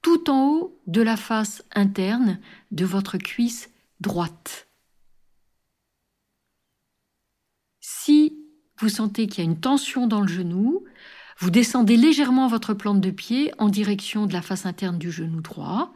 tout 0.01 0.29
en 0.29 0.49
haut 0.49 0.81
de 0.85 1.01
la 1.01 1.15
face 1.15 1.63
interne 1.73 2.39
de 2.71 2.83
votre 2.83 3.17
cuisse 3.17 3.69
droite. 4.01 4.67
Si 7.79 8.37
vous 8.79 8.89
sentez 8.89 9.27
qu'il 9.27 9.43
y 9.43 9.47
a 9.47 9.49
une 9.49 9.59
tension 9.59 10.07
dans 10.07 10.19
le 10.19 10.27
genou, 10.27 10.83
vous 11.39 11.49
descendez 11.51 11.95
légèrement 11.95 12.47
votre 12.47 12.73
plante 12.73 12.99
de 12.99 13.11
pied 13.11 13.53
en 13.59 13.69
direction 13.69 14.25
de 14.25 14.33
la 14.33 14.41
face 14.41 14.65
interne 14.65 14.97
du 14.97 15.11
genou 15.11 15.41
droit, 15.41 15.93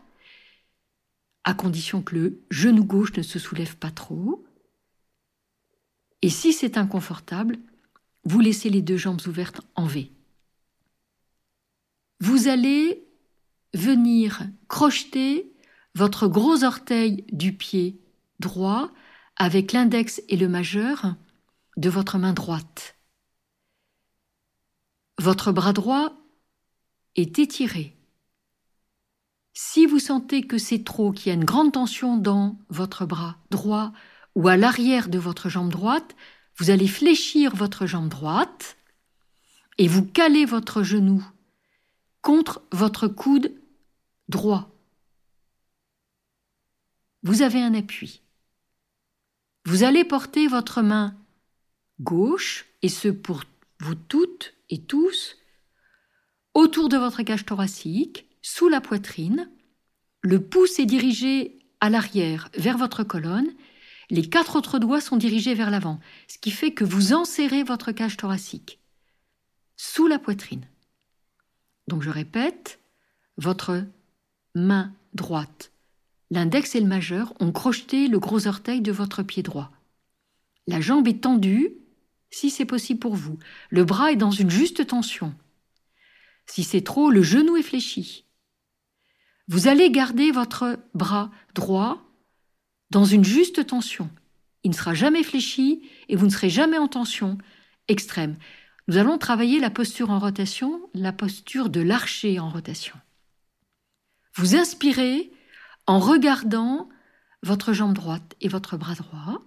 à 1.44 1.54
condition 1.54 2.02
que 2.02 2.16
le 2.16 2.42
genou 2.50 2.86
gauche 2.86 3.14
ne 3.18 3.24
se 3.24 3.40
soulève 3.40 3.76
pas 3.76 3.92
trop. 3.92 4.47
Et 6.22 6.30
si 6.30 6.54
c'est 6.54 6.78
inconfortable, 6.78 7.58
vous 8.24 8.40
laissez 8.40 8.70
les 8.70 8.82
deux 8.82 8.98
jambes 8.98 9.22
ouvertes 9.28 9.62
en 9.76 9.86
V. 9.86 10.12
Vous 12.20 12.48
allez 12.48 13.08
venir 13.74 14.42
crocheter 14.68 15.54
votre 15.94 16.28
gros 16.28 16.64
orteil 16.64 17.26
du 17.32 17.54
pied 17.54 18.00
droit 18.40 18.92
avec 19.36 19.72
l'index 19.72 20.22
et 20.30 20.38
le 20.38 20.48
majeur 20.48 21.16
de 21.78 21.90
votre 21.90 22.18
main 22.18 22.34
droite. 22.34 22.96
Votre 25.20 25.52
bras 25.52 25.74
droit 25.74 26.14
est 27.16 27.40
étiré. 27.40 27.96
Si 29.54 29.86
vous 29.88 30.00
sentez 30.00 30.44
que 30.44 30.58
c'est 30.58 30.84
trop, 30.84 31.12
qu'il 31.12 31.28
y 31.28 31.32
a 31.32 31.34
une 31.34 31.44
grande 31.44 31.74
tension 31.74 32.18
dans 32.18 32.60
votre 32.70 33.06
bras 33.06 33.38
droit 33.50 33.92
ou 34.38 34.48
à 34.48 34.56
l'arrière 34.56 35.10
de 35.10 35.18
votre 35.18 35.50
jambe 35.50 35.72
droite, 35.72 36.16
vous 36.58 36.70
allez 36.70 36.88
fléchir 36.88 37.56
votre 37.56 37.88
jambe 37.88 38.08
droite 38.08 38.78
et 39.80 39.88
vous 39.88 40.06
calez 40.06 40.46
votre 40.46 40.84
genou 40.84 41.28
contre 42.22 42.62
votre 42.72 43.08
coude 43.08 43.52
droit. 44.30 44.70
Vous 47.24 47.42
avez 47.42 47.60
un 47.64 47.74
appui. 47.74 48.22
Vous 49.66 49.82
allez 49.82 50.04
porter 50.04 50.48
votre 50.48 50.84
main 50.84 51.18
gauche, 52.00 52.68
et 52.84 52.90
ce 52.90 53.08
pour 53.08 53.44
vous 53.80 53.96
toutes 53.96 54.54
et 54.70 54.84
tous, 54.84 55.36
autour 56.54 56.90
de 56.90 56.98
votre 56.98 57.24
cage 57.24 57.44
thoracique, 57.44 58.28
sous 58.44 58.70
la 58.70 58.82
poitrine. 58.82 59.50
Le 60.22 60.44
pouce 60.44 60.78
est 60.78 60.86
dirigé 60.86 61.58
à 61.82 61.90
l'arrière, 61.90 62.50
vers 62.56 62.78
votre 62.78 63.04
colonne. 63.04 63.52
Les 64.10 64.30
quatre 64.30 64.56
autres 64.56 64.80
doigts 64.80 65.02
sont 65.02 65.18
dirigés 65.18 65.54
vers 65.54 65.70
l'avant, 65.70 66.00
ce 66.28 66.38
qui 66.38 66.52
fait 66.52 66.72
que 66.72 66.86
vous 66.86 67.14
enserrez 67.14 67.64
votre 67.64 67.92
cage 67.92 68.18
thoracique 68.18 68.80
sous 69.76 70.08
la 70.08 70.18
poitrine. 70.18 70.66
Donc 71.88 72.02
je 72.02 72.10
répète, 72.10 72.80
votre 73.38 73.86
main 74.56 74.94
droite, 75.14 75.72
l'index 76.32 76.76
et 76.76 76.82
le 76.82 76.88
majeur 76.88 77.34
ont 77.40 77.52
crocheté 77.52 78.08
le 78.08 78.20
gros 78.20 78.48
orteil 78.48 78.82
de 78.82 78.92
votre 78.92 79.24
pied 79.24 79.44
droit. 79.44 79.72
La 80.68 80.82
jambe 80.82 81.08
est 81.08 81.22
tendue, 81.22 81.76
si 82.30 82.50
c'est 82.50 82.66
possible 82.66 83.00
pour 83.00 83.16
vous. 83.16 83.38
Le 83.70 83.86
bras 83.86 84.12
est 84.12 84.18
dans 84.18 84.32
une 84.32 84.50
juste 84.50 84.88
tension. 84.88 85.34
Si 86.46 86.64
c'est 86.64 86.82
trop, 86.82 87.10
le 87.10 87.22
genou 87.22 87.56
est 87.56 87.64
fléchi. 87.64 88.26
Vous 89.48 89.68
allez 89.68 89.92
garder 89.92 90.32
votre 90.32 90.80
bras 90.94 91.32
droit 91.54 92.07
dans 92.90 93.06
une 93.06 93.26
juste 93.26 93.66
tension. 93.68 94.10
Il 94.64 94.72
ne 94.72 94.76
sera 94.76 94.94
jamais 94.94 95.24
fléchi 95.24 95.90
et 96.10 96.16
vous 96.16 96.26
ne 96.26 96.32
serez 96.32 96.50
jamais 96.50 96.78
en 96.78 96.88
tension 96.88 97.38
extrême. 97.88 98.36
Nous 98.88 98.98
allons 98.98 99.18
travailler 99.18 99.60
la 99.60 99.70
posture 99.70 100.10
en 100.10 100.20
rotation, 100.20 100.82
la 100.94 101.12
posture 101.12 101.70
de 101.70 101.82
l'archer 101.82 102.40
en 102.40 102.50
rotation. 102.50 102.96
Vous 104.36 104.56
inspirez 104.56 105.32
en 105.88 106.00
regardant 106.00 106.90
votre 107.44 107.74
jambe 107.74 107.94
droite 107.94 108.36
et 108.42 108.48
votre 108.48 108.78
bras 108.78 108.96
droit. 108.96 109.42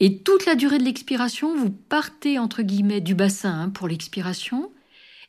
Et 0.00 0.22
toute 0.22 0.44
la 0.44 0.54
durée 0.54 0.78
de 0.78 0.84
l'expiration, 0.84 1.56
vous 1.56 1.70
partez 1.70 2.38
entre 2.38 2.62
guillemets 2.62 3.00
du 3.00 3.14
bassin 3.14 3.60
hein, 3.60 3.70
pour 3.70 3.88
l'expiration 3.88 4.72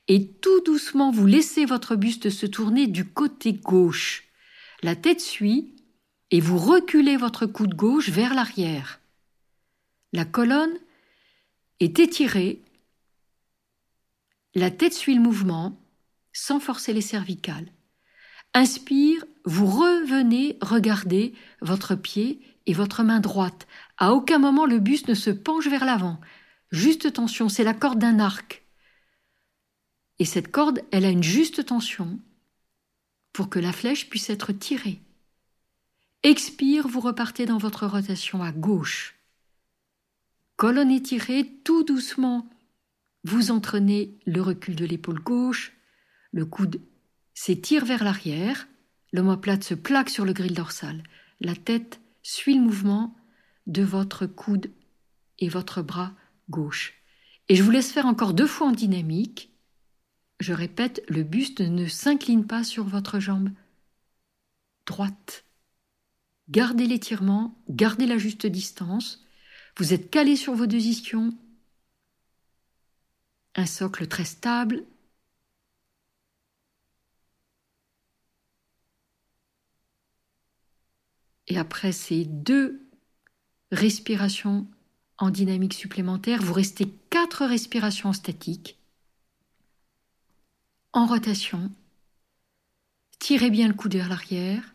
et 0.07 0.31
tout 0.33 0.61
doucement 0.61 1.11
vous 1.11 1.25
laissez 1.25 1.65
votre 1.65 1.95
buste 1.95 2.29
se 2.29 2.45
tourner 2.45 2.87
du 2.87 3.05
côté 3.05 3.53
gauche. 3.53 4.23
La 4.83 4.95
tête 4.95 5.21
suit 5.21 5.74
et 6.35 6.41
vous 6.41 6.57
reculez 6.57 7.15
votre 7.15 7.45
coude 7.45 7.75
gauche 7.75 8.09
vers 8.09 8.33
l'arrière. 8.33 8.99
La 10.11 10.25
colonne 10.25 10.77
est 11.79 11.97
étirée, 11.97 12.61
la 14.53 14.69
tête 14.69 14.93
suit 14.93 15.15
le 15.15 15.21
mouvement 15.21 15.79
sans 16.33 16.59
forcer 16.59 16.91
les 16.91 16.99
cervicales. 16.99 17.71
Inspire, 18.53 19.23
vous 19.45 19.65
revenez 19.65 20.57
regarder 20.59 21.33
votre 21.61 21.95
pied 21.95 22.41
et 22.65 22.73
votre 22.73 23.01
main 23.03 23.21
droite. 23.21 23.65
À 23.97 24.11
aucun 24.11 24.37
moment 24.37 24.65
le 24.65 24.79
buste 24.79 25.07
ne 25.07 25.13
se 25.13 25.29
penche 25.29 25.67
vers 25.69 25.85
l'avant. 25.85 26.19
Juste 26.69 27.13
tension, 27.13 27.47
c'est 27.47 27.63
la 27.63 27.73
corde 27.73 27.99
d'un 27.99 28.19
arc. 28.19 28.65
Et 30.19 30.25
cette 30.25 30.51
corde, 30.51 30.81
elle 30.91 31.05
a 31.05 31.11
une 31.11 31.23
juste 31.23 31.65
tension 31.67 32.19
pour 33.31 33.49
que 33.49 33.59
la 33.59 33.71
flèche 33.71 34.09
puisse 34.09 34.29
être 34.29 34.51
tirée. 34.51 34.99
Expire, 36.25 36.87
vous 36.87 37.01
repartez 37.01 37.45
dans 37.45 37.59
votre 37.59 37.85
rotation 37.85 38.41
à 38.41 38.51
gauche. 38.51 39.13
Colonne 40.55 40.89
étirée, 40.89 41.45
tout 41.63 41.83
doucement, 41.83 42.49
vous 43.23 43.51
entraînez 43.51 44.17
le 44.25 44.41
recul 44.41 44.75
de 44.75 44.85
l'épaule 44.85 45.19
gauche, 45.19 45.73
le 46.31 46.47
coude 46.47 46.81
s'étire 47.35 47.85
vers 47.85 48.03
l'arrière, 48.03 48.67
l'omoplate 49.13 49.63
se 49.63 49.75
plaque 49.75 50.09
sur 50.09 50.25
le 50.25 50.33
grill 50.33 50.55
dorsal, 50.55 51.03
la 51.41 51.55
tête 51.55 52.01
suit 52.23 52.55
le 52.55 52.61
mouvement 52.61 53.15
de 53.67 53.83
votre 53.83 54.25
coude 54.25 54.71
et 55.37 55.47
votre 55.47 55.83
bras 55.83 56.11
gauche. 56.49 56.95
Et 57.49 57.55
je 57.55 57.61
vous 57.61 57.69
laisse 57.69 57.91
faire 57.91 58.07
encore 58.07 58.33
deux 58.33 58.47
fois 58.47 58.69
en 58.69 58.71
dynamique. 58.71 59.53
Je 60.39 60.53
répète, 60.53 61.03
le 61.07 61.21
buste 61.21 61.61
ne 61.61 61.85
s'incline 61.85 62.47
pas 62.47 62.63
sur 62.63 62.83
votre 62.83 63.19
jambe 63.19 63.51
droite. 64.87 65.44
Gardez 66.49 66.85
l'étirement, 66.87 67.55
gardez 67.69 68.05
la 68.05 68.17
juste 68.17 68.45
distance. 68.45 69.25
Vous 69.77 69.93
êtes 69.93 70.09
calé 70.09 70.35
sur 70.35 70.53
vos 70.53 70.67
deux 70.67 70.85
ischions. 70.85 71.33
Un 73.55 73.65
socle 73.65 74.07
très 74.07 74.25
stable. 74.25 74.85
Et 81.47 81.57
après 81.57 81.91
ces 81.91 82.25
deux 82.25 82.87
respirations 83.71 84.67
en 85.17 85.29
dynamique 85.29 85.73
supplémentaire, 85.73 86.41
vous 86.41 86.53
restez 86.53 86.89
quatre 87.09 87.45
respirations 87.45 88.13
statiques 88.13 88.77
en 90.93 91.05
rotation. 91.05 91.71
Tirez 93.19 93.49
bien 93.49 93.67
le 93.67 93.73
coude 93.73 93.95
vers 93.95 94.09
l'arrière. 94.09 94.74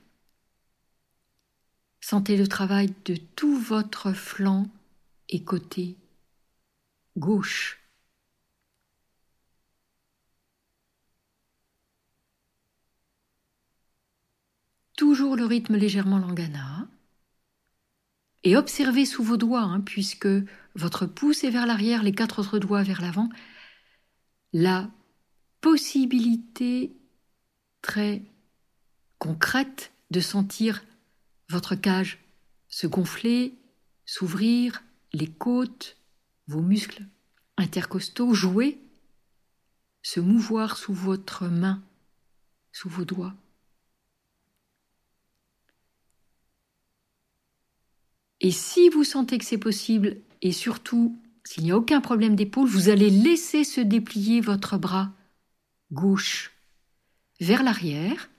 Sentez 2.00 2.36
le 2.36 2.48
travail 2.48 2.92
de 3.04 3.16
tout 3.16 3.58
votre 3.58 4.12
flanc 4.12 4.66
et 5.28 5.44
côté 5.44 5.96
gauche. 7.16 7.78
Toujours 14.96 15.36
le 15.36 15.46
rythme 15.46 15.76
légèrement 15.76 16.18
langana. 16.18 16.88
Et 18.42 18.56
observez 18.56 19.04
sous 19.04 19.22
vos 19.22 19.36
doigts, 19.36 19.62
hein, 19.62 19.80
puisque 19.80 20.28
votre 20.74 21.06
pouce 21.06 21.44
est 21.44 21.50
vers 21.50 21.66
l'arrière, 21.66 22.02
les 22.02 22.12
quatre 22.12 22.40
autres 22.40 22.58
doigts 22.58 22.82
vers 22.82 23.02
l'avant, 23.02 23.28
la 24.52 24.90
possibilité 25.60 26.96
très 27.82 28.22
concrète 29.18 29.92
de 30.10 30.20
sentir 30.20 30.82
votre 31.50 31.74
cage 31.74 32.18
se 32.68 32.86
gonfler, 32.86 33.58
s'ouvrir, 34.06 34.82
les 35.12 35.26
côtes, 35.26 35.96
vos 36.46 36.62
muscles 36.62 37.04
intercostaux 37.56 38.32
jouer, 38.32 38.78
se 40.02 40.20
mouvoir 40.20 40.76
sous 40.76 40.94
votre 40.94 41.48
main, 41.48 41.82
sous 42.72 42.88
vos 42.88 43.04
doigts. 43.04 43.34
Et 48.40 48.52
si 48.52 48.88
vous 48.88 49.04
sentez 49.04 49.36
que 49.36 49.44
c'est 49.44 49.58
possible, 49.58 50.18
et 50.40 50.52
surtout 50.52 51.20
s'il 51.44 51.64
n'y 51.64 51.72
a 51.72 51.76
aucun 51.76 52.00
problème 52.00 52.36
d'épaule, 52.36 52.68
vous 52.68 52.88
allez 52.88 53.10
laisser 53.10 53.64
se 53.64 53.80
déplier 53.80 54.40
votre 54.40 54.78
bras 54.78 55.12
gauche 55.90 56.52
vers 57.40 57.64
l'arrière 57.64 58.30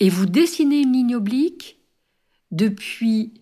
et 0.00 0.10
vous 0.10 0.26
dessinez 0.26 0.80
une 0.80 0.92
ligne 0.92 1.16
oblique 1.16 1.78
depuis 2.50 3.34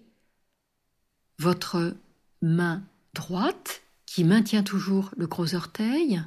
votre 1.38 1.96
main 2.42 2.86
droite 3.12 3.82
qui 4.06 4.24
maintient 4.24 4.62
toujours 4.62 5.10
le 5.16 5.26
gros 5.26 5.54
orteil, 5.54 6.22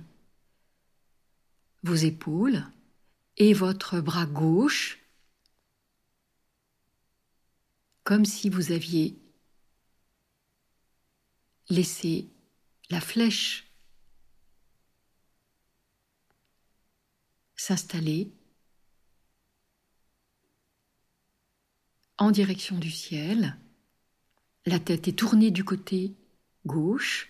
vos 1.84 1.96
épaules 1.96 2.66
et 3.38 3.54
votre 3.54 4.02
bras 4.02 4.26
gauche 4.26 5.00
comme 8.04 8.26
si 8.26 8.50
vous 8.50 8.72
aviez 8.72 9.20
laissé 11.70 12.30
la 12.90 13.02
flèche 13.02 13.68
s'installer 17.56 18.32
en 22.18 22.32
direction 22.32 22.78
du 22.78 22.92
ciel. 22.92 23.58
La 24.66 24.80
tête 24.80 25.08
est 25.08 25.14
tournée 25.14 25.52
du 25.52 25.64
côté 25.64 26.16
gauche. 26.66 27.30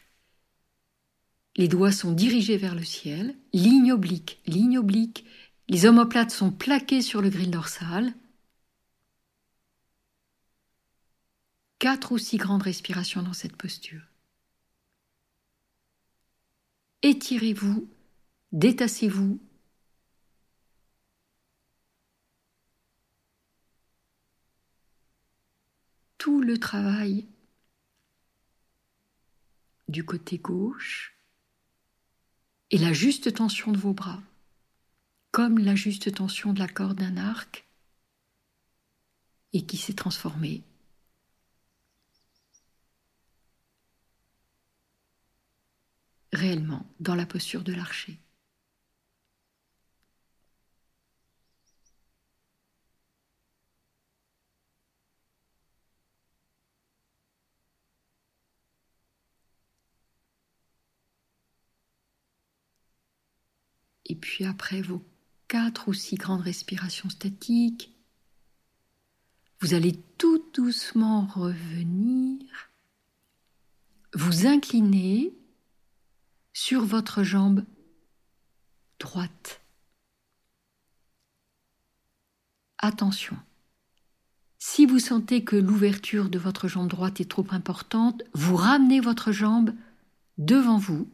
Les 1.55 1.67
doigts 1.67 1.91
sont 1.91 2.11
dirigés 2.11 2.57
vers 2.57 2.75
le 2.75 2.83
ciel. 2.83 3.35
Ligne 3.53 3.91
oblique, 3.91 4.41
ligne 4.45 4.77
oblique. 4.79 5.25
Les 5.67 5.85
omoplates 5.85 6.31
sont 6.31 6.51
plaqués 6.51 7.01
sur 7.01 7.21
le 7.21 7.29
grille 7.29 7.49
dorsal. 7.49 8.13
quatre 11.79 12.11
ou 12.11 12.17
six 12.17 12.37
grandes 12.37 12.63
respirations 12.63 13.21
dans 13.21 13.33
cette 13.33 13.55
posture. 13.55 14.01
Étirez-vous, 17.03 17.87
détassez-vous. 18.51 19.39
Le 26.27 26.57
travail 26.57 27.25
du 29.87 30.03
côté 30.03 30.37
gauche 30.37 31.17
et 32.69 32.77
la 32.77 32.91
juste 32.91 33.33
tension 33.33 33.71
de 33.71 33.77
vos 33.77 33.93
bras, 33.93 34.21
comme 35.31 35.57
la 35.57 35.73
juste 35.75 36.13
tension 36.13 36.51
de 36.51 36.59
la 36.59 36.67
corde 36.67 36.97
d'un 36.97 37.15
arc, 37.15 37.65
et 39.53 39.65
qui 39.65 39.77
s'est 39.77 39.93
transformée 39.93 40.63
réellement 46.33 46.85
dans 46.99 47.15
la 47.15 47.25
posture 47.25 47.63
de 47.63 47.73
l'archer. 47.73 48.19
Et 64.07 64.15
puis 64.15 64.45
après 64.45 64.81
vos 64.81 65.03
quatre 65.47 65.89
ou 65.89 65.93
six 65.93 66.15
grandes 66.15 66.41
respirations 66.41 67.09
statiques, 67.09 67.93
vous 69.59 69.73
allez 69.73 69.93
tout 70.17 70.43
doucement 70.53 71.25
revenir, 71.25 72.39
vous 74.13 74.47
incliner 74.47 75.33
sur 76.53 76.85
votre 76.85 77.23
jambe 77.23 77.63
droite. 78.99 79.61
Attention, 82.77 83.37
si 84.57 84.85
vous 84.85 84.99
sentez 84.99 85.43
que 85.43 85.55
l'ouverture 85.55 86.29
de 86.29 86.39
votre 86.39 86.67
jambe 86.67 86.87
droite 86.87 87.19
est 87.19 87.29
trop 87.29 87.45
importante, 87.51 88.23
vous 88.33 88.55
ramenez 88.55 88.99
votre 88.99 89.31
jambe 89.31 89.73
devant 90.37 90.77
vous 90.77 91.09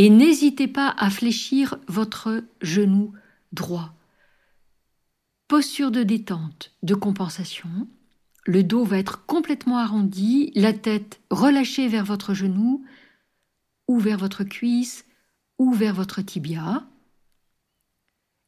et 0.00 0.08
n'hésitez 0.08 0.66
pas 0.66 0.94
à 0.96 1.10
fléchir 1.10 1.76
votre 1.86 2.42
genou 2.62 3.12
droit. 3.52 3.92
Posture 5.46 5.90
de 5.90 6.02
détente, 6.02 6.72
de 6.82 6.94
compensation. 6.94 7.68
Le 8.46 8.62
dos 8.62 8.82
va 8.82 8.96
être 8.96 9.26
complètement 9.26 9.76
arrondi, 9.76 10.52
la 10.54 10.72
tête 10.72 11.20
relâchée 11.30 11.86
vers 11.86 12.06
votre 12.06 12.32
genou, 12.32 12.82
ou 13.88 13.98
vers 13.98 14.16
votre 14.16 14.42
cuisse 14.42 15.04
ou 15.58 15.74
vers 15.74 15.94
votre 15.94 16.22
tibia. 16.22 16.88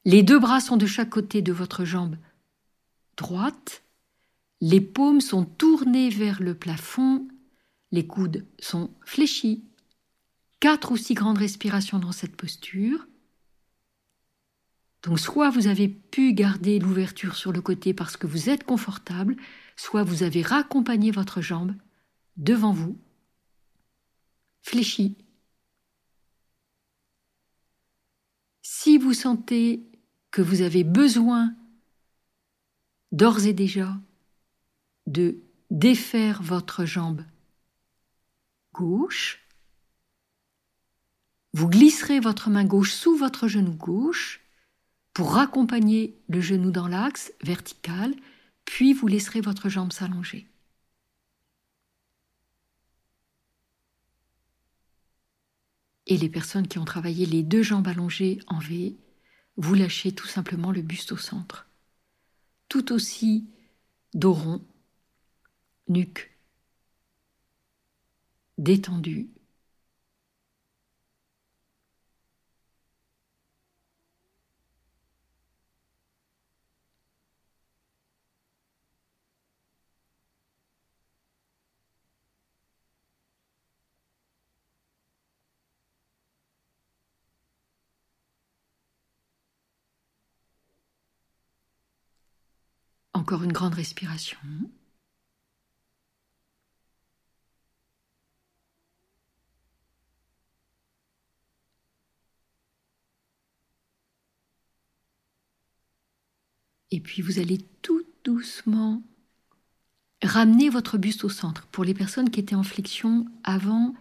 Les 0.07 0.23
deux 0.23 0.39
bras 0.39 0.61
sont 0.61 0.79
de 0.79 0.87
chaque 0.87 1.11
côté 1.11 1.43
de 1.43 1.53
votre 1.53 1.85
jambe 1.85 2.17
droite. 3.19 3.83
Les 4.63 4.81
paumes 4.81 5.21
sont 5.21 5.45
tournées 5.45 6.09
vers 6.09 6.43
le 6.43 6.55
plafond. 6.55 7.29
Les 7.91 8.07
coudes 8.07 8.47
sont 8.59 8.89
fléchis. 9.05 9.67
Quatre 10.63 10.93
ou 10.93 10.97
six 10.97 11.15
grandes 11.15 11.39
respirations 11.39 11.99
dans 11.99 12.13
cette 12.13 12.37
posture. 12.37 13.09
Donc 15.03 15.19
soit 15.19 15.51
vous 15.51 15.67
avez 15.67 15.89
pu 15.89 16.35
garder 16.35 16.79
l'ouverture 16.79 17.35
sur 17.35 17.51
le 17.51 17.61
côté 17.61 17.93
parce 17.93 18.17
que 18.17 18.29
vous 18.29 18.49
êtes 18.49 18.63
confortable, 18.63 19.35
soit 19.75 20.05
vous 20.05 20.23
avez 20.23 20.41
raccompagné 20.41 21.11
votre 21.11 21.41
jambe 21.41 21.75
devant 22.37 22.73
vous, 22.73 22.97
fléchie, 24.61 25.19
si 28.63 28.99
vous 28.99 29.15
sentez 29.15 29.83
que 30.31 30.43
vous 30.43 30.63
avez 30.63 30.85
besoin 30.85 31.57
d'ores 33.11 33.47
et 33.47 33.53
déjà 33.53 33.99
de 35.09 35.43
défaire 35.73 36.41
votre 36.41 36.85
jambe 36.85 37.25
gauche, 38.73 39.42
vous 41.53 41.69
glisserez 41.69 42.21
votre 42.21 42.51
main 42.51 42.65
gauche 42.65 42.93
sous 42.93 43.17
votre 43.17 43.49
genou 43.49 43.75
gauche 43.75 44.41
pour 45.13 45.35
raccompagner 45.35 46.19
le 46.29 46.41
genou 46.41 46.71
dans 46.71 46.89
l'axe 46.89 47.33
vertical, 47.43 48.15
puis 48.65 48.95
vous 48.95 49.07
laisserez 49.07 49.41
votre 49.41 49.69
jambe 49.69 49.93
s'allonger. 49.93 50.49
Et 56.07 56.17
les 56.17 56.29
personnes 56.29 56.69
qui 56.69 56.79
ont 56.79 56.85
travaillé 56.85 57.27
les 57.27 57.43
deux 57.43 57.63
jambes 57.63 57.89
allongées 57.89 58.41
en 58.47 58.59
V, 58.59 58.97
vous 59.57 59.75
lâchez 59.75 60.13
tout 60.13 60.27
simplement 60.27 60.73
le 60.73 60.83
buste 60.83 61.13
au 61.13 61.17
centre. 61.17 61.69
Tout 62.69 62.93
aussi 62.93 63.47
dos 64.15 64.33
rond, 64.33 64.65
nuque 65.89 66.31
détendue, 68.59 69.29
Encore 93.23 93.45
une 93.45 93.53
grande 93.53 93.75
respiration. 93.75 94.37
Et 106.91 106.99
puis 106.99 107.23
vous 107.23 107.39
allez 107.39 107.59
tout 107.83 108.03
doucement 108.25 109.01
ramener 110.21 110.69
votre 110.69 110.99
buste 110.99 111.23
au 111.23 111.29
centre. 111.29 111.69
Pour 111.69 111.85
les 111.85 111.95
personnes 111.95 112.29
qui 112.29 112.41
étaient 112.41 112.57
en 112.57 112.65
flexion 112.65 113.27
avant, 113.45 113.95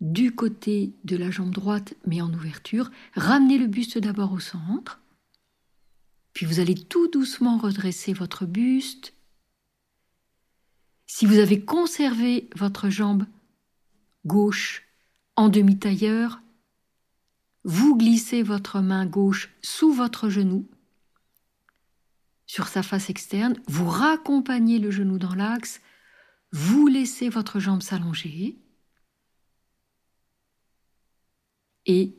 du 0.00 0.34
côté 0.34 0.92
de 1.04 1.16
la 1.16 1.30
jambe 1.30 1.52
droite 1.52 1.94
mais 2.04 2.20
en 2.20 2.34
ouverture, 2.34 2.90
ramenez 3.14 3.58
le 3.58 3.68
buste 3.68 3.96
d'abord 3.96 4.32
au 4.32 4.40
centre 4.40 4.99
puis 6.32 6.46
vous 6.46 6.60
allez 6.60 6.74
tout 6.74 7.08
doucement 7.08 7.58
redresser 7.58 8.12
votre 8.12 8.46
buste. 8.46 9.14
Si 11.06 11.26
vous 11.26 11.38
avez 11.38 11.60
conservé 11.64 12.48
votre 12.56 12.88
jambe 12.88 13.26
gauche 14.24 14.84
en 15.36 15.48
demi-tailleur, 15.48 16.40
vous 17.64 17.96
glissez 17.96 18.42
votre 18.42 18.80
main 18.80 19.06
gauche 19.06 19.50
sous 19.60 19.92
votre 19.92 20.28
genou. 20.28 20.68
Sur 22.46 22.68
sa 22.68 22.82
face 22.82 23.10
externe, 23.10 23.60
vous 23.68 23.88
raccompagnez 23.88 24.78
le 24.78 24.90
genou 24.90 25.18
dans 25.18 25.34
l'axe, 25.34 25.80
vous 26.52 26.86
laissez 26.86 27.28
votre 27.28 27.60
jambe 27.60 27.82
s'allonger. 27.82 28.58
Et 31.86 32.16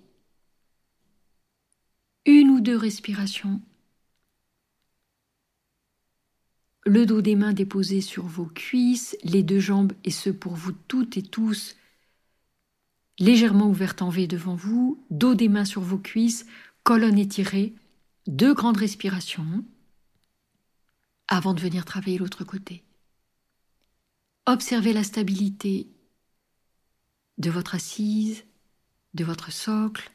une 2.25 2.49
ou 2.49 2.61
deux 2.61 2.77
respirations, 2.77 3.61
le 6.83 7.05
dos 7.05 7.21
des 7.21 7.35
mains 7.35 7.53
déposé 7.53 8.01
sur 8.01 8.25
vos 8.25 8.45
cuisses, 8.45 9.15
les 9.23 9.43
deux 9.43 9.59
jambes, 9.59 9.93
et 10.03 10.11
ce 10.11 10.29
pour 10.29 10.55
vous 10.55 10.71
toutes 10.71 11.17
et 11.17 11.21
tous, 11.21 11.75
légèrement 13.19 13.67
ouvertes 13.67 14.01
en 14.01 14.09
V 14.09 14.27
devant 14.27 14.55
vous, 14.55 15.03
dos 15.09 15.35
des 15.35 15.49
mains 15.49 15.65
sur 15.65 15.81
vos 15.81 15.99
cuisses, 15.99 16.45
colonne 16.83 17.19
étirée, 17.19 17.73
deux 18.27 18.53
grandes 18.53 18.77
respirations 18.77 19.63
avant 21.27 21.53
de 21.53 21.61
venir 21.61 21.85
travailler 21.85 22.17
l'autre 22.17 22.43
côté. 22.43 22.83
Observez 24.45 24.91
la 24.91 25.03
stabilité 25.03 25.87
de 27.37 27.49
votre 27.49 27.75
assise, 27.75 28.43
de 29.13 29.23
votre 29.23 29.51
socle. 29.51 30.11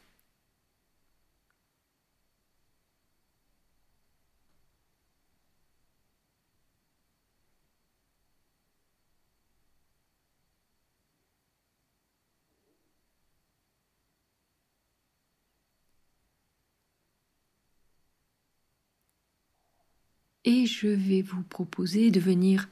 Et 20.46 20.64
je 20.64 20.86
vais 20.86 21.22
vous 21.22 21.42
proposer 21.42 22.10
de 22.10 22.20
venir 22.20 22.68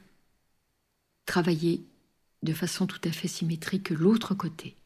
travailler 1.26 1.84
de 2.42 2.54
façon 2.54 2.86
tout 2.86 3.00
à 3.04 3.10
fait 3.10 3.28
symétrique 3.28 3.90
l'autre 3.90 4.34
côté. 4.34 4.76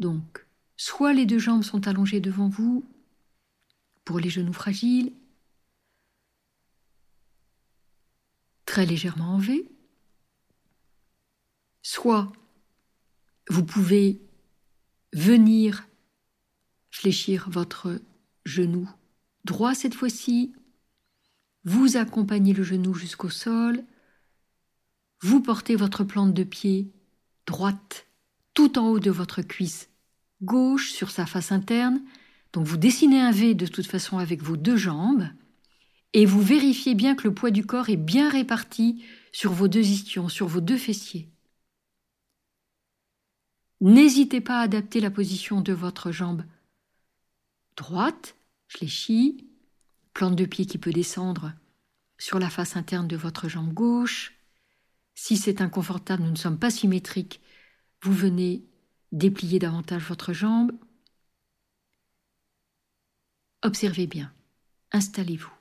Donc, 0.00 0.46
soit 0.76 1.12
les 1.12 1.26
deux 1.26 1.38
jambes 1.38 1.62
sont 1.62 1.86
allongées 1.86 2.20
devant 2.20 2.48
vous 2.48 2.84
pour 4.04 4.18
les 4.18 4.30
genoux 4.30 4.52
fragiles, 4.52 5.12
très 8.64 8.86
légèrement 8.86 9.34
en 9.34 9.38
V, 9.38 9.68
soit 11.82 12.32
vous 13.48 13.64
pouvez 13.64 14.20
venir 15.12 15.86
fléchir 16.90 17.48
votre 17.48 18.00
genou 18.44 18.90
droit 19.44 19.74
cette 19.74 19.94
fois-ci, 19.94 20.52
vous 21.64 21.96
accompagnez 21.96 22.52
le 22.52 22.62
genou 22.62 22.94
jusqu'au 22.94 23.30
sol, 23.30 23.84
vous 25.20 25.40
portez 25.40 25.76
votre 25.76 26.04
plante 26.04 26.32
de 26.32 26.44
pied 26.44 26.92
droite 27.46 28.06
tout 28.54 28.78
en 28.78 28.88
haut 28.88 29.00
de 29.00 29.10
votre 29.10 29.42
cuisse 29.42 29.88
gauche 30.42 30.90
sur 30.92 31.10
sa 31.10 31.26
face 31.26 31.52
interne, 31.52 32.00
donc 32.52 32.66
vous 32.66 32.76
dessinez 32.76 33.20
un 33.20 33.30
V 33.30 33.54
de 33.54 33.66
toute 33.66 33.86
façon 33.86 34.18
avec 34.18 34.42
vos 34.42 34.56
deux 34.56 34.76
jambes, 34.76 35.28
et 36.12 36.26
vous 36.26 36.42
vérifiez 36.42 36.94
bien 36.94 37.14
que 37.14 37.28
le 37.28 37.34
poids 37.34 37.50
du 37.50 37.64
corps 37.64 37.90
est 37.90 37.96
bien 37.96 38.28
réparti 38.28 39.04
sur 39.32 39.52
vos 39.52 39.68
deux 39.68 39.86
ischions, 39.86 40.28
sur 40.28 40.48
vos 40.48 40.60
deux 40.60 40.78
fessiers. 40.78 41.28
N'hésitez 43.80 44.40
pas 44.40 44.58
à 44.58 44.62
adapter 44.62 45.00
la 45.00 45.10
position 45.10 45.60
de 45.60 45.72
votre 45.72 46.10
jambe 46.10 46.44
droite 47.76 48.36
fléchi, 48.70 49.46
plante 50.14 50.36
de 50.36 50.46
pied 50.46 50.64
qui 50.64 50.78
peut 50.78 50.92
descendre 50.92 51.52
sur 52.18 52.38
la 52.38 52.48
face 52.48 52.76
interne 52.76 53.08
de 53.08 53.16
votre 53.16 53.48
jambe 53.48 53.72
gauche. 53.72 54.32
Si 55.14 55.36
c'est 55.36 55.60
inconfortable, 55.60 56.22
nous 56.22 56.30
ne 56.30 56.36
sommes 56.36 56.58
pas 56.58 56.70
symétriques, 56.70 57.40
vous 58.02 58.12
venez 58.12 58.64
déplier 59.12 59.58
davantage 59.58 60.04
votre 60.04 60.32
jambe. 60.32 60.72
Observez 63.62 64.06
bien, 64.06 64.32
installez-vous. 64.92 65.52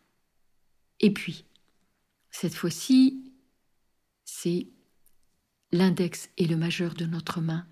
Et 0.99 1.11
puis, 1.11 1.45
cette 2.29 2.53
fois-ci, 2.53 3.33
c'est 4.23 4.67
l'index 5.71 6.29
et 6.37 6.45
le 6.45 6.57
majeur 6.57 6.93
de 6.93 7.05
notre 7.05 7.41
main 7.41 7.67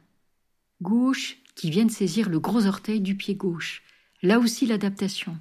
gauche 0.81 1.38
qui 1.55 1.69
viennent 1.69 1.89
saisir 1.89 2.30
le 2.30 2.39
gros 2.39 2.65
orteil 2.65 3.01
du 3.01 3.15
pied 3.15 3.35
gauche. 3.35 3.84
Là 4.23 4.39
aussi 4.39 4.65
l'adaptation. 4.65 5.38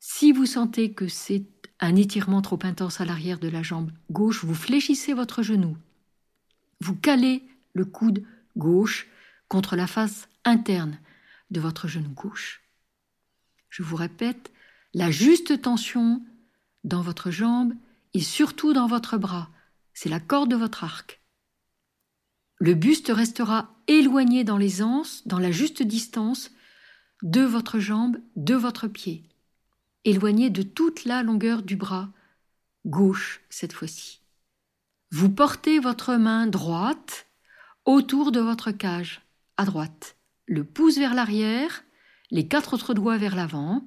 Si 0.00 0.32
vous 0.32 0.46
sentez 0.46 0.92
que 0.92 1.06
c'est 1.06 1.44
un 1.80 1.96
étirement 1.96 2.42
trop 2.42 2.58
intense 2.62 3.00
à 3.00 3.04
l'arrière 3.04 3.38
de 3.38 3.48
la 3.48 3.62
jambe 3.62 3.90
gauche, 4.10 4.44
vous 4.44 4.54
fléchissez 4.54 5.12
votre 5.12 5.42
genou. 5.42 5.76
Vous 6.80 6.96
calez 6.96 7.42
le 7.74 7.84
coude 7.84 8.24
gauche 8.56 9.08
contre 9.48 9.76
la 9.76 9.86
face 9.86 10.28
interne 10.44 10.98
de 11.50 11.60
votre 11.60 11.88
genou 11.88 12.10
gauche. 12.10 12.62
Je 13.68 13.82
vous 13.82 13.96
répète, 13.96 14.50
la 14.94 15.10
juste 15.10 15.60
tension 15.62 16.22
dans 16.84 17.02
votre 17.02 17.30
jambe 17.30 17.74
et 18.14 18.20
surtout 18.20 18.72
dans 18.72 18.86
votre 18.86 19.18
bras, 19.18 19.50
c'est 19.94 20.08
la 20.08 20.20
corde 20.20 20.50
de 20.50 20.56
votre 20.56 20.84
arc. 20.84 21.20
Le 22.58 22.74
buste 22.74 23.10
restera 23.14 23.74
éloigné 23.88 24.44
dans 24.44 24.58
les 24.58 24.82
anses, 24.82 25.26
dans 25.26 25.38
la 25.38 25.50
juste 25.50 25.82
distance 25.82 26.50
de 27.22 27.42
votre 27.42 27.78
jambe, 27.78 28.18
de 28.36 28.54
votre 28.54 28.88
pied, 28.88 29.22
éloigné 30.04 30.50
de 30.50 30.62
toute 30.62 31.04
la 31.04 31.22
longueur 31.22 31.62
du 31.62 31.76
bras, 31.76 32.10
gauche 32.84 33.40
cette 33.48 33.72
fois-ci. 33.72 34.20
Vous 35.10 35.30
portez 35.30 35.78
votre 35.78 36.16
main 36.16 36.46
droite 36.46 37.26
autour 37.84 38.32
de 38.32 38.40
votre 38.40 38.70
cage, 38.70 39.22
à 39.56 39.64
droite, 39.64 40.16
le 40.46 40.64
pouce 40.64 40.98
vers 40.98 41.14
l'arrière, 41.14 41.84
les 42.30 42.48
quatre 42.48 42.74
autres 42.74 42.94
doigts 42.94 43.18
vers 43.18 43.36
l'avant, 43.36 43.84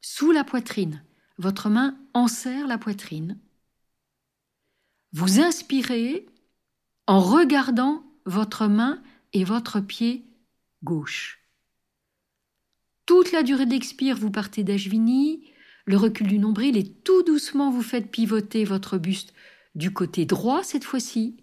sous 0.00 0.32
la 0.32 0.44
poitrine. 0.44 1.02
Votre 1.38 1.68
main 1.68 1.96
enserre 2.12 2.66
la 2.66 2.78
poitrine. 2.78 3.38
Vous 5.12 5.40
inspirez 5.40 6.26
en 7.06 7.20
regardant 7.20 8.04
votre 8.26 8.66
main 8.66 9.02
et 9.32 9.44
votre 9.44 9.80
pied 9.80 10.24
gauche. 10.82 11.43
Toute 13.06 13.32
la 13.32 13.42
durée 13.42 13.66
d'expire, 13.66 14.16
vous 14.16 14.30
partez 14.30 14.64
d'Ashvini, 14.64 15.50
le 15.84 15.96
recul 15.96 16.26
du 16.26 16.38
nombril 16.38 16.76
et 16.76 16.90
tout 16.90 17.22
doucement 17.22 17.70
vous 17.70 17.82
faites 17.82 18.10
pivoter 18.10 18.64
votre 18.64 18.96
buste 18.96 19.34
du 19.74 19.92
côté 19.92 20.24
droit 20.24 20.62
cette 20.62 20.84
fois-ci. 20.84 21.36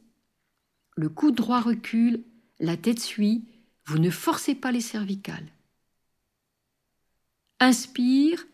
Le 0.96 1.10
coude 1.10 1.36
droit 1.36 1.62
recule, 1.62 2.24
la 2.60 2.78
tête 2.78 3.00
suit, 3.00 3.46
vous 3.86 4.00
ne 4.00 4.10
forcez 4.10 4.56
pas 4.56 4.72
les 4.72 4.82
cervicales. 4.82 5.52
Inspire, 7.60 8.46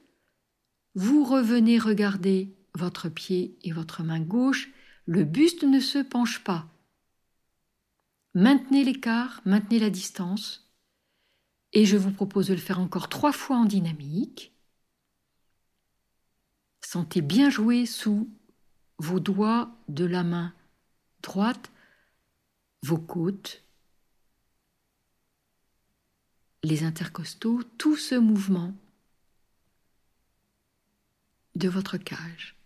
vous 0.95 1.23
revenez 1.23 1.79
regarder 1.79 2.55
votre 2.75 3.07
pied 3.07 3.57
et 3.63 3.71
votre 3.71 4.03
main 4.03 4.19
gauche, 4.19 4.69
le 5.05 5.23
buste 5.23 5.63
ne 5.63 5.79
se 5.79 5.99
penche 5.99 6.43
pas. 6.43 6.67
Maintenez 8.33 8.83
l'écart, 8.83 9.41
maintenez 9.45 9.79
la 9.79 9.89
distance. 9.89 10.66
Et 11.73 11.85
je 11.85 11.97
vous 11.97 12.11
propose 12.11 12.47
de 12.47 12.53
le 12.53 12.59
faire 12.59 12.79
encore 12.79 13.09
trois 13.09 13.31
fois 13.31 13.57
en 13.57 13.65
dynamique. 13.65 14.53
Sentez 16.81 17.21
bien 17.21 17.49
jouer 17.49 17.85
sous 17.85 18.29
vos 18.97 19.19
doigts 19.19 19.75
de 19.89 20.05
la 20.05 20.23
main 20.23 20.53
droite, 21.21 21.71
vos 22.83 22.97
côtes, 22.97 23.63
les 26.63 26.83
intercostaux, 26.83 27.63
tout 27.77 27.97
ce 27.97 28.15
mouvement 28.15 28.73
de 31.55 31.69
votre 31.69 31.97
cage. 31.97 32.56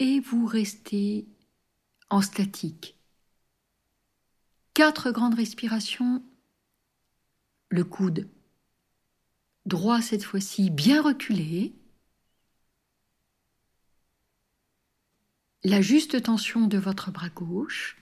Et 0.00 0.18
vous 0.18 0.46
restez 0.46 1.28
en 2.08 2.22
statique. 2.22 2.96
Quatre 4.74 5.12
grandes 5.12 5.34
respirations. 5.34 6.24
Le 7.68 7.84
coude 7.84 8.28
droit 9.66 10.00
cette 10.00 10.24
fois-ci 10.24 10.70
bien 10.70 11.02
reculé. 11.02 11.74
La 15.62 15.82
juste 15.82 16.22
tension 16.22 16.66
de 16.66 16.78
votre 16.78 17.10
bras 17.10 17.28
gauche. 17.28 17.98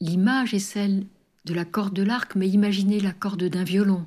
L'image 0.00 0.54
est 0.54 0.58
celle 0.58 1.06
de 1.44 1.52
la 1.52 1.66
corde 1.66 1.92
de 1.92 2.02
l'arc, 2.02 2.34
mais 2.36 2.48
imaginez 2.48 3.00
la 3.00 3.12
corde 3.12 3.44
d'un 3.44 3.64
violon 3.64 4.06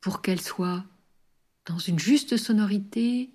pour 0.00 0.22
qu'elle 0.22 0.40
soit 0.40 0.84
dans 1.66 1.78
une 1.78 1.98
juste 1.98 2.36
sonorité. 2.36 3.30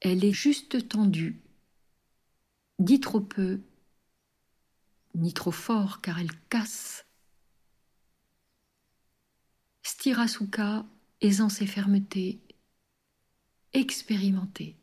Elle 0.00 0.24
est 0.24 0.32
juste 0.32 0.88
tendue, 0.88 1.40
ni 2.78 3.00
trop 3.00 3.20
peu, 3.20 3.60
ni 5.14 5.32
trop 5.32 5.50
fort 5.50 6.00
car 6.00 6.18
elle 6.18 6.34
casse. 6.48 7.06
Stirasuka, 9.82 10.84
aisance 11.20 11.62
et 11.62 11.66
fermeté, 11.66 12.40
expérimentée. 13.72 14.76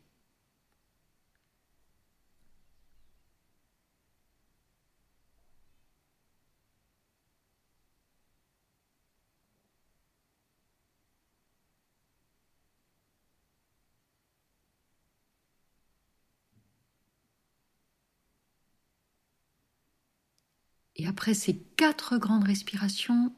Après 21.12 21.34
ces 21.34 21.58
quatre 21.76 22.16
grandes 22.16 22.44
respirations, 22.44 23.34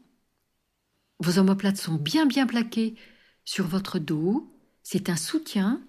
vos 1.19 1.41
omoplates 1.41 1.77
sont 1.77 1.97
bien 1.97 2.25
bien 2.25 2.47
plaquées 2.47 2.95
sur 3.45 3.67
votre 3.67 3.99
dos. 3.99 4.57
C'est 4.85 5.09
un 5.09 5.17
soutien. 5.17 5.83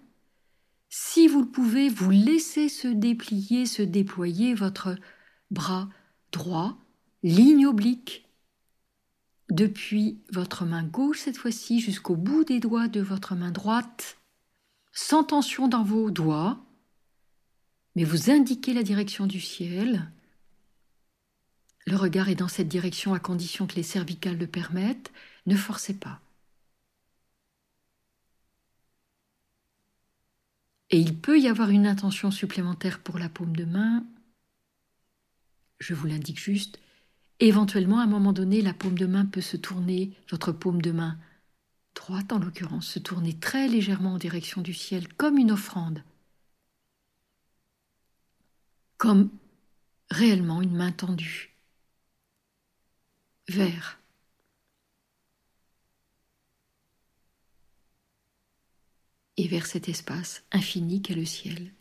Si 0.90 1.28
vous 1.28 1.42
le 1.42 1.48
pouvez, 1.48 1.90
vous 1.90 2.10
laissez 2.10 2.70
se 2.70 2.88
déplier, 2.88 3.68
se 3.68 3.84
déployer 3.84 4.56
votre 4.56 4.96
bras 5.52 5.88
droit, 6.32 6.76
ligne 7.22 7.68
oblique, 7.68 8.28
depuis 9.52 10.24
votre 10.34 10.66
main 10.66 10.84
gauche 10.84 11.20
cette 11.20 11.38
fois-ci 11.38 11.82
jusqu'au 11.82 12.16
bout 12.16 12.46
des 12.46 12.60
doigts 12.60 12.88
de 12.88 13.00
votre 13.00 13.36
main 13.36 13.52
droite, 13.52 14.18
sans 14.92 15.24
tension 15.24 15.68
dans 15.68 15.84
vos 15.84 16.10
doigts, 16.10 16.66
mais 17.96 18.06
vous 18.06 18.32
indiquez 18.32 18.74
la 18.74 18.82
direction 18.82 19.28
du 19.28 19.40
ciel. 19.40 20.12
Le 21.86 21.96
regard 21.96 22.30
est 22.30 22.36
dans 22.36 22.48
cette 22.48 22.68
direction 22.68 23.14
à 23.14 23.20
condition 23.20 23.68
que 23.68 23.76
les 23.76 23.84
cervicales 23.84 24.38
le 24.38 24.48
permettent. 24.48 25.12
Ne 25.46 25.56
forcez 25.56 25.94
pas. 25.94 26.20
Et 30.90 31.00
il 31.00 31.20
peut 31.20 31.40
y 31.40 31.48
avoir 31.48 31.70
une 31.70 31.88
intention 31.88 32.32
supplémentaire 32.32 33.00
pour 33.00 33.20
la 33.20 33.30
paume 33.30 33.56
de 33.56 33.66
main. 33.66 34.04
Je 35.80 35.94
vous 35.94 36.08
l'indique 36.08 36.40
juste. 36.40 36.80
Éventuellement, 37.40 38.00
à 38.00 38.04
un 38.04 38.08
moment 38.08 38.34
donné, 38.34 38.62
la 38.62 38.74
paume 38.74 38.98
de 38.98 39.06
main 39.06 39.26
peut 39.26 39.42
se 39.42 39.58
tourner, 39.58 40.14
votre 40.32 40.52
paume 40.52 40.82
de 40.82 40.92
main 40.92 41.18
droite 41.96 42.34
en 42.34 42.40
l'occurrence, 42.40 42.88
se 42.88 43.00
tourner 43.00 43.38
très 43.38 43.68
légèrement 43.68 44.14
en 44.14 44.18
direction 44.18 44.62
du 44.62 44.74
ciel, 44.74 45.08
comme 45.14 45.38
une 45.38 45.52
offrande, 45.52 46.04
comme 48.98 49.30
réellement 50.10 50.62
une 50.62 50.76
main 50.76 50.92
tendue 50.92 51.55
vers 53.48 54.00
et 59.38 59.48
vers 59.48 59.66
cet 59.68 59.90
espace 59.90 60.44
infini 60.52 61.02
qu'est 61.02 61.14
le 61.14 61.26
ciel. 61.26 61.75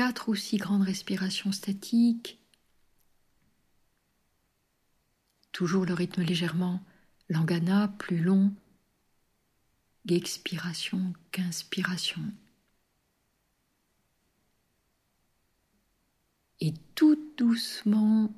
Quatre 0.00 0.30
ou 0.30 0.34
six 0.34 0.56
grandes 0.56 0.84
respirations 0.84 1.52
statiques. 1.52 2.40
Toujours 5.52 5.84
le 5.84 5.92
rythme 5.92 6.22
légèrement 6.22 6.82
langana, 7.28 7.88
plus 7.98 8.16
long 8.16 8.50
d'expiration 10.06 11.12
qu'inspiration. 11.32 12.22
Et 16.60 16.72
tout 16.94 17.18
doucement, 17.36 18.34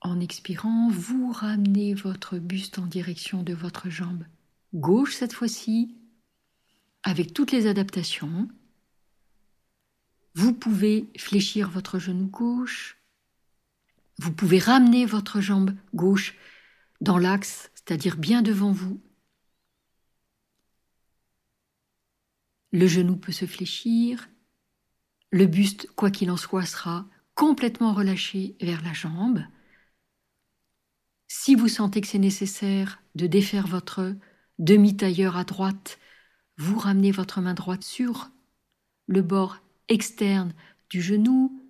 en 0.00 0.18
expirant, 0.18 0.88
vous 0.90 1.30
ramenez 1.30 1.94
votre 1.94 2.38
buste 2.38 2.80
en 2.80 2.86
direction 2.86 3.44
de 3.44 3.54
votre 3.54 3.88
jambe 3.88 4.24
gauche 4.74 5.14
cette 5.14 5.32
fois-ci, 5.32 5.94
avec 7.04 7.34
toutes 7.34 7.52
les 7.52 7.68
adaptations. 7.68 8.48
Vous 10.38 10.52
pouvez 10.52 11.10
fléchir 11.18 11.68
votre 11.68 11.98
genou 11.98 12.26
gauche. 12.26 12.96
Vous 14.20 14.32
pouvez 14.32 14.60
ramener 14.60 15.04
votre 15.04 15.40
jambe 15.40 15.74
gauche 15.96 16.36
dans 17.00 17.18
l'axe, 17.18 17.72
c'est-à-dire 17.74 18.16
bien 18.16 18.40
devant 18.40 18.70
vous. 18.70 19.02
Le 22.70 22.86
genou 22.86 23.16
peut 23.16 23.32
se 23.32 23.46
fléchir. 23.46 24.28
Le 25.32 25.46
buste, 25.46 25.88
quoi 25.96 26.12
qu'il 26.12 26.30
en 26.30 26.36
soit, 26.36 26.66
sera 26.66 27.08
complètement 27.34 27.92
relâché 27.92 28.54
vers 28.60 28.84
la 28.84 28.92
jambe. 28.92 29.42
Si 31.26 31.56
vous 31.56 31.66
sentez 31.66 32.00
que 32.00 32.06
c'est 32.06 32.20
nécessaire 32.20 33.02
de 33.16 33.26
défaire 33.26 33.66
votre 33.66 34.14
demi-tailleur 34.60 35.36
à 35.36 35.42
droite, 35.42 35.98
vous 36.58 36.78
ramenez 36.78 37.10
votre 37.10 37.40
main 37.40 37.54
droite 37.54 37.82
sur 37.82 38.30
le 39.08 39.22
bord 39.22 39.58
externe 39.88 40.52
du 40.90 41.02
genou. 41.02 41.62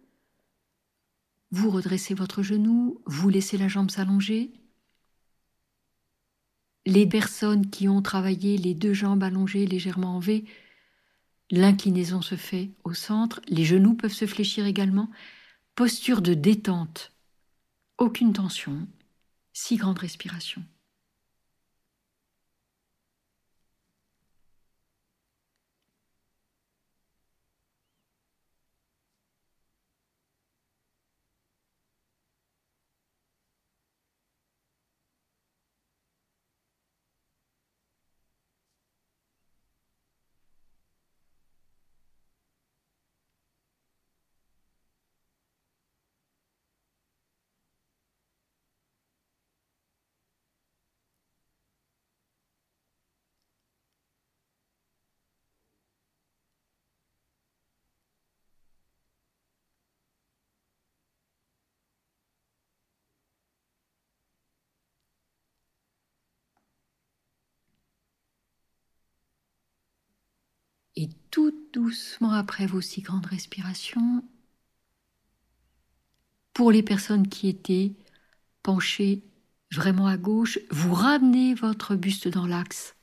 Vous 1.51 1.71
redressez 1.71 2.15
votre 2.15 2.43
genou, 2.43 3.01
vous 3.07 3.29
laissez 3.29 3.57
la 3.57 3.69
jambe 3.69 3.91
s'allonger. 3.91 4.53
Les 6.87 7.07
personnes 7.07 7.71
qui 7.71 7.89
ont 7.89 8.03
travaillé 8.03 8.57
les 8.57 8.75
deux 8.75 8.95
jambes 8.95 9.23
allongées 9.23 9.67
légèrement 9.67 10.17
en 10.17 10.21
V, 10.21 10.45
l'inclinaison 11.51 12.23
se 12.23 12.35
fait 12.35 12.71
au 12.85 12.95
centre, 12.95 13.41
les 13.49 13.65
genoux 13.65 13.95
peuvent 13.95 14.13
se 14.13 14.27
fléchir 14.27 14.67
également. 14.67 15.11
Posture 15.75 16.23
de 16.23 16.35
détente, 16.35 17.13
aucune 17.99 18.33
tension, 18.33 18.89
six 19.53 19.77
grandes 19.77 19.99
respirations. 19.99 20.65
Et 70.99 71.11
tout 71.31 71.55
doucement 71.73 72.33
après 72.33 72.67
vos 72.67 72.81
six 72.81 73.03
grandes 73.03 73.27
respirations, 73.27 74.25
pour 76.53 76.73
les 76.73 76.83
personnes 76.83 77.29
qui 77.29 77.49
étaient 77.49 77.95
penchées 78.65 79.23
vraiment 79.71 80.09
à 80.09 80.17
gauche, 80.17 80.59
vous 80.73 80.93
ramenez 80.93 81.55
votre 81.55 81.95
buste 81.95 82.27
dans 82.27 82.49
l'axe. 82.49 82.97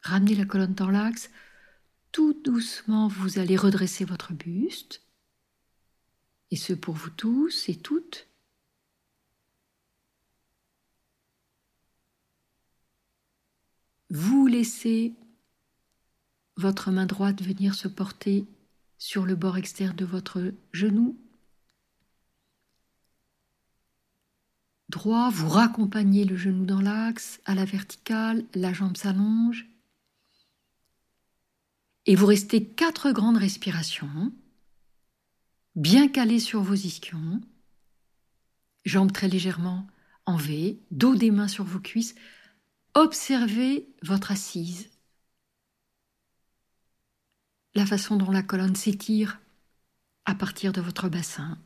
Ramenez 0.00 0.34
la 0.34 0.46
colonne 0.46 0.72
dans 0.72 0.88
l'axe. 0.88 1.28
Tout 2.10 2.32
doucement, 2.42 3.06
vous 3.06 3.38
allez 3.38 3.58
redresser 3.58 4.06
votre 4.06 4.32
buste. 4.32 5.02
Et 6.50 6.56
ce 6.56 6.72
pour 6.72 6.94
vous 6.94 7.10
tous 7.10 7.68
et 7.68 7.76
toutes. 7.76 8.28
Vous 14.08 14.46
laissez 14.46 15.12
votre 16.58 16.90
main 16.90 17.06
droite 17.06 17.40
venir 17.40 17.74
se 17.76 17.86
porter 17.86 18.44
sur 18.98 19.24
le 19.24 19.36
bord 19.36 19.56
externe 19.56 19.94
de 19.94 20.04
votre 20.04 20.52
genou. 20.72 21.16
Droit, 24.88 25.30
vous 25.30 25.48
raccompagnez 25.48 26.24
le 26.24 26.36
genou 26.36 26.64
dans 26.64 26.80
l'axe, 26.80 27.40
à 27.44 27.54
la 27.54 27.64
verticale, 27.64 28.44
la 28.54 28.72
jambe 28.72 28.96
s'allonge. 28.96 29.68
Et 32.06 32.16
vous 32.16 32.26
restez 32.26 32.64
quatre 32.64 33.12
grandes 33.12 33.36
respirations, 33.36 34.32
bien 35.76 36.08
calées 36.08 36.40
sur 36.40 36.62
vos 36.62 36.74
ischions, 36.74 37.40
jambes 38.84 39.12
très 39.12 39.28
légèrement 39.28 39.86
en 40.26 40.36
V, 40.36 40.80
dos 40.90 41.14
des 41.14 41.30
mains 41.30 41.48
sur 41.48 41.64
vos 41.64 41.78
cuisses. 41.80 42.16
Observez 42.94 43.88
votre 44.02 44.32
assise, 44.32 44.90
la 47.78 47.86
façon 47.86 48.16
dont 48.16 48.32
la 48.32 48.42
colonne 48.42 48.74
s'étire 48.74 49.38
à 50.24 50.34
partir 50.34 50.72
de 50.72 50.80
votre 50.80 51.08
bassin. 51.08 51.56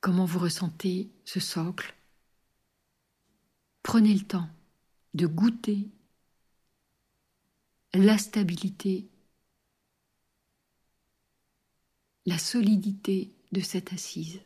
Comment 0.00 0.24
vous 0.24 0.40
ressentez 0.40 1.08
ce 1.24 1.38
socle? 1.38 1.94
Prenez 3.84 4.12
le 4.12 4.24
temps 4.24 4.48
de 5.14 5.28
goûter 5.28 5.86
la 7.92 8.18
stabilité, 8.18 9.06
la 12.26 12.38
solidité 12.38 13.30
de 13.52 13.60
cette 13.60 13.92
assise. 13.92 14.40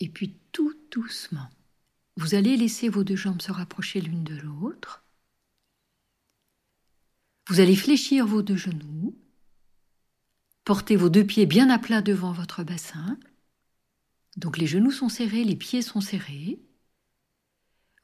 Et 0.00 0.08
puis 0.08 0.36
tout 0.52 0.74
doucement, 0.90 1.48
vous 2.16 2.34
allez 2.34 2.56
laisser 2.56 2.88
vos 2.88 3.04
deux 3.04 3.16
jambes 3.16 3.42
se 3.42 3.52
rapprocher 3.52 4.00
l'une 4.00 4.24
de 4.24 4.36
l'autre. 4.36 5.04
Vous 7.48 7.60
allez 7.60 7.76
fléchir 7.76 8.26
vos 8.26 8.42
deux 8.42 8.56
genoux, 8.56 9.16
porter 10.64 10.96
vos 10.96 11.08
deux 11.08 11.24
pieds 11.24 11.46
bien 11.46 11.70
à 11.70 11.78
plat 11.78 12.02
devant 12.02 12.32
votre 12.32 12.62
bassin. 12.62 13.18
Donc 14.36 14.58
les 14.58 14.66
genoux 14.66 14.90
sont 14.90 15.08
serrés, 15.08 15.44
les 15.44 15.56
pieds 15.56 15.82
sont 15.82 16.00
serrés. 16.00 16.60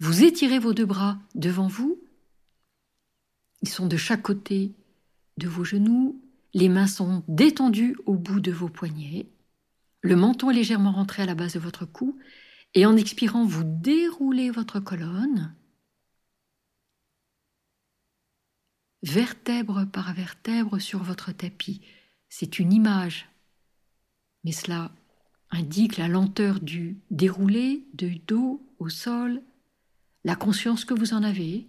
Vous 0.00 0.24
étirez 0.24 0.58
vos 0.58 0.74
deux 0.74 0.86
bras 0.86 1.18
devant 1.34 1.68
vous. 1.68 2.00
Ils 3.62 3.68
sont 3.68 3.86
de 3.86 3.96
chaque 3.96 4.22
côté 4.22 4.72
de 5.38 5.48
vos 5.48 5.64
genoux. 5.64 6.20
Les 6.54 6.68
mains 6.68 6.86
sont 6.86 7.22
détendues 7.28 7.96
au 8.06 8.14
bout 8.14 8.40
de 8.40 8.52
vos 8.52 8.68
poignets. 8.68 9.26
Le 10.04 10.16
menton 10.16 10.50
est 10.50 10.54
légèrement 10.54 10.92
rentré 10.92 11.22
à 11.22 11.26
la 11.26 11.34
base 11.34 11.54
de 11.54 11.58
votre 11.58 11.86
cou 11.86 12.18
et 12.74 12.84
en 12.84 12.94
expirant, 12.94 13.46
vous 13.46 13.64
déroulez 13.64 14.50
votre 14.50 14.78
colonne, 14.78 15.56
vertèbre 19.02 19.86
par 19.90 20.12
vertèbre 20.12 20.78
sur 20.78 21.02
votre 21.02 21.32
tapis. 21.32 21.80
C'est 22.28 22.58
une 22.58 22.74
image, 22.74 23.30
mais 24.44 24.52
cela 24.52 24.92
indique 25.50 25.96
la 25.96 26.08
lenteur 26.08 26.60
du 26.60 26.98
déroulé 27.10 27.86
du 27.94 28.18
dos 28.18 28.60
au 28.78 28.90
sol, 28.90 29.40
la 30.22 30.36
conscience 30.36 30.84
que 30.84 30.92
vous 30.92 31.14
en 31.14 31.22
avez. 31.22 31.66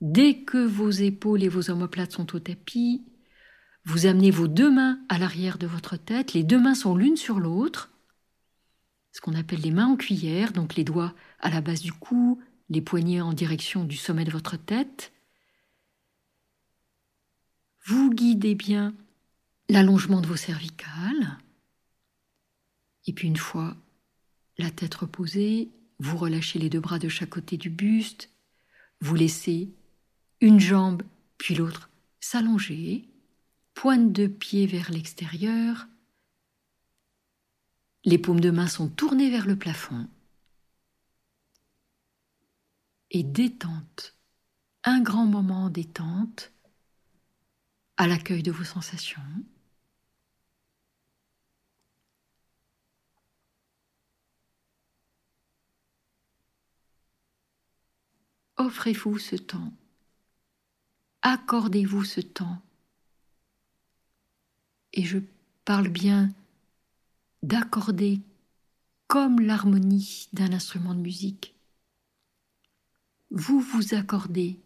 Dès 0.00 0.44
que 0.44 0.64
vos 0.64 0.90
épaules 0.90 1.42
et 1.42 1.48
vos 1.48 1.70
omoplates 1.70 2.12
sont 2.12 2.36
au 2.36 2.38
tapis, 2.38 3.04
vous 3.86 4.06
amenez 4.06 4.32
vos 4.32 4.48
deux 4.48 4.70
mains 4.70 4.98
à 5.08 5.16
l'arrière 5.16 5.58
de 5.58 5.66
votre 5.68 5.96
tête, 5.96 6.32
les 6.32 6.42
deux 6.42 6.58
mains 6.60 6.74
sont 6.74 6.96
l'une 6.96 7.16
sur 7.16 7.38
l'autre, 7.38 7.92
ce 9.12 9.20
qu'on 9.20 9.34
appelle 9.34 9.60
les 9.60 9.70
mains 9.70 9.86
en 9.86 9.96
cuillère, 9.96 10.52
donc 10.52 10.74
les 10.74 10.82
doigts 10.82 11.14
à 11.38 11.50
la 11.50 11.60
base 11.60 11.82
du 11.82 11.92
cou, 11.92 12.42
les 12.68 12.80
poignets 12.80 13.20
en 13.20 13.32
direction 13.32 13.84
du 13.84 13.96
sommet 13.96 14.24
de 14.24 14.32
votre 14.32 14.56
tête. 14.56 15.12
Vous 17.84 18.12
guidez 18.12 18.56
bien 18.56 18.92
l'allongement 19.68 20.20
de 20.20 20.26
vos 20.26 20.36
cervicales. 20.36 21.38
Et 23.06 23.12
puis 23.12 23.28
une 23.28 23.36
fois 23.36 23.76
la 24.58 24.70
tête 24.70 24.96
reposée, 24.96 25.70
vous 26.00 26.16
relâchez 26.16 26.58
les 26.58 26.70
deux 26.70 26.80
bras 26.80 26.98
de 26.98 27.08
chaque 27.08 27.30
côté 27.30 27.56
du 27.56 27.70
buste, 27.70 28.30
vous 29.00 29.14
laissez 29.14 29.70
une 30.40 30.58
jambe 30.58 31.02
puis 31.38 31.54
l'autre 31.54 31.88
s'allonger 32.18 33.08
pointe 33.76 34.10
de 34.10 34.26
pied 34.26 34.66
vers 34.66 34.90
l'extérieur. 34.90 35.86
Les 38.04 38.16
paumes 38.16 38.40
de 38.40 38.50
main 38.50 38.68
sont 38.68 38.88
tournées 38.88 39.30
vers 39.30 39.46
le 39.46 39.54
plafond. 39.54 40.08
Et 43.10 43.22
détente, 43.22 44.16
un 44.82 45.02
grand 45.02 45.26
moment 45.26 45.68
détente 45.68 46.52
à 47.98 48.06
l'accueil 48.06 48.42
de 48.42 48.50
vos 48.50 48.64
sensations. 48.64 49.20
Offrez-vous 58.56 59.18
ce 59.18 59.36
temps. 59.36 59.74
Accordez-vous 61.20 62.04
ce 62.04 62.22
temps 62.22 62.65
et 64.96 65.04
je 65.04 65.18
parle 65.64 65.88
bien 65.88 66.30
d'accorder 67.42 68.20
comme 69.06 69.40
l'harmonie 69.40 70.28
d'un 70.32 70.52
instrument 70.52 70.94
de 70.94 71.00
musique. 71.00 71.54
Vous 73.30 73.60
vous 73.60 73.94
accordez 73.94 74.58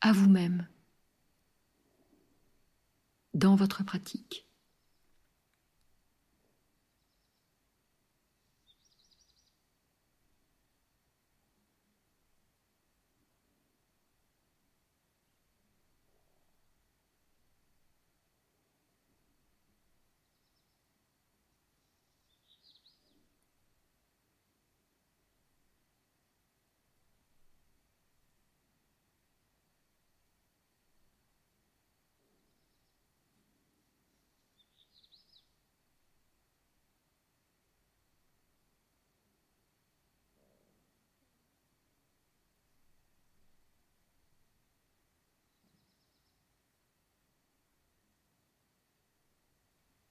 à 0.00 0.12
vous-même 0.12 0.68
dans 3.34 3.56
votre 3.56 3.82
pratique. 3.82 4.47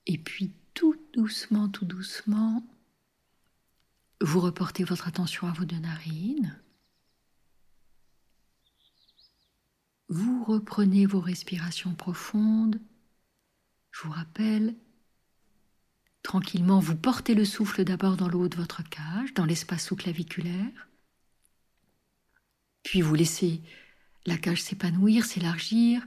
Et 0.08 0.18
puis 0.18 0.52
tout 0.74 0.96
doucement, 1.14 1.70
tout 1.70 1.86
doucement, 1.86 2.64
vous 4.22 4.40
reportez 4.40 4.84
votre 4.84 5.08
attention 5.08 5.48
à 5.48 5.52
vos 5.52 5.66
deux 5.66 5.80
narines. 5.80 6.60
vous 10.10 10.44
reprenez 10.44 11.06
vos 11.06 11.20
respirations 11.20 11.94
profondes. 11.94 12.80
Je 13.92 14.04
vous 14.04 14.12
rappelle, 14.12 14.76
tranquillement, 16.24 16.80
vous 16.80 16.96
portez 16.96 17.36
le 17.36 17.46
souffle 17.46 17.84
d'abord 17.84 18.16
dans 18.18 18.28
le 18.28 18.38
haut 18.38 18.48
de 18.48 18.56
votre 18.56 18.84
cage, 18.88 19.34
dans 19.34 19.46
l'espace 19.46 19.86
sous-claviculaire. 19.86 20.88
Puis 22.84 23.02
vous 23.02 23.16
laissez 23.16 23.62
la 24.26 24.38
cage 24.38 24.62
s'épanouir, 24.62 25.26
s'élargir. 25.26 26.06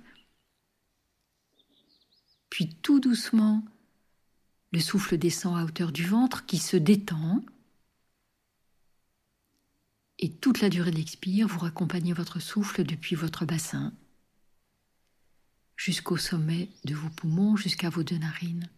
Puis 2.49 2.75
tout 2.77 3.01
doucement, 3.01 3.65
le 4.73 4.81
souffle 4.81 5.19
descend 5.19 5.59
à 5.59 5.65
hauteur 5.65 5.93
du 5.93 6.05
ventre 6.05 6.47
qui 6.47 6.59
se 6.59 6.77
détend. 6.77 7.45
Et 10.19 10.31
toute 10.31 10.61
la 10.61 10.69
durée 10.69 10.91
de 10.91 10.97
l'expire, 10.97 11.49
vous 11.49 11.61
raccompagnez 11.61 12.13
votre 12.13 12.41
souffle 12.41 12.85
depuis 12.85 13.17
votre 13.17 13.45
bassin 13.47 13.93
jusqu'au 15.81 16.19
sommet 16.19 16.69
de 16.85 16.95
vos 16.95 17.09
poumons, 17.09 17.57
jusqu'à 17.57 17.89
vos 17.89 18.03
deux 18.03 18.19
narines. 18.19 18.69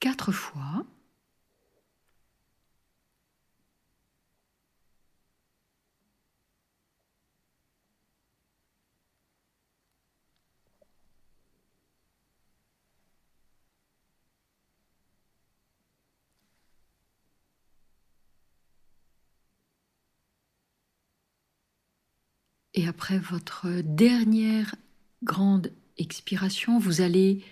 Quatre 0.00 0.32
fois. 0.32 0.84
Et 22.74 22.88
après 22.88 23.18
votre 23.18 23.68
dernière 23.82 24.74
grande 25.22 25.72
expiration, 25.96 26.78
vous 26.78 27.00
allez 27.00 27.44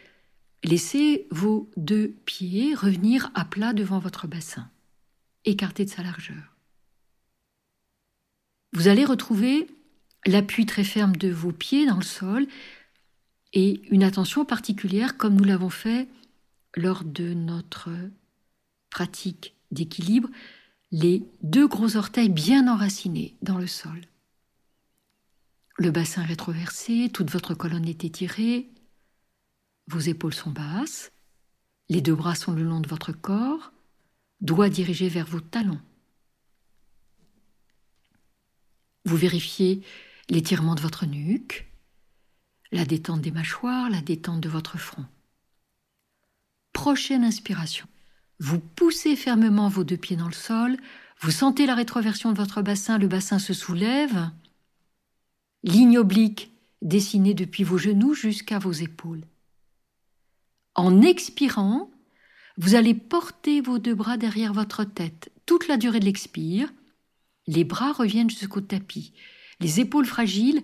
laisser 0.64 1.26
vos 1.30 1.70
deux 1.76 2.08
pieds 2.24 2.74
revenir 2.74 3.30
à 3.34 3.44
plat 3.44 3.72
devant 3.72 3.98
votre 3.98 4.26
bassin, 4.26 4.68
écartés 5.44 5.84
de 5.84 5.90
sa 5.90 6.02
largeur. 6.02 6.56
Vous 8.72 8.88
allez 8.88 9.04
retrouver 9.04 9.68
l'appui 10.26 10.66
très 10.66 10.84
ferme 10.84 11.16
de 11.16 11.28
vos 11.28 11.52
pieds 11.52 11.86
dans 11.86 11.96
le 11.96 12.02
sol 12.02 12.46
et 13.52 13.82
une 13.90 14.02
attention 14.02 14.44
particulière 14.44 15.16
comme 15.16 15.34
nous 15.34 15.44
l'avons 15.44 15.70
fait 15.70 16.08
lors 16.74 17.04
de 17.04 17.34
notre 17.34 17.90
pratique 18.90 19.54
d'équilibre, 19.70 20.28
les 20.90 21.22
deux 21.42 21.66
gros 21.66 21.96
orteils 21.96 22.28
bien 22.28 22.68
enracinés 22.68 23.34
dans 23.42 23.58
le 23.58 23.66
sol. 23.66 24.00
Le 25.82 25.90
bassin 25.90 26.22
rétroversé, 26.22 27.10
toute 27.12 27.32
votre 27.32 27.54
colonne 27.54 27.88
est 27.88 28.04
étirée, 28.04 28.70
vos 29.88 29.98
épaules 29.98 30.32
sont 30.32 30.52
basses, 30.52 31.10
les 31.88 32.00
deux 32.00 32.14
bras 32.14 32.36
sont 32.36 32.52
le 32.52 32.62
long 32.62 32.78
de 32.78 32.86
votre 32.86 33.10
corps, 33.10 33.72
doigts 34.40 34.68
dirigés 34.68 35.08
vers 35.08 35.26
vos 35.26 35.40
talons. 35.40 35.80
Vous 39.06 39.16
vérifiez 39.16 39.82
l'étirement 40.30 40.76
de 40.76 40.80
votre 40.80 41.04
nuque, 41.04 41.68
la 42.70 42.84
détente 42.84 43.20
des 43.20 43.32
mâchoires, 43.32 43.90
la 43.90 44.02
détente 44.02 44.40
de 44.40 44.48
votre 44.48 44.78
front. 44.78 45.06
Prochaine 46.72 47.24
inspiration. 47.24 47.88
Vous 48.38 48.60
poussez 48.60 49.16
fermement 49.16 49.68
vos 49.68 49.82
deux 49.82 49.96
pieds 49.96 50.14
dans 50.14 50.28
le 50.28 50.32
sol, 50.32 50.76
vous 51.18 51.32
sentez 51.32 51.66
la 51.66 51.74
rétroversion 51.74 52.30
de 52.30 52.36
votre 52.36 52.62
bassin, 52.62 52.98
le 52.98 53.08
bassin 53.08 53.40
se 53.40 53.52
soulève, 53.52 54.30
ligne 55.62 55.98
oblique 55.98 56.52
dessinée 56.80 57.34
depuis 57.34 57.64
vos 57.64 57.78
genoux 57.78 58.14
jusqu'à 58.14 58.58
vos 58.58 58.72
épaules. 58.72 59.24
En 60.74 61.02
expirant, 61.02 61.90
vous 62.56 62.74
allez 62.74 62.94
porter 62.94 63.60
vos 63.60 63.78
deux 63.78 63.94
bras 63.94 64.16
derrière 64.16 64.52
votre 64.52 64.84
tête 64.84 65.30
toute 65.46 65.68
la 65.68 65.76
durée 65.76 66.00
de 66.00 66.04
l'expire. 66.04 66.72
Les 67.46 67.64
bras 67.64 67.92
reviennent 67.92 68.30
jusqu'au 68.30 68.60
tapis. 68.60 69.12
Les 69.60 69.80
épaules 69.80 70.06
fragiles, 70.06 70.62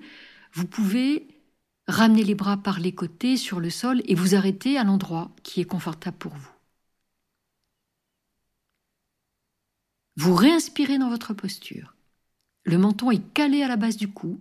vous 0.53 0.67
pouvez 0.67 1.29
ramener 1.87 2.25
les 2.25 2.35
bras 2.35 2.57
par 2.57 2.81
les 2.81 2.95
côtés 2.95 3.37
sur 3.37 3.61
le 3.61 3.71
sol 3.71 4.03
et 4.05 4.15
vous 4.15 4.35
arrêter 4.35 4.77
à 4.77 4.85
l'endroit 4.85 5.31
qui 5.43 5.61
est 5.61 5.65
confortable 5.65 6.19
pour 6.19 6.35
vous. 6.35 6.51
Vous 10.17 10.35
réinspirez 10.35 10.99
dans 10.99 11.09
votre 11.09 11.33
posture. 11.33 11.95
Le 12.65 12.77
menton 12.77 13.11
est 13.11 13.33
calé 13.33 13.63
à 13.63 13.69
la 13.69 13.77
base 13.77 13.97
du 13.97 14.09
cou 14.09 14.41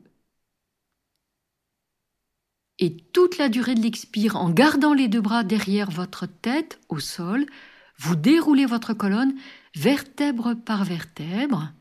et 2.80 2.96
toute 3.14 3.38
la 3.38 3.50
durée 3.50 3.76
de 3.76 3.82
l'expire, 3.82 4.36
en 4.36 4.50
gardant 4.50 4.94
les 4.94 5.08
deux 5.08 5.22
bras 5.22 5.44
derrière 5.44 5.90
votre 5.90 6.26
tête 6.28 6.80
au 6.90 7.00
sol, 7.00 7.46
vous 7.98 8.16
déroulez 8.16 8.66
votre 8.66 8.94
colonne 8.94 9.34
vertèbre 9.76 10.56
par 10.56 10.84
vertèbre. 10.84 11.72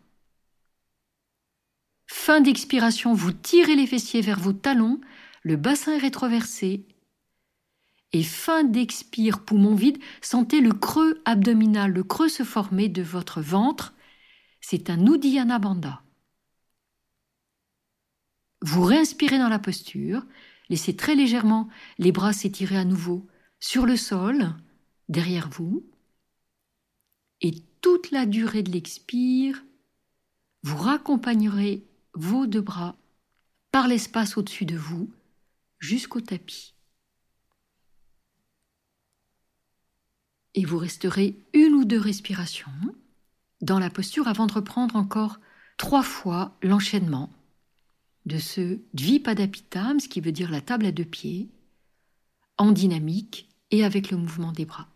Fin 2.07 2.41
d'expiration, 2.41 3.13
vous 3.13 3.33
tirez 3.33 3.75
les 3.75 3.87
fessiers 3.87 4.23
vers 4.23 4.41
vos 4.41 4.53
talons, 4.53 5.01
le 5.43 5.57
bassin 5.57 5.95
est 5.95 5.99
rétroversé. 5.99 6.87
Et 8.13 8.23
fin 8.23 8.65
d'expire, 8.65 9.45
poumon 9.45 9.75
vide, 9.75 9.99
sentez 10.23 10.61
le 10.61 10.73
creux 10.73 11.21
abdominal, 11.25 11.93
le 11.93 12.05
creux 12.05 12.29
se 12.29 12.45
former 12.45 12.89
de 12.89 13.03
votre 13.03 13.41
ventre. 13.41 13.93
C'est 14.61 14.89
un 14.89 15.05
Uddiyana 15.05 15.59
Bandha. 15.59 16.03
Vous 18.63 18.85
réinspirez 18.85 19.39
dans 19.39 19.51
la 19.51 19.59
posture 19.59 20.23
Laissez 20.69 20.97
très 20.97 21.15
légèrement 21.15 21.69
les 21.99 22.13
bras 22.13 22.33
s'étirer 22.33 22.77
à 22.77 22.85
nouveau 22.85 23.27
sur 23.61 23.87
le 23.87 23.97
sol, 23.97 24.55
derrière 25.09 25.49
vous. 25.49 25.85
Et 27.41 27.53
toute 27.81 28.11
la 28.11 28.27
durée 28.27 28.63
de 28.63 28.73
l'expire, 28.73 29.65
vous 30.63 30.77
raccompagnerez 30.77 31.85
vos 32.15 32.47
deux 32.47 32.61
bras 32.61 32.97
par 33.71 33.89
l'espace 33.89 34.37
au-dessus 34.37 34.65
de 34.65 34.77
vous 34.77 35.13
jusqu'au 35.79 36.21
tapis. 36.21 36.75
Et 40.55 40.65
vous 40.65 40.79
resterez 40.79 41.39
une 41.53 41.75
ou 41.75 41.85
deux 41.85 42.01
respirations 42.01 42.73
dans 43.61 43.79
la 43.79 43.91
posture 43.91 44.29
avant 44.29 44.47
de 44.47 44.53
reprendre 44.53 44.97
encore 44.97 45.39
trois 45.77 46.03
fois 46.03 46.57
l'enchaînement 46.63 47.31
de 48.27 48.39
ce 48.39 48.81
Dvipadapitam, 48.93 50.01
ce 50.01 50.09
qui 50.09 50.21
veut 50.21 50.33
dire 50.33 50.51
la 50.51 50.61
table 50.61 50.87
à 50.87 50.93
deux 50.93 51.05
pieds, 51.05 51.49
en 52.59 52.73
dynamique 52.73 53.49
et 53.71 53.85
avec 53.85 54.11
le 54.11 54.17
mouvement 54.17 54.53
des 54.53 54.65
bras. 54.65 54.89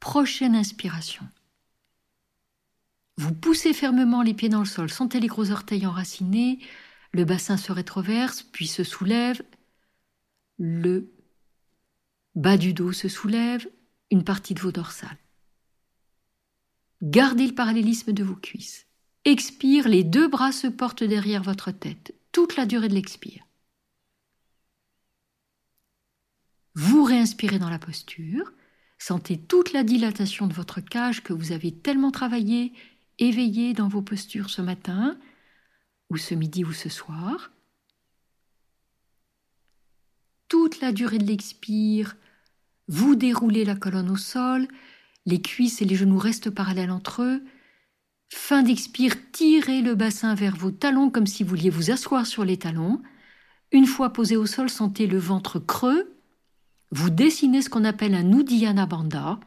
Prochaine 0.00 0.54
inspiration. 0.54 1.28
Vous 3.18 3.34
poussez 3.34 3.74
fermement 3.74 4.22
les 4.22 4.32
pieds 4.32 4.48
dans 4.48 4.60
le 4.60 4.64
sol, 4.64 4.90
sentez 4.90 5.20
les 5.20 5.26
gros 5.26 5.50
orteils 5.50 5.86
enracinés, 5.86 6.58
le 7.12 7.26
bassin 7.26 7.58
se 7.58 7.70
rétroverse, 7.70 8.42
puis 8.42 8.66
se 8.66 8.82
soulève, 8.82 9.42
le 10.58 11.12
bas 12.34 12.56
du 12.56 12.72
dos 12.72 12.92
se 12.92 13.08
soulève, 13.08 13.68
une 14.10 14.24
partie 14.24 14.54
de 14.54 14.60
vos 14.60 14.72
dorsales. 14.72 15.18
Gardez 17.02 17.46
le 17.46 17.54
parallélisme 17.54 18.12
de 18.12 18.24
vos 18.24 18.36
cuisses. 18.36 18.86
Expire, 19.24 19.86
les 19.86 20.02
deux 20.02 20.28
bras 20.28 20.52
se 20.52 20.66
portent 20.66 21.04
derrière 21.04 21.42
votre 21.42 21.70
tête, 21.70 22.14
toute 22.32 22.56
la 22.56 22.64
durée 22.64 22.88
de 22.88 22.94
l'expire. 22.94 23.44
Vous 26.74 27.04
réinspirez 27.04 27.58
dans 27.58 27.68
la 27.68 27.78
posture, 27.78 28.52
sentez 28.98 29.38
toute 29.38 29.72
la 29.72 29.84
dilatation 29.84 30.46
de 30.46 30.54
votre 30.54 30.80
cage 30.80 31.22
que 31.22 31.34
vous 31.34 31.52
avez 31.52 31.72
tellement 31.72 32.10
travaillé, 32.10 32.72
éveillé 33.18 33.74
dans 33.74 33.88
vos 33.88 34.02
postures 34.02 34.48
ce 34.48 34.62
matin, 34.62 35.18
ou 36.08 36.16
ce 36.16 36.34
midi 36.34 36.64
ou 36.64 36.72
ce 36.72 36.88
soir. 36.88 37.52
Toute 40.48 40.80
la 40.80 40.92
durée 40.92 41.18
de 41.18 41.26
l'expire, 41.26 42.16
vous 42.88 43.14
déroulez 43.14 43.64
la 43.64 43.76
colonne 43.76 44.10
au 44.10 44.16
sol, 44.16 44.66
les 45.26 45.42
cuisses 45.42 45.82
et 45.82 45.84
les 45.84 45.94
genoux 45.94 46.18
restent 46.18 46.50
parallèles 46.50 46.90
entre 46.90 47.22
eux, 47.22 47.44
Fin 48.32 48.62
d'expire, 48.62 49.14
tirez 49.32 49.82
le 49.82 49.96
bassin 49.96 50.34
vers 50.34 50.56
vos 50.56 50.70
talons 50.70 51.10
comme 51.10 51.26
si 51.26 51.42
vous 51.42 51.50
vouliez 51.50 51.70
vous 51.70 51.90
asseoir 51.90 52.26
sur 52.26 52.44
les 52.44 52.58
talons. 52.58 53.02
Une 53.72 53.86
fois 53.86 54.12
posé 54.12 54.36
au 54.36 54.46
sol, 54.46 54.70
sentez 54.70 55.06
le 55.08 55.18
ventre 55.18 55.58
creux. 55.58 56.16
Vous 56.92 57.10
dessinez 57.10 57.60
ce 57.60 57.68
qu'on 57.68 57.84
appelle 57.84 58.14
un 58.14 58.32
Uddiyana 58.32 58.86
Bandha, 58.86 59.38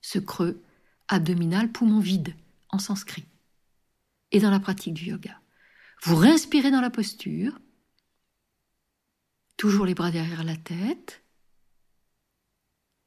ce 0.00 0.18
creux 0.18 0.62
abdominal, 1.08 1.72
poumon 1.72 2.00
vide 2.00 2.34
en 2.70 2.78
sanskrit. 2.78 3.26
Et 4.30 4.40
dans 4.40 4.50
la 4.50 4.60
pratique 4.60 4.94
du 4.94 5.06
yoga. 5.06 5.40
Vous 6.02 6.16
réinspirez 6.16 6.70
dans 6.70 6.80
la 6.80 6.90
posture, 6.90 7.58
toujours 9.56 9.86
les 9.86 9.94
bras 9.94 10.10
derrière 10.10 10.44
la 10.44 10.56
tête. 10.56 11.22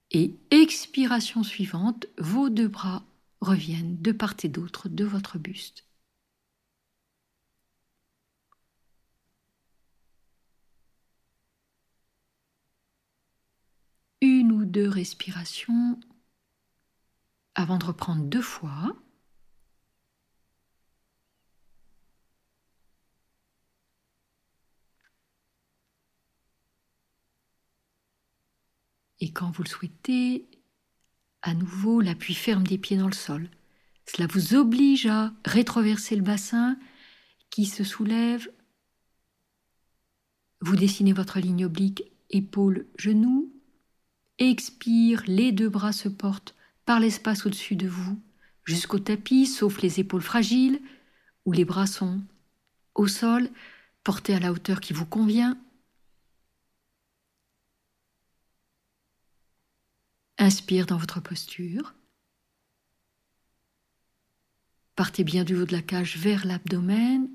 Et 0.09 0.35
expiration 0.49 1.43
suivante, 1.43 2.07
vos 2.17 2.49
deux 2.49 2.67
bras 2.67 3.03
reviennent 3.41 4.01
de 4.01 4.11
part 4.11 4.35
et 4.43 4.49
d'autre 4.49 4.87
de 4.89 5.03
votre 5.03 5.37
buste. 5.37 5.85
Une 14.21 14.51
ou 14.51 14.65
deux 14.65 14.87
respirations 14.89 15.99
avant 17.55 17.77
de 17.77 17.85
reprendre 17.85 18.23
deux 18.25 18.41
fois. 18.41 18.93
Et 29.21 29.31
quand 29.31 29.51
vous 29.51 29.63
le 29.63 29.69
souhaitez, 29.69 30.49
à 31.41 31.53
nouveau 31.53 32.01
l'appui 32.01 32.33
ferme 32.33 32.65
des 32.65 32.77
pieds 32.77 32.97
dans 32.97 33.07
le 33.07 33.13
sol. 33.13 33.49
Cela 34.05 34.27
vous 34.27 34.55
oblige 34.55 35.05
à 35.07 35.31
rétroverser 35.45 36.15
le 36.15 36.21
bassin 36.21 36.77
qui 37.49 37.65
se 37.65 37.83
soulève. 37.83 38.49
Vous 40.61 40.75
dessinez 40.75 41.13
votre 41.13 41.39
ligne 41.39 41.65
oblique, 41.65 42.03
épaule, 42.29 42.85
genou. 42.97 43.51
Expire, 44.37 45.23
les 45.27 45.51
deux 45.51 45.69
bras 45.69 45.93
se 45.93 46.09
portent 46.09 46.55
par 46.85 46.99
l'espace 46.99 47.45
au-dessus 47.45 47.75
de 47.75 47.87
vous, 47.87 48.19
jusqu'au 48.65 48.99
tapis, 48.99 49.45
sauf 49.45 49.81
les 49.81 49.99
épaules 49.99 50.21
fragiles, 50.21 50.81
où 51.45 51.51
les 51.51 51.65
bras 51.65 51.87
sont 51.87 52.21
au 52.95 53.07
sol, 53.07 53.49
portés 54.03 54.33
à 54.33 54.39
la 54.39 54.51
hauteur 54.51 54.81
qui 54.81 54.93
vous 54.93 55.05
convient. 55.05 55.57
Inspire 60.41 60.87
dans 60.87 60.97
votre 60.97 61.21
posture. 61.21 61.93
Partez 64.95 65.23
bien 65.23 65.43
du 65.43 65.55
haut 65.55 65.67
de 65.67 65.71
la 65.71 65.83
cage 65.83 66.17
vers 66.17 66.47
l'abdomen. 66.47 67.29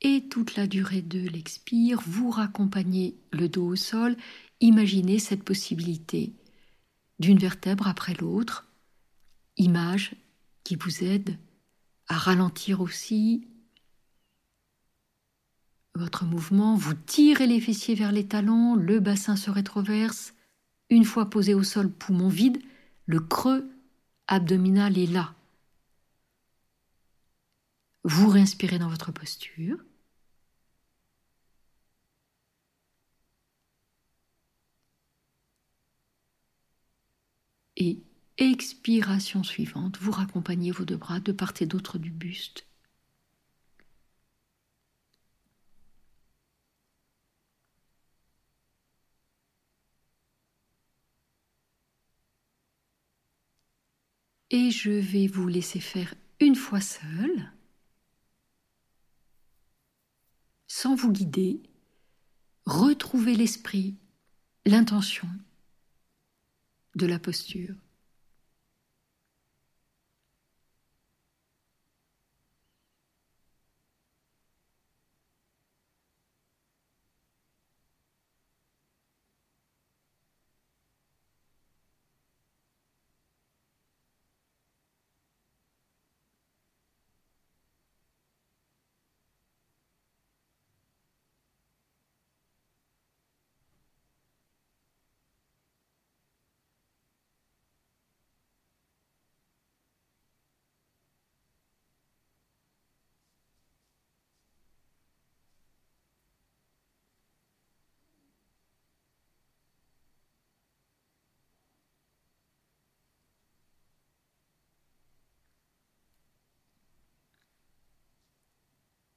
Et 0.00 0.28
toute 0.28 0.54
la 0.54 0.68
durée 0.68 1.02
de 1.02 1.28
l'expire, 1.28 2.00
vous 2.06 2.30
raccompagnez 2.30 3.18
le 3.32 3.48
dos 3.48 3.66
au 3.66 3.74
sol. 3.74 4.16
Imaginez 4.60 5.18
cette 5.18 5.42
possibilité 5.42 6.32
d'une 7.18 7.38
vertèbre 7.38 7.88
après 7.88 8.14
l'autre. 8.14 8.68
Image 9.56 10.14
qui 10.62 10.76
vous 10.76 11.02
aide 11.02 11.36
à 12.06 12.16
ralentir 12.16 12.80
aussi 12.82 13.48
votre 15.94 16.24
mouvement, 16.24 16.76
vous 16.76 16.94
tirez 16.94 17.46
les 17.46 17.60
fessiers 17.60 17.94
vers 17.94 18.12
les 18.12 18.26
talons, 18.26 18.74
le 18.74 19.00
bassin 19.00 19.36
se 19.36 19.50
rétroverse. 19.50 20.34
Une 20.90 21.04
fois 21.04 21.28
posé 21.30 21.54
au 21.54 21.62
sol, 21.62 21.90
poumon 21.90 22.28
vide, 22.28 22.58
le 23.06 23.20
creux 23.20 23.68
abdominal 24.28 24.98
est 24.98 25.06
là. 25.06 25.34
Vous 28.04 28.28
respirez 28.28 28.78
dans 28.78 28.88
votre 28.88 29.12
posture. 29.12 29.78
Et 37.76 38.02
expiration 38.36 39.42
suivante, 39.42 39.98
vous 40.00 40.10
raccompagnez 40.12 40.70
vos 40.70 40.84
deux 40.84 40.96
bras 40.98 41.20
de 41.20 41.32
part 41.32 41.54
et 41.60 41.66
d'autre 41.66 41.98
du 41.98 42.10
buste. 42.10 42.67
Et 54.50 54.70
je 54.70 54.90
vais 54.90 55.26
vous 55.26 55.46
laisser 55.46 55.80
faire 55.80 56.14
une 56.40 56.54
fois 56.54 56.80
seul, 56.80 57.52
sans 60.66 60.94
vous 60.94 61.12
guider, 61.12 61.60
retrouver 62.64 63.34
l'esprit, 63.34 63.96
l'intention 64.66 65.28
de 66.94 67.06
la 67.06 67.18
posture. 67.18 67.74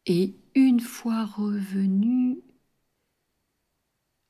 Et 0.05 0.35
une 0.55 0.79
fois 0.79 1.25
revenu, 1.25 2.39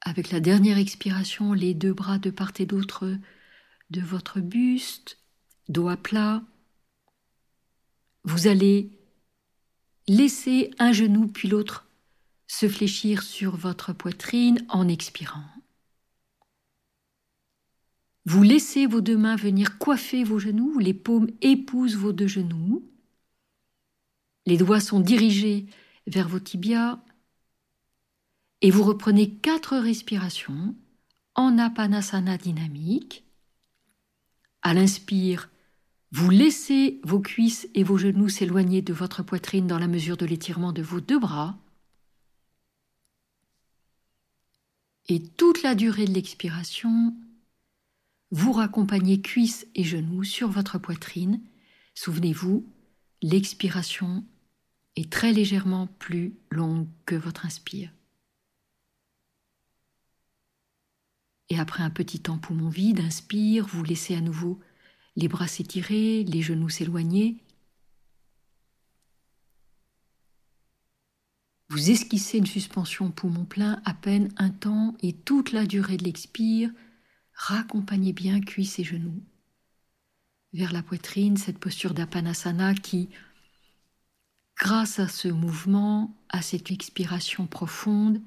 avec 0.01 0.31
la 0.31 0.39
dernière 0.39 0.77
expiration, 0.77 1.53
les 1.53 1.73
deux 1.73 1.93
bras 1.93 2.19
de 2.19 2.29
part 2.29 2.51
et 2.59 2.65
d'autre 2.65 3.17
de 3.89 4.01
votre 4.01 4.39
buste, 4.39 5.17
dos 5.69 5.87
à 5.87 5.97
plat, 5.97 6.43
vous 8.23 8.47
allez 8.47 8.91
laisser 10.07 10.71
un 10.79 10.91
genou 10.91 11.27
puis 11.27 11.47
l'autre 11.47 11.87
se 12.47 12.67
fléchir 12.67 13.23
sur 13.23 13.55
votre 13.55 13.93
poitrine 13.93 14.65
en 14.69 14.87
expirant. 14.87 15.43
Vous 18.25 18.43
laissez 18.43 18.85
vos 18.85 19.01
deux 19.01 19.17
mains 19.17 19.35
venir 19.35 19.79
coiffer 19.79 20.23
vos 20.23 20.37
genoux, 20.37 20.77
les 20.77 20.93
paumes 20.93 21.29
épousent 21.41 21.95
vos 21.95 22.11
deux 22.11 22.27
genoux. 22.27 22.90
Les 24.45 24.57
doigts 24.57 24.79
sont 24.79 24.99
dirigés 24.99 25.67
vers 26.07 26.27
vos 26.27 26.39
tibias 26.39 26.99
et 28.61 28.71
vous 28.71 28.83
reprenez 28.83 29.35
quatre 29.35 29.77
respirations 29.77 30.75
en 31.35 31.57
apanasana 31.57 32.37
dynamique. 32.37 33.23
À 34.61 34.73
l'inspire, 34.73 35.49
vous 36.11 36.29
laissez 36.29 36.99
vos 37.03 37.19
cuisses 37.19 37.67
et 37.73 37.83
vos 37.83 37.97
genoux 37.97 38.29
s'éloigner 38.29 38.81
de 38.81 38.93
votre 38.93 39.23
poitrine 39.23 39.67
dans 39.67 39.79
la 39.79 39.87
mesure 39.87 40.17
de 40.17 40.25
l'étirement 40.25 40.73
de 40.73 40.81
vos 40.81 40.99
deux 40.99 41.19
bras. 41.19 41.57
Et 45.07 45.21
toute 45.23 45.63
la 45.63 45.73
durée 45.73 46.05
de 46.05 46.13
l'expiration, 46.13 47.15
vous 48.29 48.51
raccompagnez 48.51 49.21
cuisses 49.21 49.67
et 49.73 49.83
genoux 49.83 50.23
sur 50.23 50.49
votre 50.49 50.77
poitrine. 50.77 51.41
Souvenez-vous, 51.95 52.65
l'expiration 53.21 54.23
est 54.95 55.11
très 55.11 55.31
légèrement 55.31 55.87
plus 55.87 56.33
longue 56.49 56.87
que 57.05 57.15
votre 57.15 57.45
inspire. 57.45 57.91
Et 61.49 61.59
après 61.59 61.83
un 61.83 61.89
petit 61.89 62.19
temps 62.19 62.37
poumon 62.37 62.69
vide, 62.69 63.01
inspire, 63.01 63.67
vous 63.67 63.83
laissez 63.83 64.15
à 64.15 64.21
nouveau 64.21 64.59
les 65.15 65.27
bras 65.27 65.47
s'étirer, 65.47 66.23
les 66.23 66.41
genoux 66.41 66.69
s'éloigner. 66.69 67.43
Vous 71.67 71.89
esquissez 71.89 72.37
une 72.37 72.45
suspension 72.45 73.11
poumon 73.11 73.45
plein 73.45 73.81
à 73.85 73.93
peine 73.93 74.29
un 74.37 74.49
temps 74.49 74.95
et 75.01 75.13
toute 75.13 75.51
la 75.51 75.65
durée 75.65 75.97
de 75.97 76.03
l'expire, 76.03 76.71
raccompagnez 77.33 78.13
bien 78.13 78.39
cuisses 78.39 78.79
et 78.79 78.83
genoux 78.83 79.21
vers 80.53 80.73
la 80.73 80.83
poitrine, 80.83 81.37
cette 81.37 81.59
posture 81.59 81.93
d'apanasana 81.93 82.73
qui, 82.75 83.09
grâce 84.61 84.99
à 84.99 85.07
ce 85.07 85.27
mouvement, 85.27 86.15
à 86.29 86.43
cette 86.43 86.69
expiration 86.69 87.47
profonde, 87.47 88.21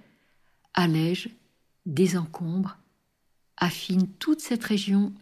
allège, 0.75 1.31
désencombre, 1.87 2.77
affine 3.57 4.09
toute 4.15 4.41
cette 4.41 4.65
région 4.65 5.15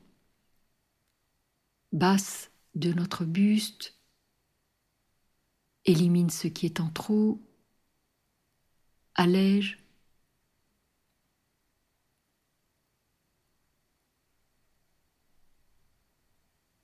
basse 1.93 2.51
de 2.75 2.95
notre 2.95 3.27
buste, 3.27 3.95
élimine 5.85 6.31
ce 6.31 6.49
qui 6.49 6.65
est 6.65 6.81
en 6.81 6.89
trop, 6.89 7.39
allège, 9.15 9.79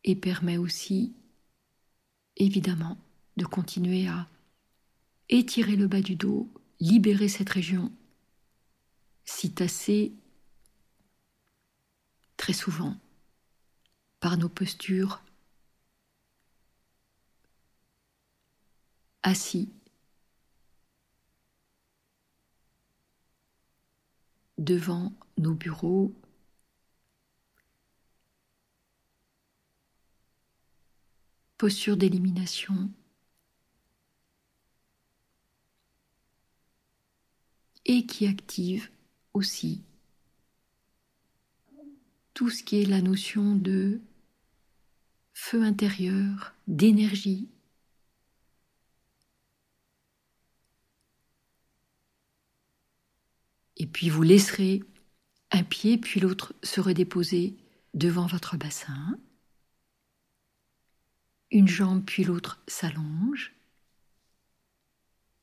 et 0.05 0.14
permet 0.14 0.59
aussi, 0.59 1.16
évidemment, 2.36 2.98
de 3.39 3.47
continuer 3.47 4.09
à 4.09 4.27
étirer 5.31 5.77
le 5.77 5.86
bas 5.86 6.02
du 6.02 6.16
dos, 6.16 6.52
libérer 6.81 7.28
cette 7.28 7.48
région 7.48 7.90
si 9.24 9.52
tassée 9.52 10.12
très 12.36 12.52
souvent 12.52 12.97
par 14.20 14.36
nos 14.36 14.48
postures 14.48 15.23
assis 19.23 19.70
devant 24.56 25.12
nos 25.36 25.55
bureaux 25.55 26.12
posture 31.56 31.97
d'élimination 31.97 32.90
et 37.89 38.06
qui 38.06 38.27
active 38.27 38.90
aussi 39.35 39.82
tout 42.35 42.51
ce 42.51 42.62
qui 42.62 42.81
est 42.81 42.86
la 42.86 43.02
notion 43.02 43.56
de 43.56 44.01
feu 45.32 45.65
intérieur, 45.65 46.55
d'énergie. 46.69 47.48
Et 53.77 53.86
puis 53.89 54.09
vous 54.09 54.23
laisserez 54.23 54.85
un 55.51 55.65
pied 55.65 55.98
puis 55.98 56.20
l'autre 56.20 56.55
se 56.62 56.81
redéposer 56.81 57.56
devant 57.94 58.27
votre 58.27 58.56
bassin. 58.56 59.19
Une 61.51 61.66
jambe 61.66 62.05
puis 62.05 62.23
l'autre 62.23 62.62
s'allonge. 62.69 63.55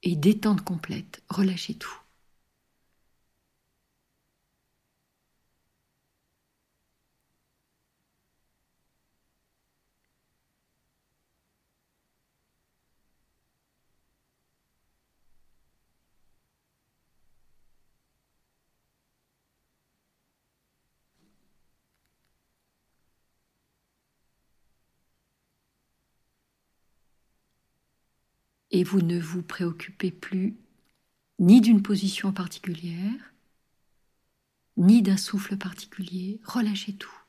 Et 0.04 0.16
détente 0.16 0.62
complète, 0.62 1.24
relâchez 1.30 1.74
tout. 1.74 2.05
Et 28.76 28.84
vous 28.84 29.02
ne 29.02 29.18
vous 29.18 29.42
préoccupez 29.42 30.12
plus 30.12 30.54
ni 31.40 31.62
d'une 31.62 31.82
position 31.82 32.34
particulière, 32.34 33.34
ni 34.76 35.02
d'un 35.02 35.16
souffle 35.16 35.56
particulier. 35.56 36.42
Relâchez 36.44 36.92
tout. 36.92 37.25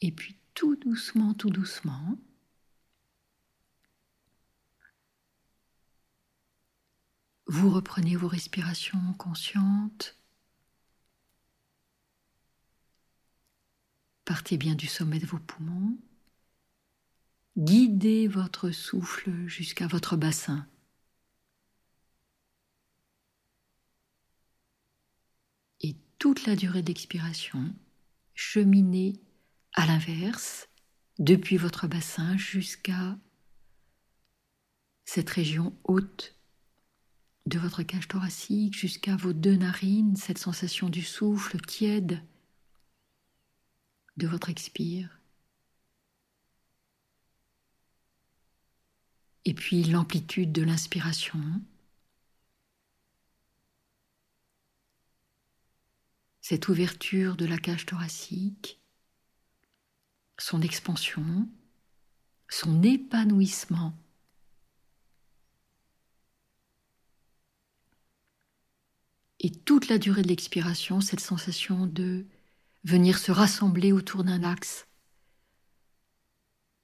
Et 0.00 0.12
puis 0.12 0.36
tout 0.54 0.76
doucement, 0.76 1.34
tout 1.34 1.50
doucement, 1.50 2.18
vous 7.46 7.70
reprenez 7.70 8.16
vos 8.16 8.28
respirations 8.28 9.12
conscientes. 9.14 10.16
Partez 14.24 14.56
bien 14.56 14.74
du 14.74 14.86
sommet 14.86 15.18
de 15.18 15.26
vos 15.26 15.38
poumons. 15.38 15.98
Guidez 17.56 18.26
votre 18.26 18.70
souffle 18.70 19.46
jusqu'à 19.46 19.86
votre 19.86 20.16
bassin. 20.16 20.66
Et 25.80 25.94
toute 26.18 26.46
la 26.46 26.56
durée 26.56 26.82
d'expiration, 26.82 27.74
cheminez 28.34 29.20
à 29.74 29.86
l'inverse, 29.86 30.68
depuis 31.18 31.56
votre 31.56 31.86
bassin 31.86 32.36
jusqu'à 32.36 33.18
cette 35.04 35.30
région 35.30 35.76
haute 35.84 36.34
de 37.46 37.58
votre 37.58 37.82
cage 37.82 38.08
thoracique, 38.08 38.74
jusqu'à 38.74 39.16
vos 39.16 39.32
deux 39.32 39.56
narines, 39.56 40.16
cette 40.16 40.38
sensation 40.38 40.88
du 40.88 41.02
souffle 41.02 41.60
tiède 41.60 42.22
de 44.16 44.26
votre 44.26 44.48
expire. 44.48 45.20
Et 49.44 49.52
puis 49.52 49.84
l'amplitude 49.84 50.52
de 50.52 50.62
l'inspiration. 50.62 51.40
Cette 56.40 56.68
ouverture 56.68 57.36
de 57.36 57.44
la 57.44 57.58
cage 57.58 57.84
thoracique 57.84 58.80
son 60.38 60.62
expansion, 60.62 61.48
son 62.48 62.82
épanouissement. 62.82 63.94
Et 69.40 69.50
toute 69.50 69.88
la 69.88 69.98
durée 69.98 70.22
de 70.22 70.28
l'expiration, 70.28 71.00
cette 71.00 71.20
sensation 71.20 71.86
de 71.86 72.26
venir 72.84 73.18
se 73.18 73.32
rassembler 73.32 73.92
autour 73.92 74.24
d'un 74.24 74.42
axe, 74.42 74.86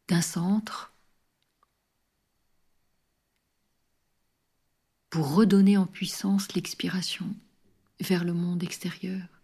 d'un 0.09 0.21
centre, 0.21 0.93
pour 5.11 5.35
redonner 5.35 5.77
en 5.77 5.87
puissance 5.87 6.55
l'expiration 6.55 7.35
vers 8.01 8.25
le 8.25 8.33
monde 8.33 8.63
extérieur. 8.63 9.40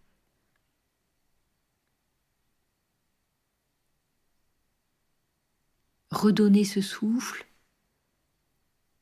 Redonner 6.11 6.63
ce 6.63 6.81
souffle, 6.81 7.45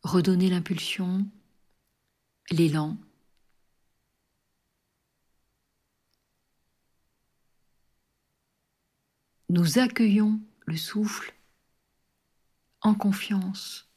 redonner 0.03 0.49
l'impulsion, 0.49 1.27
l'élan. 2.51 2.97
Nous 9.49 9.77
accueillons 9.79 10.41
le 10.65 10.75
souffle 10.75 11.33
en 12.81 12.93
confiance. 12.93 13.89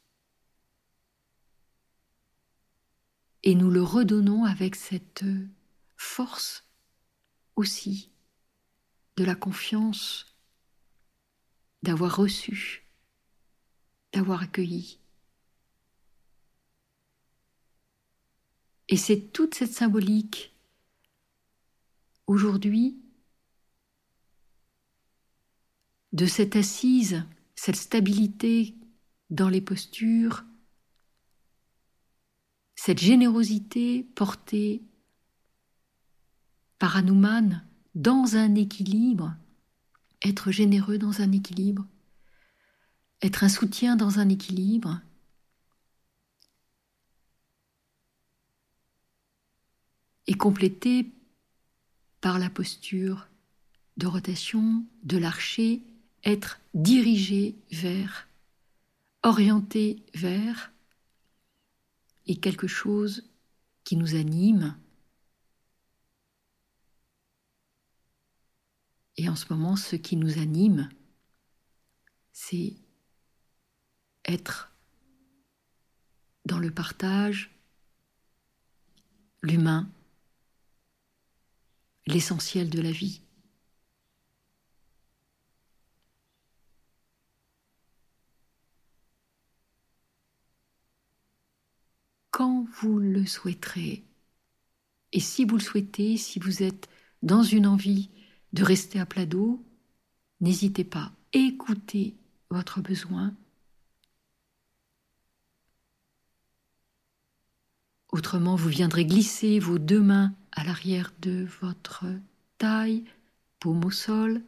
Et 3.42 3.54
nous 3.54 3.70
le 3.70 3.82
redonnons 3.82 4.44
avec 4.44 4.74
cette 4.74 5.24
force 5.96 6.64
aussi 7.56 8.10
de 9.16 9.24
la 9.24 9.34
confiance 9.34 10.26
d'avoir 11.82 12.16
reçu 12.16 12.87
d'avoir 14.12 14.42
accueilli. 14.42 14.98
Et 18.88 18.96
c'est 18.96 19.32
toute 19.32 19.54
cette 19.54 19.72
symbolique 19.72 20.54
aujourd'hui 22.26 22.98
de 26.12 26.26
cette 26.26 26.56
assise, 26.56 27.24
cette 27.54 27.76
stabilité 27.76 28.74
dans 29.30 29.48
les 29.48 29.60
postures, 29.60 30.44
cette 32.76 32.98
générosité 32.98 34.04
portée 34.14 34.82
par 36.78 36.96
Hanuman 36.96 37.62
dans 37.94 38.36
un 38.36 38.54
équilibre, 38.54 39.34
être 40.22 40.50
généreux 40.50 40.96
dans 40.96 41.20
un 41.20 41.32
équilibre, 41.32 41.86
être 43.22 43.44
un 43.44 43.48
soutien 43.48 43.96
dans 43.96 44.18
un 44.18 44.28
équilibre, 44.28 45.00
et 50.28 50.34
complété 50.34 51.10
par 52.20 52.38
la 52.38 52.50
posture 52.50 53.28
de 53.96 54.06
rotation 54.06 54.84
de 55.02 55.16
l'archer, 55.16 55.82
être 56.22 56.60
dirigé 56.74 57.56
vers, 57.72 58.28
orienté 59.22 60.04
vers, 60.14 60.70
et 62.26 62.36
quelque 62.36 62.66
chose 62.66 63.24
qui 63.84 63.96
nous 63.96 64.14
anime. 64.14 64.76
Et 69.16 69.28
en 69.28 69.34
ce 69.34 69.46
moment, 69.50 69.76
ce 69.76 69.96
qui 69.96 70.16
nous 70.16 70.38
anime, 70.38 70.90
c'est 72.32 72.76
être 74.28 74.70
dans 76.44 76.58
le 76.58 76.70
partage, 76.70 77.50
l'humain, 79.42 79.90
l'essentiel 82.06 82.70
de 82.70 82.80
la 82.80 82.90
vie. 82.92 83.22
Quand 92.30 92.66
vous 92.80 92.98
le 92.98 93.26
souhaiterez, 93.26 94.04
et 95.12 95.20
si 95.20 95.44
vous 95.44 95.56
le 95.56 95.62
souhaitez, 95.62 96.16
si 96.16 96.38
vous 96.38 96.62
êtes 96.62 96.88
dans 97.22 97.42
une 97.42 97.66
envie 97.66 98.10
de 98.52 98.62
rester 98.62 99.00
à 99.00 99.06
plat 99.06 99.26
d'eau, 99.26 99.64
n'hésitez 100.40 100.84
pas, 100.84 101.12
écoutez 101.32 102.14
votre 102.50 102.80
besoin. 102.80 103.34
Autrement, 108.18 108.56
vous 108.56 108.68
viendrez 108.68 109.04
glisser 109.04 109.60
vos 109.60 109.78
deux 109.78 110.02
mains 110.02 110.34
à 110.50 110.64
l'arrière 110.64 111.12
de 111.20 111.46
votre 111.60 112.04
taille, 112.58 113.04
paume 113.60 113.84
au 113.84 113.92
sol, 113.92 114.42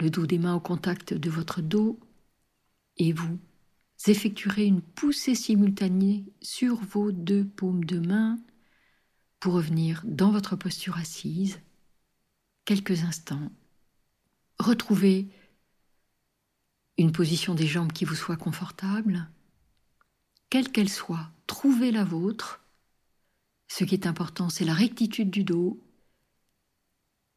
le 0.00 0.10
dos 0.10 0.26
des 0.26 0.38
mains 0.38 0.56
au 0.56 0.60
contact 0.60 1.14
de 1.14 1.30
votre 1.30 1.60
dos, 1.62 2.00
et 2.96 3.12
vous 3.12 3.38
effectuerez 4.08 4.64
une 4.64 4.80
poussée 4.82 5.36
simultanée 5.36 6.24
sur 6.42 6.80
vos 6.80 7.12
deux 7.12 7.44
paumes 7.44 7.84
de 7.84 8.00
main 8.00 8.40
pour 9.38 9.52
revenir 9.52 10.02
dans 10.04 10.32
votre 10.32 10.56
posture 10.56 10.96
assise 10.96 11.60
quelques 12.64 13.04
instants. 13.04 13.52
Retrouvez 14.58 15.28
une 16.98 17.12
position 17.12 17.54
des 17.54 17.68
jambes 17.68 17.92
qui 17.92 18.04
vous 18.04 18.16
soit 18.16 18.36
confortable, 18.36 19.28
quelle 20.52 20.70
qu'elle 20.70 20.90
soit, 20.90 21.30
trouvez 21.46 21.90
la 21.90 22.04
vôtre 22.04 22.60
ce 23.68 23.84
qui 23.84 23.94
est 23.94 24.06
important, 24.06 24.50
c'est 24.50 24.66
la 24.66 24.74
rectitude 24.74 25.30
du 25.30 25.44
dos, 25.44 25.82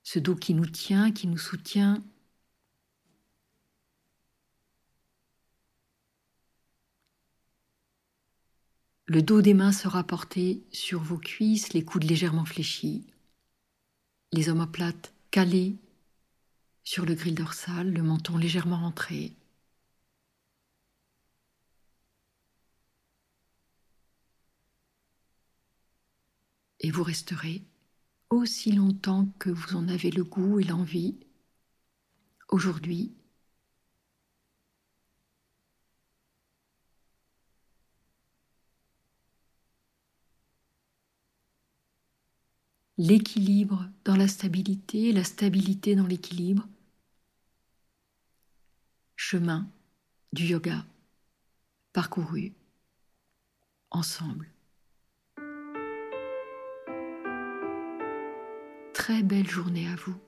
ce 0.03 0.19
dos 0.19 0.35
qui 0.35 0.53
nous 0.53 0.65
tient, 0.65 1.13
qui 1.13 1.27
nous 1.27 1.37
soutient. 1.37 2.03
Le 9.05 9.21
dos 9.21 9.41
des 9.41 9.53
mains 9.53 9.71
sera 9.71 10.03
porté 10.03 10.65
sur 10.73 11.01
vos 11.01 11.17
cuisses, 11.17 11.71
les 11.71 11.85
coudes 11.85 12.03
légèrement 12.03 12.43
fléchis, 12.43 13.07
les 14.33 14.49
omoplates 14.49 15.13
calées 15.31 15.77
sur 16.83 17.05
le 17.05 17.15
grill 17.15 17.35
dorsal, 17.35 17.93
le 17.93 18.03
menton 18.03 18.35
légèrement 18.35 18.81
rentré. 18.81 19.37
Et 26.79 26.91
vous 26.91 27.03
resterez 27.03 27.63
aussi 28.29 28.71
longtemps 28.71 29.27
que 29.39 29.49
vous 29.49 29.75
en 29.75 29.87
avez 29.87 30.11
le 30.11 30.23
goût 30.23 30.59
et 30.59 30.63
l'envie. 30.63 31.15
Aujourd'hui, 32.49 33.13
l'équilibre 42.97 43.89
dans 44.03 44.15
la 44.15 44.27
stabilité, 44.27 45.11
la 45.11 45.23
stabilité 45.23 45.95
dans 45.95 46.07
l'équilibre, 46.07 46.67
chemin 49.15 49.67
du 50.33 50.45
yoga 50.45 50.85
parcouru 51.93 52.53
ensemble. 53.91 54.54
Très 59.05 59.21
belle 59.21 59.47
journée 59.47 59.87
à 59.87 59.95
vous. 60.03 60.24